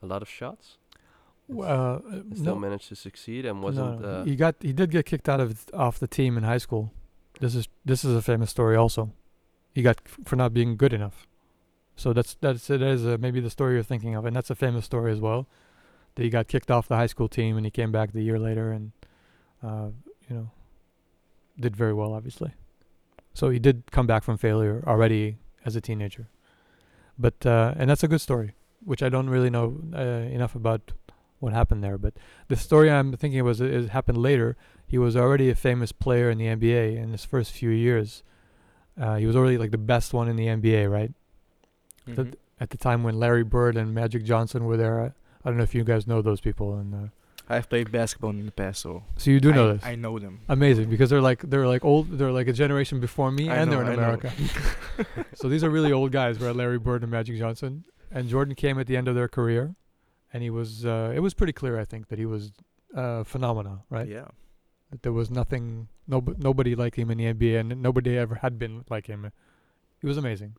a 0.02 0.06
lot 0.06 0.22
of 0.22 0.30
shots? 0.30 0.78
Uh, 1.50 2.00
still 2.34 2.56
no, 2.56 2.56
managed 2.56 2.88
to 2.88 2.96
succeed 2.96 3.46
and 3.46 3.62
wasn't 3.62 4.02
no. 4.02 4.08
uh, 4.08 4.24
he 4.24 4.36
got 4.36 4.56
he 4.62 4.72
did 4.72 4.92
get 4.92 5.06
kicked 5.06 5.28
out 5.28 5.42
of 5.42 5.66
off 5.74 6.00
the 6.00 6.08
team 6.08 6.38
in 6.38 6.44
high 6.44 6.58
school. 6.58 6.92
This 7.40 7.54
is 7.56 7.68
this 7.84 8.06
is 8.06 8.16
a 8.16 8.22
famous 8.22 8.50
story 8.50 8.78
also. 8.78 9.12
He 9.74 9.82
got 9.82 10.00
for 10.24 10.36
not 10.36 10.54
being 10.54 10.78
good 10.78 10.94
enough. 10.94 11.28
So 11.96 12.14
that's 12.14 12.36
that's 12.36 12.70
it 12.70 12.82
is 12.82 13.06
uh, 13.06 13.18
maybe 13.20 13.40
the 13.40 13.50
story 13.50 13.76
you're 13.76 13.84
thinking 13.84 14.16
of, 14.16 14.26
and 14.26 14.36
that's 14.36 14.50
a 14.50 14.56
famous 14.56 14.86
story 14.86 15.12
as 15.12 15.20
well. 15.20 15.48
That 16.16 16.24
he 16.24 16.30
got 16.30 16.48
kicked 16.48 16.70
off 16.70 16.88
the 16.88 16.96
high 16.96 17.08
school 17.08 17.28
team 17.28 17.58
and 17.58 17.66
he 17.66 17.72
came 17.72 17.92
back 17.92 18.12
the 18.12 18.22
year 18.22 18.38
later 18.38 18.72
and, 18.72 18.92
uh, 19.64 19.88
you 20.30 20.36
know, 20.36 20.52
did 21.60 21.76
very 21.76 21.94
well 21.94 22.14
obviously. 22.14 22.54
So 23.34 23.50
he 23.50 23.58
did 23.58 23.92
come 23.92 24.06
back 24.06 24.24
from 24.24 24.38
failure 24.38 24.84
already 24.86 25.38
as 25.66 25.76
a 25.76 25.82
teenager. 25.82 26.30
But 27.18 27.46
uh, 27.46 27.74
and 27.78 27.90
that's 27.90 28.04
a 28.04 28.08
good 28.08 28.22
story, 28.22 28.54
which 28.84 29.02
I 29.02 29.10
don't 29.10 29.30
really 29.30 29.50
know 29.50 29.82
uh, 29.96 30.30
enough 30.32 30.56
about 30.56 30.92
what 31.40 31.54
happened 31.54 31.84
there. 31.84 31.98
But 31.98 32.14
the 32.48 32.56
story 32.56 32.92
I'm 32.92 33.16
thinking 33.18 33.44
was 33.44 33.60
it 33.62 33.90
happened 33.90 34.18
later. 34.18 34.56
He 34.88 34.98
was 34.98 35.16
already 35.16 35.50
a 35.50 35.56
famous 35.56 35.92
player 35.92 36.30
in 36.30 36.38
the 36.38 36.46
NBA 36.46 36.98
in 36.98 37.12
his 37.12 37.26
first 37.26 37.52
few 37.52 37.70
years. 37.70 38.24
Uh, 39.00 39.16
he 39.18 39.26
was 39.26 39.36
already 39.36 39.58
like 39.58 39.72
the 39.72 39.78
best 39.78 40.14
one 40.14 40.28
in 40.28 40.36
the 40.36 40.48
NBA, 40.48 40.90
right? 40.92 41.12
The- 42.06 42.26
Mhm. 42.26 42.34
At 42.60 42.70
the 42.70 42.78
time 42.78 43.04
when 43.04 43.20
Larry 43.20 43.44
Bird 43.44 43.76
and 43.76 43.94
Magic 43.94 44.24
Johnson 44.24 44.64
were 44.66 44.78
there. 44.78 45.02
I, 45.02 45.06
I 45.08 45.50
don't 45.50 45.58
know 45.58 45.64
if 45.64 45.76
you 45.76 45.84
guys 45.84 46.08
know 46.08 46.22
those 46.22 46.40
people. 46.40 46.76
And 46.78 46.94
uh, 46.96 47.08
I've 47.50 47.68
played 47.68 47.92
basketball 47.92 48.30
in 48.30 48.46
the 48.46 48.52
past, 48.54 48.82
so 48.82 49.04
so 49.18 49.32
you 49.32 49.40
do 49.42 49.52
know 49.52 49.70
I, 49.72 49.74
this. 49.74 49.86
I 49.86 49.96
know 49.96 50.18
them. 50.20 50.40
Amazing 50.48 50.90
because 50.90 51.10
they're 51.10 51.20
like 51.22 51.42
they're 51.50 51.68
like 51.68 51.84
old. 51.84 52.18
They're 52.18 52.32
like 52.32 52.48
a 52.48 52.54
generation 52.54 53.00
before 53.02 53.32
me, 53.32 53.50
I 53.50 53.58
and 53.58 53.70
know, 53.72 53.78
they're 53.84 53.92
in 53.94 54.00
I. 54.00 54.04
America. 54.04 54.32
so 55.34 55.50
these 55.50 55.64
are 55.64 55.70
really 55.70 55.92
old 55.92 56.12
guys, 56.14 56.40
right? 56.40 56.56
Larry 56.56 56.80
Bird 56.80 57.02
and 57.02 57.12
Magic 57.12 57.38
Johnson. 57.38 57.84
And 58.12 58.30
Jordan 58.30 58.56
came 58.56 58.80
at 58.80 58.88
the 58.88 58.96
end 58.96 59.08
of 59.10 59.16
their 59.16 59.28
career, 59.28 59.76
and 60.32 60.42
he 60.44 60.50
was. 60.50 60.86
Uh, 60.86 61.12
it 61.14 61.20
was 61.20 61.34
pretty 61.34 61.54
clear, 61.54 61.78
I 61.80 61.84
think, 61.86 62.08
that 62.10 62.20
he 62.20 62.26
was 62.28 62.54
uh, 62.96 63.24
phenomena, 63.26 63.82
right? 63.90 64.08
Yeah. 64.08 64.28
There 65.02 65.12
was 65.12 65.30
nothing, 65.30 65.88
no, 66.08 66.24
nobody 66.38 66.76
like 66.76 66.96
him 66.96 67.10
in 67.10 67.18
the 67.18 67.34
NBA, 67.34 67.60
and 67.60 67.82
nobody 67.82 68.18
ever 68.18 68.36
had 68.36 68.60
been 68.60 68.86
like 68.90 69.08
him. 69.08 69.32
He 70.00 70.08
was 70.08 70.18
amazing, 70.18 70.56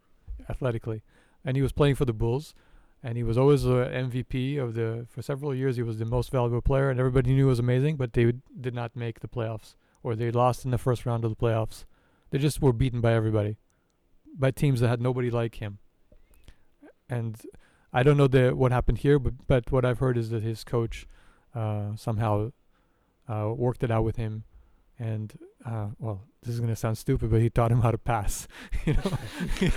athletically, 0.49 1.03
and 1.45 1.57
he 1.57 1.63
was 1.63 1.73
playing 1.73 1.95
for 1.95 2.05
the 2.05 2.13
Bulls, 2.13 2.55
and 3.03 3.17
he 3.17 3.23
was 3.23 3.39
always 3.39 3.63
the 3.63 3.87
MVP 3.93 4.59
of 4.59 4.75
the. 4.75 5.07
For 5.09 5.23
several 5.23 5.55
years, 5.55 5.77
he 5.77 5.83
was 5.83 5.99
the 5.99 6.05
most 6.05 6.31
valuable 6.31 6.63
player, 6.63 6.91
and 6.91 6.99
everybody 6.99 7.31
knew 7.31 7.37
he 7.37 7.45
was 7.45 7.59
amazing. 7.59 7.97
But 7.97 8.15
they 8.15 8.33
did 8.61 8.75
not 8.75 8.97
make 8.97 9.21
the 9.21 9.29
playoffs, 9.29 9.75
or 10.03 10.17
they 10.17 10.31
lost 10.31 10.65
in 10.65 10.71
the 10.71 10.79
first 10.79 11.05
round 11.07 11.25
of 11.25 11.31
the 11.31 11.37
playoffs. 11.37 11.85
They 12.31 12.39
just 12.39 12.63
were 12.63 12.73
beaten 12.73 13.01
by 13.01 13.13
everybody, 13.13 13.59
by 14.37 14.51
teams 14.51 14.81
that 14.81 14.89
had 14.89 15.01
nobody 15.01 15.31
like 15.31 15.57
him. 15.57 15.79
And 17.09 17.41
I 17.93 18.03
don't 18.03 18.17
know 18.17 18.27
the 18.27 18.57
what 18.57 18.73
happened 18.73 18.99
here, 18.99 19.19
but 19.19 19.47
but 19.47 19.71
what 19.71 19.85
I've 19.85 19.99
heard 20.01 20.17
is 20.17 20.31
that 20.31 20.43
his 20.43 20.65
coach 20.65 21.07
uh, 21.55 21.95
somehow 21.97 22.51
uh, 23.29 23.53
worked 23.57 23.83
it 23.83 23.91
out 23.91 24.05
with 24.05 24.17
him, 24.17 24.45
and 24.99 25.33
uh, 25.65 25.89
well, 25.99 26.23
this 26.43 26.55
is 26.55 26.61
gonna 26.61 26.77
sound 26.77 26.99
stupid, 26.99 27.31
but 27.31 27.41
he 27.41 27.51
taught 27.51 27.73
him 27.73 27.81
how 27.81 27.91
to 27.91 27.99
pass. 27.99 28.47
you 28.85 28.95
know, 28.95 29.19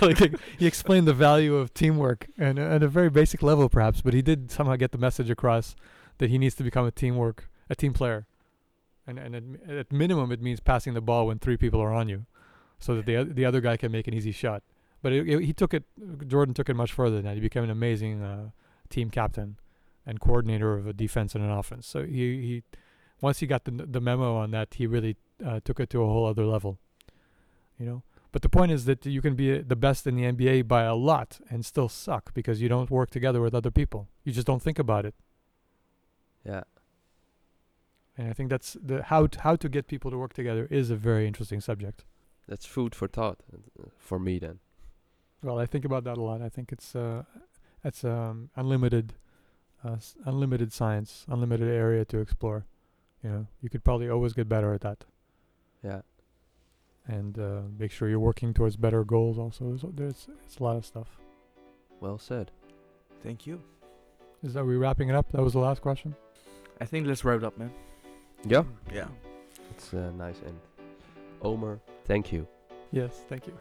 like 0.00 0.18
he 0.58 0.66
explained 0.66 1.06
the 1.08 1.14
value 1.14 1.56
of 1.56 1.72
teamwork 1.74 2.26
and 2.38 2.58
at 2.58 2.82
a 2.82 2.88
very 2.88 3.10
basic 3.10 3.42
level, 3.42 3.68
perhaps, 3.68 4.00
but 4.00 4.14
he 4.14 4.22
did 4.22 4.50
somehow 4.50 4.76
get 4.76 4.92
the 4.92 4.98
message 4.98 5.30
across 5.30 5.74
that 6.18 6.30
he 6.30 6.38
needs 6.38 6.54
to 6.56 6.62
become 6.64 6.86
a 6.86 6.90
teamwork, 6.90 7.48
a 7.70 7.74
team 7.74 7.92
player, 7.92 8.26
and 9.06 9.18
and 9.18 9.58
at, 9.66 9.76
at 9.76 9.92
minimum, 9.92 10.30
it 10.32 10.42
means 10.42 10.60
passing 10.60 10.94
the 10.94 11.00
ball 11.00 11.26
when 11.26 11.38
three 11.38 11.56
people 11.56 11.80
are 11.80 11.92
on 11.92 12.08
you, 12.08 12.26
so 12.78 12.94
that 12.96 13.06
the 13.06 13.24
the 13.24 13.44
other 13.44 13.60
guy 13.60 13.76
can 13.76 13.90
make 13.92 14.06
an 14.08 14.14
easy 14.14 14.32
shot. 14.32 14.62
But 15.00 15.12
it, 15.12 15.28
it- 15.28 15.44
he 15.44 15.52
took 15.52 15.72
it. 15.72 15.84
Jordan 16.26 16.54
took 16.54 16.68
it 16.68 16.74
much 16.74 16.92
further 16.92 17.16
than 17.16 17.24
that. 17.24 17.34
He 17.34 17.40
became 17.40 17.62
an 17.64 17.70
amazing 17.70 18.20
uh, 18.22 18.50
team 18.90 19.10
captain 19.10 19.56
and 20.04 20.20
coordinator 20.20 20.74
of 20.74 20.86
a 20.86 20.92
defense 20.92 21.34
and 21.34 21.44
an 21.44 21.50
offense. 21.50 21.86
So 21.86 22.02
he, 22.04 22.40
he 22.42 22.62
once 23.20 23.38
he 23.40 23.46
got 23.46 23.64
the 23.64 23.70
the 23.70 24.00
memo 24.00 24.36
on 24.36 24.50
that, 24.52 24.74
he 24.74 24.86
really 24.86 25.16
uh, 25.44 25.60
took 25.64 25.80
it 25.80 25.90
to 25.90 26.02
a 26.02 26.06
whole 26.06 26.26
other 26.26 26.44
level. 26.46 26.78
You 27.78 27.86
know. 27.86 28.02
But 28.30 28.42
the 28.42 28.48
point 28.50 28.72
is 28.72 28.84
that 28.84 29.06
you 29.06 29.22
can 29.22 29.34
be 29.34 29.58
uh, 29.58 29.62
the 29.66 29.76
best 29.76 30.06
in 30.06 30.14
the 30.14 30.24
NBA 30.24 30.68
by 30.68 30.82
a 30.82 30.94
lot 30.94 31.40
and 31.50 31.64
still 31.64 31.88
suck 31.88 32.34
because 32.34 32.60
you 32.60 32.68
don't 32.68 32.90
work 32.90 33.10
together 33.10 33.40
with 33.40 33.54
other 33.54 33.70
people. 33.70 34.08
You 34.24 34.32
just 34.32 34.46
don't 34.46 34.62
think 34.62 34.78
about 34.78 35.06
it. 35.06 35.14
yeah. 36.44 36.64
And 38.16 38.28
I 38.28 38.32
think 38.32 38.50
that's 38.50 38.76
the 38.84 39.02
how 39.04 39.28
t- 39.28 39.38
how 39.40 39.56
to 39.56 39.68
get 39.68 39.86
people 39.86 40.10
to 40.10 40.18
work 40.18 40.32
together 40.34 40.66
is 40.70 40.90
a 40.90 40.96
very 40.96 41.26
interesting 41.26 41.60
subject. 41.60 42.04
That's 42.48 42.66
food 42.66 42.94
for 42.94 43.06
thought 43.08 43.38
uh, 43.52 43.84
for 43.98 44.18
me 44.18 44.38
then. 44.38 44.58
Well, 45.42 45.58
I 45.58 45.66
think 45.66 45.84
about 45.84 46.02
that 46.04 46.18
a 46.18 46.22
lot. 46.22 46.42
I 46.42 46.48
think 46.48 46.72
it's 46.72 46.96
uh, 46.96 47.22
it's 47.84 48.02
um, 48.04 48.50
unlimited, 48.56 49.14
uh, 49.84 49.92
s- 49.92 50.16
unlimited 50.24 50.72
science, 50.72 51.24
unlimited 51.28 51.68
area 51.68 52.04
to 52.06 52.18
explore. 52.18 52.66
You 53.22 53.30
know, 53.30 53.46
you 53.60 53.68
could 53.68 53.82
probably 53.84 54.08
always 54.08 54.32
get 54.32 54.48
better 54.48 54.72
at 54.72 54.80
that, 54.82 55.04
Yeah. 55.82 56.02
and 57.06 57.36
uh, 57.38 57.62
make 57.78 57.90
sure 57.90 58.08
you're 58.08 58.20
working 58.20 58.54
towards 58.54 58.76
better 58.76 59.02
goals. 59.04 59.38
Also, 59.38 59.64
there's 59.66 59.84
there's 59.94 60.28
it's 60.44 60.58
a 60.58 60.62
lot 60.62 60.76
of 60.76 60.84
stuff. 60.86 61.08
Well 62.00 62.18
said. 62.18 62.50
Thank 63.22 63.46
you. 63.46 63.60
Is 64.44 64.54
that 64.54 64.64
we 64.64 64.76
wrapping 64.76 65.08
it 65.08 65.16
up? 65.16 65.32
That 65.32 65.42
was 65.42 65.52
the 65.54 65.58
last 65.58 65.82
question. 65.82 66.14
I 66.80 66.84
think 66.84 67.08
let's 67.08 67.24
wrap 67.24 67.38
it 67.38 67.44
up, 67.44 67.58
man. 67.58 67.72
Yeah. 68.44 68.62
Yeah. 68.94 69.08
It's 69.72 69.92
a 69.92 70.12
nice 70.12 70.40
end. 70.46 70.58
Omer, 71.42 71.80
thank 72.04 72.30
you. 72.32 72.46
Yes, 72.92 73.24
thank 73.28 73.46
you. 73.48 73.58